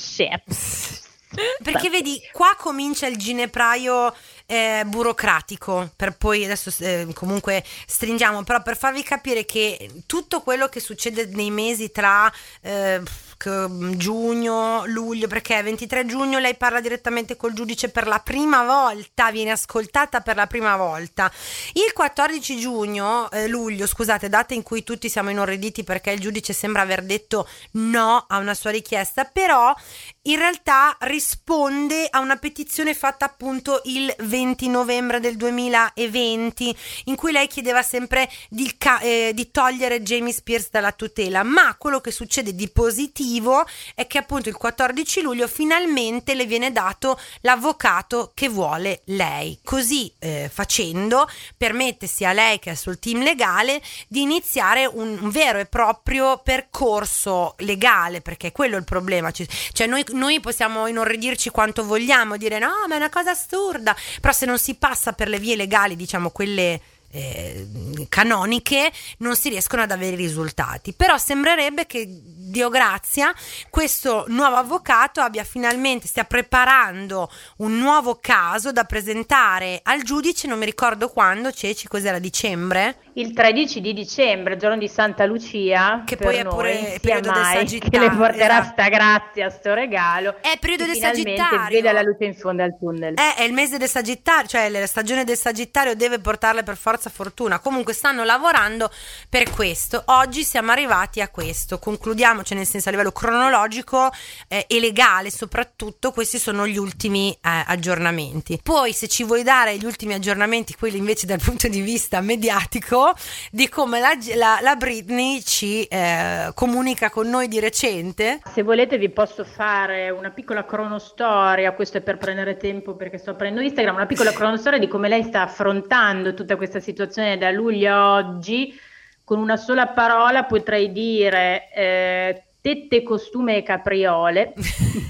perché 1.63 1.91
vedi, 1.91 2.21
qua 2.33 2.55
comincia 2.57 3.07
il 3.07 3.17
ginepraio 3.17 4.15
eh, 4.47 4.85
burocratico, 4.87 5.91
per 5.97 6.17
poi 6.17 6.45
adesso 6.45 6.73
eh, 6.83 7.09
comunque 7.13 7.63
stringiamo, 7.87 8.43
però 8.43 8.63
per 8.63 8.77
farvi 8.77 9.03
capire 9.03 9.45
che 9.45 9.91
tutto 10.07 10.41
quello 10.41 10.69
che 10.69 10.81
succede 10.81 11.27
nei 11.27 11.51
mesi 11.51 11.91
tra 11.91 12.33
eh, 12.63 13.03
giugno, 13.39 14.85
luglio, 14.87 15.29
perché 15.29 15.63
23 15.63 16.07
giugno 16.07 16.39
lei 16.39 16.57
parla 16.57 16.81
direttamente 16.81 17.37
col 17.37 17.53
giudice 17.53 17.91
per 17.91 18.07
la 18.07 18.19
prima 18.21 18.65
volta, 18.65 19.31
viene 19.31 19.51
ascoltata 19.51 20.21
per 20.21 20.37
la 20.37 20.47
prima 20.47 20.77
volta. 20.77 21.31
Il 21.75 21.93
14 21.93 22.59
giugno, 22.59 23.31
eh, 23.31 23.47
luglio, 23.47 23.87
scusate, 23.87 24.29
data 24.29 24.55
in 24.55 24.63
cui 24.63 24.83
tutti 24.83 25.09
siamo 25.09 25.31
inorriditi 25.31 25.85
perché 25.85 26.11
il 26.13 26.21
giudice 26.21 26.53
sembra 26.53 26.83
aver 26.83 27.03
detto 27.03 27.47
no 27.73 28.25
a 28.27 28.39
una 28.39 28.55
sua 28.55 28.71
richiesta, 28.71 29.25
però 29.25 29.75
in 30.23 30.37
realtà 30.37 30.97
risponde 31.01 32.09
a 32.11 32.21
una 32.21 32.37
petizione 32.37 32.95
fatta 32.95 33.27
appunto 33.27 33.83
il 33.85 34.13
20 34.19 34.69
novembre 34.69 35.21
del 35.21 35.37
2020 35.37 36.77
in 37.05 37.17
cui 37.17 37.33
lei 37.33 37.47
chiedeva 37.47 37.83
sempre 37.83 38.29
di, 38.49 38.75
ca- 38.79 39.01
eh, 39.01 39.33
di 39.35 39.51
togliere 39.51 40.03
Jamie 40.03 40.33
Spears 40.33 40.71
dalla 40.71 40.93
tutela, 40.93 41.43
ma 41.43 41.77
quello 41.77 42.01
che 42.01 42.11
succede 42.11 42.55
di 42.55 42.69
positivo 42.71 43.25
positivo 43.27 43.65
è 43.95 44.07
che 44.07 44.19
appunto 44.19 44.49
il 44.49 44.57
14 44.57 45.21
luglio 45.21 45.49
finalmente 45.49 46.35
le 46.35 46.47
viene 46.47 46.71
dato 46.71 47.19
l'avvocato 47.41 48.31
che 48.35 48.49
vuole 48.49 49.03
lei. 49.07 49.59
Così 49.65 50.13
eh, 50.19 50.51
facendo 50.53 51.29
permette 51.57 52.07
sia 52.07 52.31
a 52.31 52.33
lei 52.33 52.59
che 52.59 52.71
al 52.71 52.77
suo 52.77 52.97
team 52.99 53.23
legale 53.23 53.83
di 54.07 54.23
iniziare 54.23 54.87
un, 54.87 55.19
un 55.21 55.31
vero 55.31 55.59
e 55.59 55.67
proprio 55.67 56.41
percorso 56.43 57.55
legale, 57.59 58.21
perché 58.21 58.53
quello 58.53 58.77
è 58.77 58.79
il 58.79 58.85
problema. 58.85 59.31
Cioè 59.31 59.87
noi, 59.87 60.05
noi 60.11 60.41
possiamo 60.41 60.87
inorridirci 60.87 61.51
quanto 61.51 61.85
vogliamo, 61.85 62.37
dire 62.37 62.59
no, 62.59 62.73
ma 62.89 62.95
è 62.95 62.99
una 62.99 63.11
cosa 63.11 63.33
assurda, 63.33 63.97
però 64.21 64.33
se 64.33 64.47
non 64.47 64.59
si 64.59 64.75
passa 64.77 65.13
per 65.13 65.29
le 65.29 65.39
vie 65.39 65.57
legali, 65.57 65.97
diciamo 65.97 66.31
quelle 66.31 66.81
eh, 67.17 68.07
canoniche 68.09 68.93
non 69.19 69.37
si 69.37 69.49
riescono 69.49 69.83
ad 69.83 69.91
avere 69.91 70.17
risultati. 70.17 70.93
Però 70.93 71.17
sembrerebbe 71.17 71.87
che 71.87 72.07
Dio 72.09 72.69
grazia, 72.69 73.35
questo 73.71 74.25
nuovo 74.29 74.57
avvocato 74.57 75.21
abbia 75.21 75.45
finalmente, 75.45 76.07
stia 76.07 76.25
preparando 76.25 77.31
un 77.59 77.79
nuovo 77.79 78.19
caso 78.21 78.73
da 78.73 78.85
presentare 78.85 79.81
al 79.83 80.03
giudice, 80.03 80.47
non 80.47 80.59
mi 80.59 80.65
ricordo 80.65 81.09
quando, 81.09 81.53
Ceci, 81.53 81.89
cos'era, 81.89 82.19
dicembre? 82.19 83.06
Il 83.19 83.33
13 83.33 83.81
di 83.81 83.95
dicembre, 83.95 84.59
giorno 84.59 84.77
di 84.77 84.89
Santa 84.89 85.25
Lucia, 85.25 86.03
che 86.05 86.17
poi 86.17 86.37
è 86.37 86.45
pure 86.45 86.75
il 86.75 87.01
periodo 87.01 87.33
del 87.33 87.45
Sagittario. 87.45 87.89
Che 87.89 87.99
le 87.99 88.15
porterà 88.15 88.59
esatto. 88.59 88.73
sta 88.73 88.89
grazia, 88.91 89.49
sto 89.49 89.73
regalo. 89.73 90.37
È 90.43 90.51
il 90.51 90.59
periodo 90.59 90.85
del 90.85 90.97
Sagittario. 90.97 91.67
vede 91.71 91.93
la 91.93 92.03
luce 92.03 92.27
in 92.27 92.35
fondo 92.35 92.63
al 92.63 92.77
tunnel. 92.79 93.15
È, 93.15 93.37
è 93.37 93.45
il 93.45 93.55
mese 93.55 93.79
del 93.79 93.89
Sagittario, 93.89 94.47
cioè 94.47 94.69
la 94.69 94.87
stagione 94.87 95.25
del 95.25 95.39
Sagittario 95.39 95.95
deve 95.95 96.19
portarle 96.19 96.63
per 96.63 96.77
forza 96.77 97.09
fortuna. 97.09 97.59
Comunque 97.59 97.95
stanno 97.95 98.23
lavorando 98.23 98.91
per 99.31 99.49
questo. 99.49 100.03
Oggi 100.09 100.45
siamo 100.45 100.73
arrivati 100.73 101.23
a 101.23 101.31
questo. 101.31 101.79
Concludiamo 101.79 102.43
cioè 102.43 102.59
nel 102.59 102.67
senso 102.67 102.89
a 102.89 102.91
livello 102.91 103.13
cronologico 103.13 104.11
eh, 104.47 104.67
e 104.69 104.79
legale 104.79 105.31
soprattutto, 105.31 106.13
questi 106.13 106.39
sono 106.39 106.67
gli 106.67 106.77
ultimi 106.77 107.33
eh, 107.33 107.39
aggiornamenti. 107.41 108.61
Poi 108.63 108.93
se 108.93 109.09
ci 109.09 109.25
vuoi 109.25 109.43
dare 109.43 109.79
gli 109.79 109.87
ultimi 109.87 110.13
aggiornamenti, 110.13 110.75
quelli 110.75 110.99
invece 110.99 111.25
dal 111.25 111.41
punto 111.43 111.67
di 111.69 111.81
vista 111.81 112.21
mediatico, 112.21 113.05
di 113.51 113.69
come 113.69 114.01
la, 114.01 114.11
la, 114.35 114.59
la 114.61 114.75
Britney 114.77 115.43
ci 115.43 115.85
eh, 115.85 116.51
comunica 116.55 117.11
con 117.11 117.29
noi 117.29 117.49
di 117.49 117.61
recente. 117.61 118.41
Se 118.53 118.63
volete 118.63 118.99
vi 118.99 119.11
posso 119.11 119.45
fare 119.45 120.11
una 120.11 120.31
piccola 120.31 120.65
cronostoria, 120.65 121.73
questo 121.73 121.99
è 121.99 122.01
per 122.01 122.17
prendere 122.17 122.57
tempo 122.57 122.95
perché 122.95 123.19
sto 123.19 123.31
aprendo 123.31 123.61
Instagram, 123.61 123.95
una 123.95 124.07
piccola 124.07 124.33
cronostoria 124.33 124.79
di 124.79 124.89
come 124.89 125.09
lei 125.09 125.23
sta 125.23 125.43
affrontando 125.43 126.35
tutta 126.35 126.57
questa 126.57 126.81
situazione 126.81 127.39
da 127.39 127.51
luglio 127.51 127.93
a 127.93 128.13
oggi 128.15 128.79
con 129.25 129.39
una 129.39 129.57
sola 129.57 129.89
parola 129.89 130.45
potrei 130.45 130.93
dire 130.93 131.69
eh, 131.75 132.45
tette, 132.61 133.03
costume 133.03 133.57
e 133.57 133.63
capriole. 133.65 134.55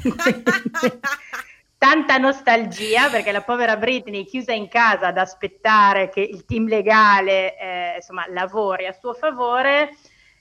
Tanta 1.88 2.16
nostalgia 2.18 3.08
perché 3.08 3.30
la 3.30 3.42
povera 3.42 3.76
Britney 3.76 4.24
chiusa 4.24 4.52
in 4.52 4.66
casa 4.66 5.06
ad 5.06 5.18
aspettare 5.18 6.08
che 6.08 6.20
il 6.20 6.44
team 6.44 6.66
legale 6.66 7.56
eh, 7.56 7.92
insomma, 7.94 8.24
lavori 8.28 8.86
a 8.86 8.92
suo 8.92 9.14
favore. 9.14 9.90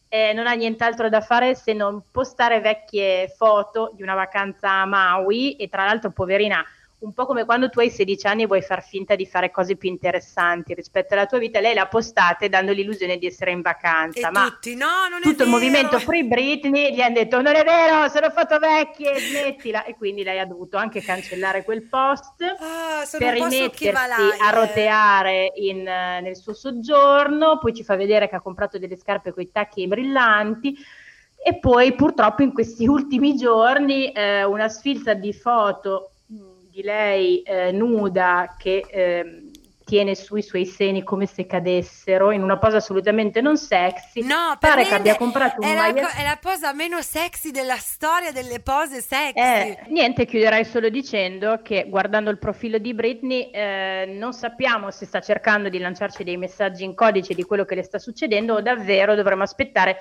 Eh, 0.07 0.33
non 0.33 0.47
ha 0.47 0.53
nient'altro 0.53 1.07
da 1.07 1.21
fare 1.21 1.53
se 1.53 1.73
non 1.73 2.05
postare 2.09 2.61
vecchie 2.61 3.27
foto 3.27 3.91
di 3.93 4.01
una 4.01 4.15
vacanza 4.15 4.71
a 4.71 4.85
Maui 4.85 5.55
e 5.55 5.69
tra 5.69 5.85
l'altro 5.85 6.09
poverina 6.09 6.65
un 7.05 7.13
po' 7.13 7.27
come 7.27 7.45
quando 7.45 7.69
tu 7.69 7.79
hai 7.79 7.91
16 7.91 8.25
anni 8.25 8.43
e 8.43 8.47
vuoi 8.47 8.63
far 8.63 8.83
finta 8.83 9.15
di 9.15 9.27
fare 9.27 9.51
cose 9.51 9.75
più 9.75 9.89
interessanti 9.89 10.73
rispetto 10.73 11.13
alla 11.13 11.27
tua 11.27 11.37
vita, 11.37 11.59
lei 11.59 11.75
l'ha 11.75 11.85
postata 11.85 12.47
dando 12.47 12.73
l'illusione 12.73 13.17
di 13.17 13.27
essere 13.27 13.51
in 13.51 13.61
vacanza. 13.61 14.27
E 14.27 14.31
ma 14.31 14.49
tutti, 14.49 14.75
no, 14.75 15.07
non 15.09 15.19
è 15.19 15.21
tutto 15.21 15.43
vero. 15.43 15.43
il 15.43 15.49
movimento 15.51 15.99
Free 15.99 16.25
Britney 16.25 16.93
gli 16.95 17.01
hanno 17.01 17.13
detto 17.13 17.41
non 17.41 17.55
è 17.55 17.63
vero, 17.63 18.09
sono 18.09 18.31
foto 18.31 18.57
vecchie, 18.57 19.17
smettila. 19.21 19.83
E 19.83 19.95
quindi 19.95 20.23
lei 20.23 20.39
ha 20.39 20.45
dovuto 20.45 20.77
anche 20.77 21.01
cancellare 21.01 21.63
quel 21.63 21.83
post 21.83 22.41
ah, 22.41 23.05
per 23.17 23.33
rimettersi 23.33 23.87
a 23.87 24.49
roteare 24.49 25.51
in, 25.55 25.83
nel 25.83 26.35
suo 26.35 26.53
soggiorno. 26.53 27.59
Poi 27.59 27.73
ci 27.73 27.83
fa 27.83 27.95
vedere 27.95 28.27
che 28.27 28.35
ha 28.35 28.41
comprato 28.41 28.79
delle 28.79 28.97
scarpe 28.97 29.31
con 29.31 29.43
i 29.43 29.51
tacchi 29.51 29.87
brillanti. 29.87 30.75
E 31.47 31.59
poi 31.59 31.93
purtroppo 31.93 32.41
in 32.41 32.51
questi 32.51 32.87
ultimi 32.89 33.35
giorni 33.35 34.11
eh, 34.11 34.43
una 34.43 34.69
sfilza 34.69 35.13
di 35.13 35.31
foto 35.33 36.09
di 36.75 36.83
lei 36.83 37.41
eh, 37.43 37.71
nuda 37.71 38.53
che 38.57 38.83
eh, 38.85 39.49
tiene 39.85 40.13
sui 40.13 40.41
suoi 40.41 40.65
seni 40.65 41.03
come 41.03 41.25
se 41.25 41.45
cadessero 41.45 42.31
in 42.31 42.43
una 42.43 42.57
posa 42.57 42.77
assolutamente 42.77 43.39
non 43.39 43.55
sexy. 43.55 44.21
No, 44.25 44.57
pare 44.59 44.83
che 44.83 44.93
abbia 44.93 45.15
comprato 45.15 45.61
un 45.61 45.67
è 45.67 45.73
maglietto. 45.73 46.01
La, 46.01 46.15
è 46.15 46.23
la 46.23 46.37
posa 46.41 46.73
meno 46.73 47.01
sexy 47.01 47.51
della 47.51 47.77
storia 47.77 48.33
delle 48.33 48.59
pose 48.59 48.99
sexy. 48.99 49.39
Eh, 49.39 49.83
niente, 49.87 50.25
chiuderai 50.25 50.65
solo 50.65 50.89
dicendo 50.89 51.61
che 51.63 51.85
guardando 51.87 52.29
il 52.29 52.39
profilo 52.39 52.77
di 52.77 52.93
Britney 52.93 53.51
eh, 53.51 54.13
non 54.13 54.33
sappiamo 54.33 54.91
se 54.91 55.05
sta 55.05 55.21
cercando 55.21 55.69
di 55.69 55.79
lanciarci 55.79 56.25
dei 56.25 56.35
messaggi 56.35 56.83
in 56.83 56.93
codice 56.93 57.33
di 57.33 57.43
quello 57.43 57.63
che 57.63 57.75
le 57.75 57.83
sta 57.83 57.99
succedendo 57.99 58.55
o 58.55 58.61
davvero 58.61 59.15
dovremmo 59.15 59.43
aspettare 59.43 59.99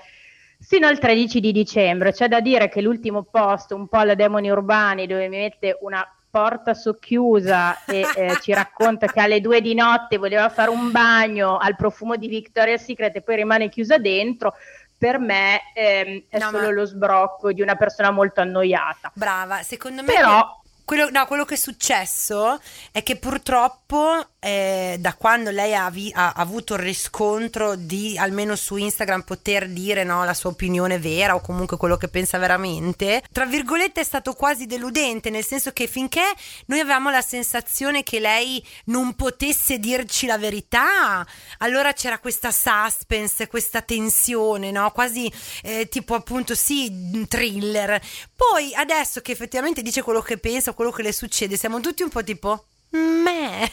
fino 0.59 0.89
al 0.89 0.99
13 0.99 1.39
di 1.39 1.53
dicembre. 1.53 2.11
C'è 2.11 2.27
da 2.27 2.41
dire 2.41 2.69
che 2.69 2.81
l'ultimo 2.81 3.23
post, 3.23 3.71
un 3.71 3.87
po' 3.87 3.99
alla 3.99 4.17
Demoni 4.17 4.51
Urbani, 4.51 5.07
dove 5.07 5.29
mi 5.29 5.37
mette 5.37 5.79
una 5.83 6.05
porta 6.35 6.75
socchiusa 6.75 7.85
e 7.85 8.05
eh, 8.17 8.39
ci 8.41 8.53
racconta 8.53 9.07
che 9.07 9.21
alle 9.21 9.41
due 9.41 9.61
di 9.61 9.73
notte 9.73 10.19
voleva 10.19 10.49
fare 10.49 10.69
un 10.69 10.91
bagno 10.91 11.59
al 11.59 11.77
profumo 11.77 12.17
di 12.17 12.27
Victoria's 12.27 12.83
Secret 12.83 13.15
e 13.15 13.23
poi 13.23 13.37
rimane 13.37 13.69
chiusa 13.69 13.99
dentro, 13.99 14.55
per 14.99 15.21
me 15.21 15.61
ehm, 15.73 16.25
è 16.29 16.39
no, 16.41 16.51
solo 16.51 16.67
ma... 16.67 16.71
lo 16.73 16.85
sbrocco 16.87 17.53
di 17.53 17.63
una 17.63 17.77
persona 17.77 18.11
molto 18.11 18.41
annoiata. 18.41 19.13
Brava, 19.15 19.63
secondo 19.63 20.03
me... 20.03 20.13
Però... 20.13 20.61
Quello, 20.85 21.09
no, 21.09 21.25
quello 21.25 21.47
che 21.47 21.55
è 21.55 21.57
successo 21.57 22.61
è 22.93 23.03
che 23.03 23.17
purtroppo 23.17 24.34
eh, 24.45 24.97
da 25.01 25.15
quando 25.15 25.51
lei 25.51 25.75
ha, 25.75 25.89
vi- 25.89 26.13
ha, 26.15 26.33
avuto 26.37 26.75
il 26.75 26.81
riscontro 26.81 27.77
di 27.77 28.19
almeno 28.19 28.57
su 28.57 28.77
Instagram 28.77 29.23
poter 29.23 29.71
dire 29.71 30.05
no, 30.05 30.23
la 30.25 30.35
sua 30.35 30.51
opinione 30.51 30.99
vera 30.99 31.35
o 31.35 31.41
comunque 31.41 31.79
quello 31.79 31.97
che 31.97 32.09
pensa 32.09 32.37
veramente, 32.37 33.23
tra 33.33 33.47
virgolette 33.47 34.03
è 34.03 34.05
stato 34.05 34.35
quasi 34.35 34.67
deludente, 34.67 35.31
nel 35.31 35.47
senso 35.47 35.73
che 35.73 35.87
finché 35.87 36.25
noi 36.67 36.81
avevamo 36.81 37.09
la 37.09 37.23
sensazione 37.23 38.03
che 38.03 38.21
lei 38.21 38.63
non 38.87 39.15
potesse 39.15 39.79
dirci 39.79 40.27
la 40.27 40.37
verità, 40.37 41.27
allora 41.59 41.95
c'era 41.95 42.19
questa 42.19 42.51
suspense, 42.51 43.47
questa 43.47 43.81
tensione, 43.81 44.71
no? 44.71 44.91
quasi 44.91 45.33
eh, 45.63 45.89
tipo 45.89 46.15
appunto 46.15 46.55
sì, 46.55 47.25
thriller. 47.27 47.99
Poi 48.37 48.75
adesso 48.75 49.23
che 49.23 49.33
effettivamente 49.33 49.81
dice 49.81 50.03
quello 50.03 50.21
che 50.21 50.37
pensa, 50.37 50.75
quello 50.75 50.91
che 50.91 51.03
le 51.03 51.13
succede, 51.13 51.57
siamo 51.57 51.81
tutti 51.81 52.03
un 52.03 52.11
po' 52.11 52.23
tipo 52.23 52.67
me, 52.95 53.73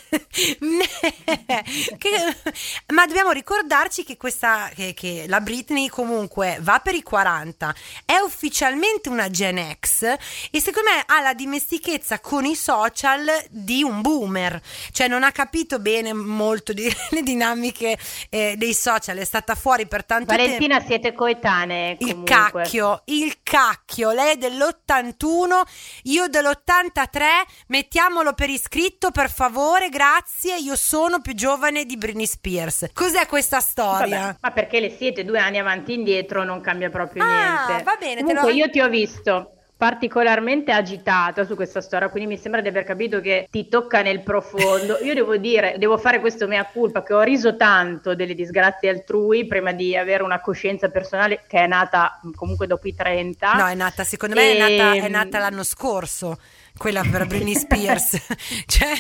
me. 0.60 1.64
Che, 1.98 2.54
ma 2.94 3.06
dobbiamo 3.06 3.32
ricordarci 3.32 4.04
che, 4.04 4.18
questa, 4.18 4.70
che, 4.74 4.94
che, 4.94 5.26
la 5.28 5.40
Britney 5.40 5.88
comunque 5.88 6.58
va 6.62 6.80
per 6.80 6.96
i 6.96 7.04
40, 7.04 7.74
è 8.06 8.18
ufficialmente 8.18 9.10
una 9.10 9.30
Gen 9.30 9.76
X 9.80 10.04
e 10.50 10.60
secondo 10.60 10.90
me 10.90 11.04
ha 11.06 11.22
la 11.22 11.34
dimestichezza 11.34 12.20
con 12.20 12.46
i 12.46 12.56
social 12.56 13.30
di 13.50 13.84
un 13.84 14.02
boomer, 14.02 14.60
cioè 14.92 15.08
non 15.08 15.24
ha 15.24 15.32
capito 15.32 15.80
bene 15.80 16.14
molto 16.14 16.74
di, 16.74 16.92
le 17.12 17.22
dinamiche 17.22 17.98
eh, 18.30 18.56
dei 18.58 18.74
social, 18.74 19.18
è 19.18 19.26
stata 19.26 19.56
fuori 19.56 19.88
per 19.88 20.04
tanto 20.04 20.26
Valentina, 20.26 20.58
tempo. 20.58 20.74
Valentina 20.74 20.88
siete 20.88 21.14
coetanee. 21.14 21.98
Il 22.00 22.24
cacchio, 22.24 23.02
il 23.06 23.38
cacchio, 23.44 24.12
lei 24.12 24.34
è 24.34 24.38
dell'81, 24.38 25.62
io 26.04 26.28
dell'83, 26.28 27.22
mettiamolo 27.68 28.34
per 28.34 28.50
iscritto 28.50 29.11
per 29.12 29.30
favore, 29.30 29.90
grazie, 29.90 30.58
io 30.58 30.76
sono 30.76 31.22
più 31.22 31.34
giovane 31.34 31.86
di 31.86 31.98
Britney 31.98 32.26
Spears. 32.26 32.90
Cos'è 32.94 33.26
questa 33.28 33.60
storia? 33.60 34.20
Vabbè, 34.20 34.38
ma 34.42 34.52
perché 34.52 34.80
le 34.80 34.90
siete 34.90 35.24
due 35.24 35.40
anni 35.40 35.60
avanti 35.60 35.92
e 35.92 35.96
indietro 35.96 36.44
non 36.44 36.62
cambia 36.62 36.90
proprio 36.90 37.24
ah, 37.24 37.66
niente. 37.68 37.84
va 37.84 37.98
bene, 38.00 38.22
Comunque, 38.22 38.52
te 38.52 38.52
lo... 38.52 38.56
io 38.56 38.70
ti 38.70 38.80
ho 38.80 38.90
visto 38.90 39.52
particolarmente 39.82 40.72
agitata 40.72 41.44
su 41.44 41.56
questa 41.56 41.82
storia, 41.82 42.10
quindi 42.10 42.36
mi 42.36 42.38
sembra 42.38 42.62
di 42.62 42.68
aver 42.68 42.84
capito 42.84 43.20
che 43.20 43.48
ti 43.50 43.68
tocca 43.68 44.04
nel 44.04 44.22
profondo. 44.22 45.00
Io 45.02 45.16
devo 45.16 45.38
dire, 45.38 45.74
devo 45.80 45.98
fare 45.98 46.20
questo 46.20 46.48
mea 46.48 46.66
culpa, 46.66 47.02
che 47.02 47.16
ho 47.16 47.22
riso 47.22 47.56
tanto 47.56 48.14
delle 48.14 48.36
disgrazie 48.36 48.90
altrui 48.90 49.48
prima 49.48 49.72
di 49.72 49.98
avere 49.98 50.22
una 50.22 50.40
coscienza 50.40 50.90
personale 50.90 51.46
che 51.48 51.58
è 51.58 51.66
nata 51.66 52.20
comunque 52.36 52.68
dopo 52.68 52.88
i 52.88 52.94
30. 52.94 53.54
No, 53.54 53.66
è 53.66 53.74
nata, 53.74 54.04
secondo 54.04 54.36
me 54.36 54.52
e... 54.52 54.56
è, 54.56 54.78
nata, 54.78 55.06
è 55.06 55.10
nata 55.10 55.40
l'anno 55.40 55.64
scorso 55.64 56.38
quella 56.78 57.02
per 57.02 57.28
Britney 57.28 57.56
Spears. 57.56 58.18
cioè, 58.66 58.94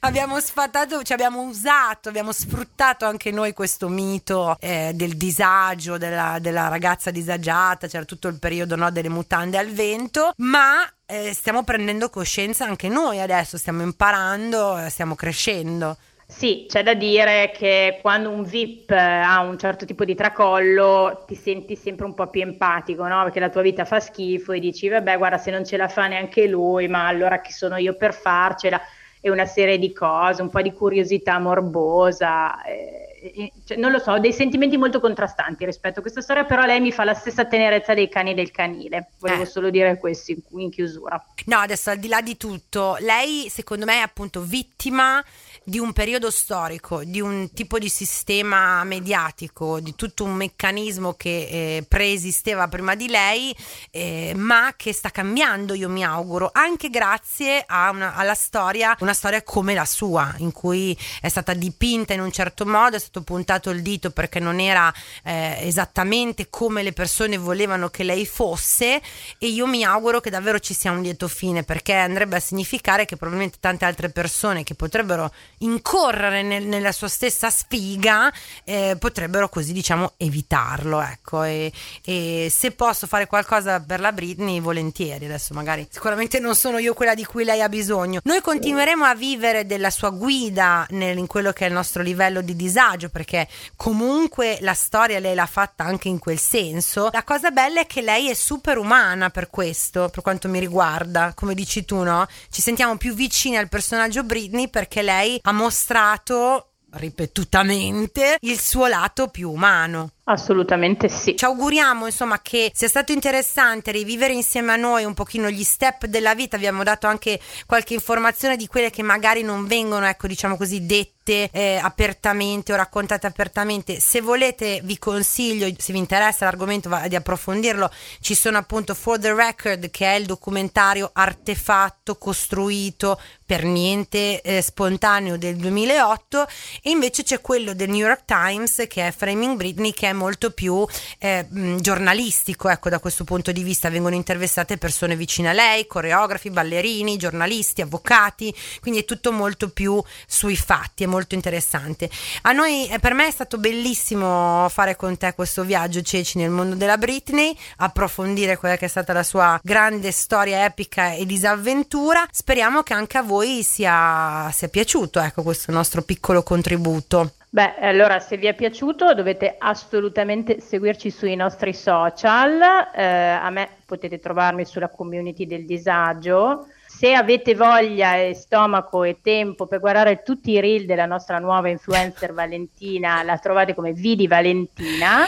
abbiamo 0.00 0.40
sfatato, 0.40 1.02
cioè 1.02 1.16
abbiamo 1.16 1.42
usato, 1.42 2.08
abbiamo 2.08 2.32
sfruttato 2.32 3.06
anche 3.06 3.30
noi 3.30 3.52
questo 3.52 3.88
mito 3.88 4.56
eh, 4.60 4.92
del 4.94 5.16
disagio, 5.16 5.98
della, 5.98 6.38
della, 6.40 6.68
ragazza 6.68 7.10
disagiata, 7.10 7.86
c'era 7.86 8.04
tutto 8.04 8.28
il 8.28 8.38
periodo 8.38 8.76
no, 8.76 8.90
delle 8.90 9.08
mutande 9.08 9.58
al 9.58 9.68
vento, 9.68 10.32
ma 10.38 10.88
eh, 11.06 11.32
stiamo 11.34 11.64
prendendo 11.64 12.10
coscienza 12.10 12.64
anche 12.64 12.88
noi 12.88 13.20
adesso, 13.20 13.58
stiamo 13.58 13.82
imparando, 13.82 14.78
eh, 14.78 14.90
stiamo 14.90 15.14
crescendo. 15.14 15.96
Sì, 16.30 16.66
c'è 16.68 16.84
da 16.84 16.94
dire 16.94 17.50
che 17.52 17.98
quando 18.00 18.30
un 18.30 18.44
VIP 18.44 18.90
ha 18.92 19.40
un 19.40 19.58
certo 19.58 19.84
tipo 19.84 20.04
di 20.04 20.14
tracollo 20.14 21.24
ti 21.26 21.34
senti 21.34 21.74
sempre 21.74 22.06
un 22.06 22.14
po' 22.14 22.28
più 22.28 22.40
empatico, 22.40 23.06
no? 23.06 23.24
Perché 23.24 23.40
la 23.40 23.50
tua 23.50 23.62
vita 23.62 23.84
fa 23.84 23.98
schifo 23.98 24.52
e 24.52 24.60
dici, 24.60 24.88
vabbè, 24.88 25.18
guarda, 25.18 25.38
se 25.38 25.50
non 25.50 25.66
ce 25.66 25.76
la 25.76 25.88
fa 25.88 26.06
neanche 26.06 26.46
lui, 26.46 26.86
ma 26.86 27.08
allora 27.08 27.40
chi 27.40 27.52
sono 27.52 27.76
io 27.76 27.94
per 27.96 28.14
farcela? 28.14 28.80
E 29.20 29.28
una 29.28 29.44
serie 29.44 29.76
di 29.78 29.92
cose, 29.92 30.40
un 30.40 30.48
po' 30.48 30.62
di 30.62 30.72
curiosità 30.72 31.38
morbosa. 31.40 32.62
Eh, 32.62 33.10
eh, 33.22 33.52
cioè, 33.66 33.76
non 33.76 33.90
lo 33.90 33.98
so, 33.98 34.12
ho 34.12 34.18
dei 34.18 34.32
sentimenti 34.32 34.78
molto 34.78 34.98
contrastanti 34.98 35.66
rispetto 35.66 35.98
a 35.98 36.02
questa 36.02 36.22
storia, 36.22 36.44
però 36.44 36.64
lei 36.64 36.80
mi 36.80 36.92
fa 36.92 37.04
la 37.04 37.12
stessa 37.12 37.44
tenerezza 37.44 37.92
dei 37.92 38.08
cani 38.08 38.34
del 38.34 38.50
canile. 38.50 39.10
Volevo 39.18 39.42
eh. 39.42 39.46
solo 39.46 39.68
dire 39.68 39.98
questo 39.98 40.30
in, 40.30 40.38
in 40.60 40.70
chiusura. 40.70 41.22
No, 41.46 41.58
adesso 41.58 41.90
al 41.90 41.98
di 41.98 42.08
là 42.08 42.22
di 42.22 42.36
tutto, 42.36 42.96
lei 43.00 43.48
secondo 43.50 43.84
me 43.84 43.96
è 43.96 44.00
appunto 44.02 44.40
vittima 44.40 45.22
di 45.70 45.78
un 45.78 45.92
periodo 45.92 46.32
storico, 46.32 47.04
di 47.04 47.20
un 47.20 47.52
tipo 47.52 47.78
di 47.78 47.88
sistema 47.88 48.82
mediatico, 48.82 49.78
di 49.78 49.94
tutto 49.94 50.24
un 50.24 50.32
meccanismo 50.32 51.14
che 51.14 51.76
eh, 51.76 51.84
preesisteva 51.86 52.66
prima 52.66 52.96
di 52.96 53.06
lei, 53.06 53.54
eh, 53.92 54.32
ma 54.34 54.74
che 54.76 54.92
sta 54.92 55.10
cambiando, 55.10 55.74
io 55.74 55.88
mi 55.88 56.04
auguro, 56.04 56.50
anche 56.52 56.90
grazie 56.90 57.64
una, 57.68 58.16
alla 58.16 58.34
storia, 58.34 58.96
una 58.98 59.12
storia 59.12 59.44
come 59.44 59.72
la 59.72 59.84
sua, 59.84 60.34
in 60.38 60.50
cui 60.50 60.98
è 61.20 61.28
stata 61.28 61.54
dipinta 61.54 62.14
in 62.14 62.20
un 62.20 62.32
certo 62.32 62.66
modo, 62.66 62.96
è 62.96 62.98
stato 63.00 63.22
puntato 63.22 63.70
il 63.70 63.80
dito 63.80 64.10
perché 64.10 64.40
non 64.40 64.58
era 64.58 64.92
eh, 65.22 65.56
esattamente 65.60 66.48
come 66.50 66.82
le 66.82 66.92
persone 66.92 67.38
volevano 67.38 67.90
che 67.90 68.02
lei 68.02 68.26
fosse 68.26 69.00
e 69.38 69.46
io 69.46 69.68
mi 69.68 69.84
auguro 69.84 70.18
che 70.18 70.30
davvero 70.30 70.58
ci 70.58 70.74
sia 70.74 70.90
un 70.90 71.00
lieto 71.00 71.28
fine 71.28 71.62
perché 71.62 71.94
andrebbe 71.94 72.34
a 72.34 72.40
significare 72.40 73.04
che 73.04 73.14
probabilmente 73.14 73.58
tante 73.60 73.84
altre 73.84 74.10
persone 74.10 74.64
che 74.64 74.74
potrebbero 74.74 75.30
incorrere 75.60 76.42
nel, 76.42 76.64
nella 76.64 76.92
sua 76.92 77.08
stessa 77.08 77.50
sfiga, 77.50 78.32
eh, 78.64 78.96
potrebbero 78.98 79.48
così 79.48 79.72
diciamo 79.72 80.12
evitarlo. 80.16 81.00
Ecco. 81.00 81.42
E, 81.42 81.72
e, 82.04 82.48
se 82.50 82.70
posso 82.72 83.06
fare 83.06 83.26
qualcosa 83.26 83.80
per 83.80 84.00
la 84.00 84.12
Britney, 84.12 84.60
volentieri. 84.60 85.24
Adesso 85.24 85.54
magari 85.54 85.86
sicuramente 85.90 86.38
non 86.38 86.54
sono 86.54 86.78
io 86.78 86.94
quella 86.94 87.14
di 87.14 87.24
cui 87.24 87.44
lei 87.44 87.62
ha 87.62 87.68
bisogno. 87.68 88.20
Noi 88.24 88.40
continueremo 88.40 89.04
a 89.04 89.14
vivere 89.14 89.66
della 89.66 89.90
sua 89.90 90.10
guida 90.10 90.86
nel, 90.90 91.18
in 91.18 91.26
quello 91.26 91.52
che 91.52 91.64
è 91.64 91.68
il 91.68 91.74
nostro 91.74 92.02
livello 92.02 92.40
di 92.40 92.56
disagio, 92.56 93.08
perché 93.08 93.48
comunque 93.76 94.58
la 94.60 94.74
storia 94.74 95.18
lei 95.18 95.34
l'ha 95.34 95.46
fatta 95.46 95.84
anche 95.84 96.08
in 96.08 96.18
quel 96.18 96.38
senso. 96.38 97.10
La 97.12 97.24
cosa 97.24 97.50
bella 97.50 97.80
è 97.80 97.86
che 97.86 98.02
lei 98.02 98.30
è 98.30 98.34
super 98.34 98.78
umana 98.78 99.30
per 99.30 99.50
questo, 99.50 100.08
per 100.08 100.22
quanto 100.22 100.48
mi 100.48 100.58
riguarda. 100.58 101.32
Come 101.34 101.54
dici 101.54 101.84
tu, 101.84 102.02
no? 102.02 102.26
Ci 102.50 102.62
sentiamo 102.62 102.96
più 102.96 103.14
vicini 103.14 103.56
al 103.56 103.68
personaggio 103.68 104.22
Britney 104.22 104.68
perché 104.68 105.02
lei 105.02 105.38
ha 105.42 105.49
mostrato 105.52 106.70
ripetutamente 106.92 108.36
il 108.40 108.58
suo 108.58 108.86
lato 108.86 109.28
più 109.28 109.50
umano. 109.50 110.12
Assolutamente 110.30 111.08
sì. 111.08 111.36
Ci 111.36 111.44
auguriamo 111.44 112.06
insomma 112.06 112.40
che 112.40 112.70
sia 112.72 112.86
stato 112.86 113.10
interessante 113.10 113.90
rivivere 113.90 114.32
insieme 114.32 114.72
a 114.72 114.76
noi 114.76 115.02
un 115.02 115.12
pochino 115.12 115.50
gli 115.50 115.64
step 115.64 116.06
della 116.06 116.36
vita, 116.36 116.54
abbiamo 116.54 116.84
dato 116.84 117.08
anche 117.08 117.40
qualche 117.66 117.94
informazione 117.94 118.56
di 118.56 118.68
quelle 118.68 118.90
che 118.90 119.02
magari 119.02 119.42
non 119.42 119.66
vengono, 119.66 120.06
ecco 120.06 120.28
diciamo 120.28 120.56
così, 120.56 120.86
dette 120.86 121.50
eh, 121.50 121.80
apertamente 121.82 122.72
o 122.72 122.76
raccontate 122.76 123.26
apertamente. 123.26 123.98
Se 123.98 124.20
volete 124.20 124.80
vi 124.84 124.98
consiglio, 124.98 125.68
se 125.76 125.92
vi 125.92 125.98
interessa 125.98 126.44
l'argomento 126.44 126.88
va, 126.88 127.08
di 127.08 127.16
approfondirlo, 127.16 127.90
ci 128.20 128.36
sono 128.36 128.56
appunto 128.56 128.94
For 128.94 129.18
the 129.18 129.34
Record 129.34 129.90
che 129.90 130.06
è 130.06 130.14
il 130.14 130.26
documentario 130.26 131.10
artefatto, 131.12 132.16
costruito 132.16 133.20
per 133.44 133.64
niente 133.64 134.40
eh, 134.42 134.62
spontaneo 134.62 135.36
del 135.36 135.56
2008 135.56 136.46
e 136.84 136.90
invece 136.90 137.24
c'è 137.24 137.40
quello 137.40 137.74
del 137.74 137.88
New 137.88 138.06
York 138.06 138.22
Times 138.24 138.84
che 138.88 139.08
è 139.08 139.10
Framing 139.10 139.56
Britney 139.56 139.92
che 139.92 140.08
è 140.08 140.12
molto 140.20 140.50
più 140.50 140.86
eh, 141.18 141.46
giornalistico, 141.80 142.68
ecco, 142.68 142.90
da 142.90 142.98
questo 142.98 143.24
punto 143.24 143.52
di 143.52 143.62
vista 143.62 143.88
vengono 143.88 144.14
intervistate 144.14 144.76
persone 144.76 145.16
vicine 145.16 145.48
a 145.48 145.52
lei, 145.54 145.86
coreografi, 145.86 146.50
ballerini, 146.50 147.16
giornalisti, 147.16 147.80
avvocati, 147.80 148.54
quindi 148.82 149.00
è 149.00 149.04
tutto 149.06 149.32
molto 149.32 149.70
più 149.70 150.02
sui 150.26 150.56
fatti, 150.56 151.04
è 151.04 151.06
molto 151.06 151.34
interessante. 151.34 152.10
A 152.42 152.52
noi, 152.52 152.86
eh, 152.88 152.98
per 152.98 153.14
me 153.14 153.28
è 153.28 153.30
stato 153.30 153.56
bellissimo 153.56 154.68
fare 154.68 154.94
con 154.94 155.16
te 155.16 155.32
questo 155.32 155.64
viaggio, 155.64 156.02
Ceci, 156.02 156.36
nel 156.36 156.50
mondo 156.50 156.74
della 156.74 156.98
Britney, 156.98 157.56
approfondire 157.78 158.58
quella 158.58 158.76
che 158.76 158.84
è 158.84 158.88
stata 158.88 159.14
la 159.14 159.22
sua 159.22 159.58
grande 159.62 160.12
storia 160.12 160.66
epica 160.66 161.12
e 161.12 161.24
disavventura. 161.24 162.26
Speriamo 162.30 162.82
che 162.82 162.92
anche 162.92 163.16
a 163.16 163.22
voi 163.22 163.62
sia, 163.62 164.50
sia 164.52 164.68
piaciuto, 164.68 165.18
ecco, 165.20 165.42
questo 165.42 165.72
nostro 165.72 166.02
piccolo 166.02 166.42
contributo. 166.42 167.32
Beh, 167.52 167.74
allora 167.80 168.20
se 168.20 168.36
vi 168.36 168.46
è 168.46 168.54
piaciuto 168.54 169.12
dovete 169.12 169.56
assolutamente 169.58 170.60
seguirci 170.60 171.10
sui 171.10 171.34
nostri 171.34 171.74
social, 171.74 172.60
eh, 172.94 173.02
a 173.02 173.50
me 173.50 173.68
potete 173.84 174.20
trovarmi 174.20 174.64
sulla 174.64 174.88
community 174.88 175.46
del 175.46 175.66
disagio. 175.66 176.68
Se 176.86 177.12
avete 177.12 177.56
voglia 177.56 178.14
e 178.14 178.34
stomaco 178.34 179.02
e 179.02 179.18
tempo 179.20 179.66
per 179.66 179.80
guardare 179.80 180.22
tutti 180.22 180.52
i 180.52 180.60
reel 180.60 180.86
della 180.86 181.06
nostra 181.06 181.40
nuova 181.40 181.68
influencer 181.68 182.32
Valentina, 182.32 183.24
la 183.24 183.36
trovate 183.38 183.74
come 183.74 183.94
Vidi 183.94 184.28
Valentina. 184.28 185.26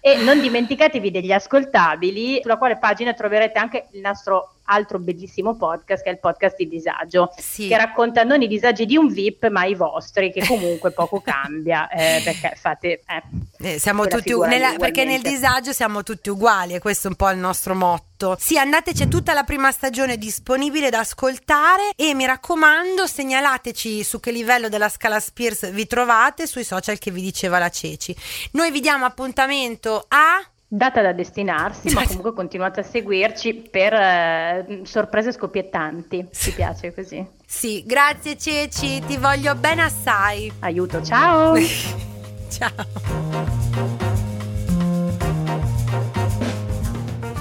E 0.00 0.16
non 0.22 0.40
dimenticatevi 0.40 1.10
degli 1.10 1.32
ascoltabili, 1.32 2.40
sulla 2.40 2.56
quale 2.56 2.78
pagina 2.78 3.12
troverete 3.12 3.58
anche 3.58 3.88
il 3.92 4.00
nostro 4.00 4.57
altro 4.68 4.98
bellissimo 4.98 5.56
podcast 5.56 6.02
che 6.02 6.10
è 6.10 6.12
il 6.12 6.18
podcast 6.18 6.56
di 6.56 6.68
disagio, 6.68 7.30
sì. 7.36 7.68
che 7.68 7.76
racconta 7.76 8.24
non 8.24 8.42
i 8.42 8.46
disagi 8.46 8.86
di 8.86 8.96
un 8.96 9.08
VIP 9.08 9.48
ma 9.48 9.64
i 9.64 9.74
vostri, 9.74 10.32
che 10.32 10.46
comunque 10.46 10.90
poco 10.90 11.20
cambia, 11.24 11.88
eh, 11.88 12.20
perché 12.22 12.52
fate... 12.56 13.02
Eh, 13.06 13.74
eh, 13.74 13.78
siamo 13.78 14.06
tutti 14.06 14.36
nella, 14.36 14.74
perché 14.78 15.04
nel 15.04 15.20
disagio 15.20 15.72
siamo 15.72 16.02
tutti 16.02 16.30
uguali 16.30 16.74
e 16.74 16.78
questo 16.78 17.08
è 17.08 17.10
un 17.10 17.16
po' 17.16 17.30
il 17.30 17.38
nostro 17.38 17.74
motto. 17.74 18.36
Sì, 18.38 18.58
andate, 18.58 18.92
c'è 18.92 19.08
tutta 19.08 19.32
la 19.32 19.44
prima 19.44 19.70
stagione 19.70 20.16
disponibile 20.16 20.90
da 20.90 21.00
ascoltare 21.00 21.90
e 21.96 22.14
mi 22.14 22.26
raccomando 22.26 23.06
segnalateci 23.06 24.02
su 24.02 24.20
che 24.20 24.30
livello 24.30 24.68
della 24.68 24.88
scala 24.88 25.20
Spears 25.20 25.70
vi 25.70 25.86
trovate 25.86 26.46
sui 26.46 26.64
social 26.64 26.98
che 26.98 27.10
vi 27.10 27.20
diceva 27.20 27.58
la 27.58 27.68
Ceci. 27.68 28.14
Noi 28.52 28.70
vi 28.70 28.80
diamo 28.80 29.04
appuntamento 29.04 30.04
a 30.08 30.40
data 30.68 31.00
da 31.00 31.12
destinarsi, 31.12 31.90
ma 31.94 32.04
comunque 32.04 32.34
continuate 32.34 32.80
a 32.80 32.82
seguirci 32.82 33.54
per 33.70 33.94
eh, 33.94 34.80
sorprese 34.84 35.32
scoppiettanti. 35.32 36.28
Ti 36.30 36.50
piace 36.52 36.92
così? 36.92 37.26
Sì, 37.46 37.82
grazie 37.86 38.36
Ceci, 38.36 39.02
ti 39.06 39.16
voglio 39.16 39.54
bene 39.54 39.82
assai. 39.82 40.52
Aiuto, 40.60 41.02
ciao. 41.02 41.54
ciao. 42.50 42.86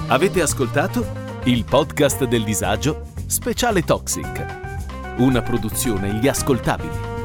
Avete 0.08 0.42
ascoltato 0.42 1.06
il 1.44 1.66
podcast 1.66 2.24
del 2.24 2.46
disagio 2.46 3.08
Speciale 3.26 3.84
Toxic, 3.84 4.46
una 5.18 5.42
produzione 5.42 6.14
Gli 6.14 6.30
Ascoltabili. 6.30 7.17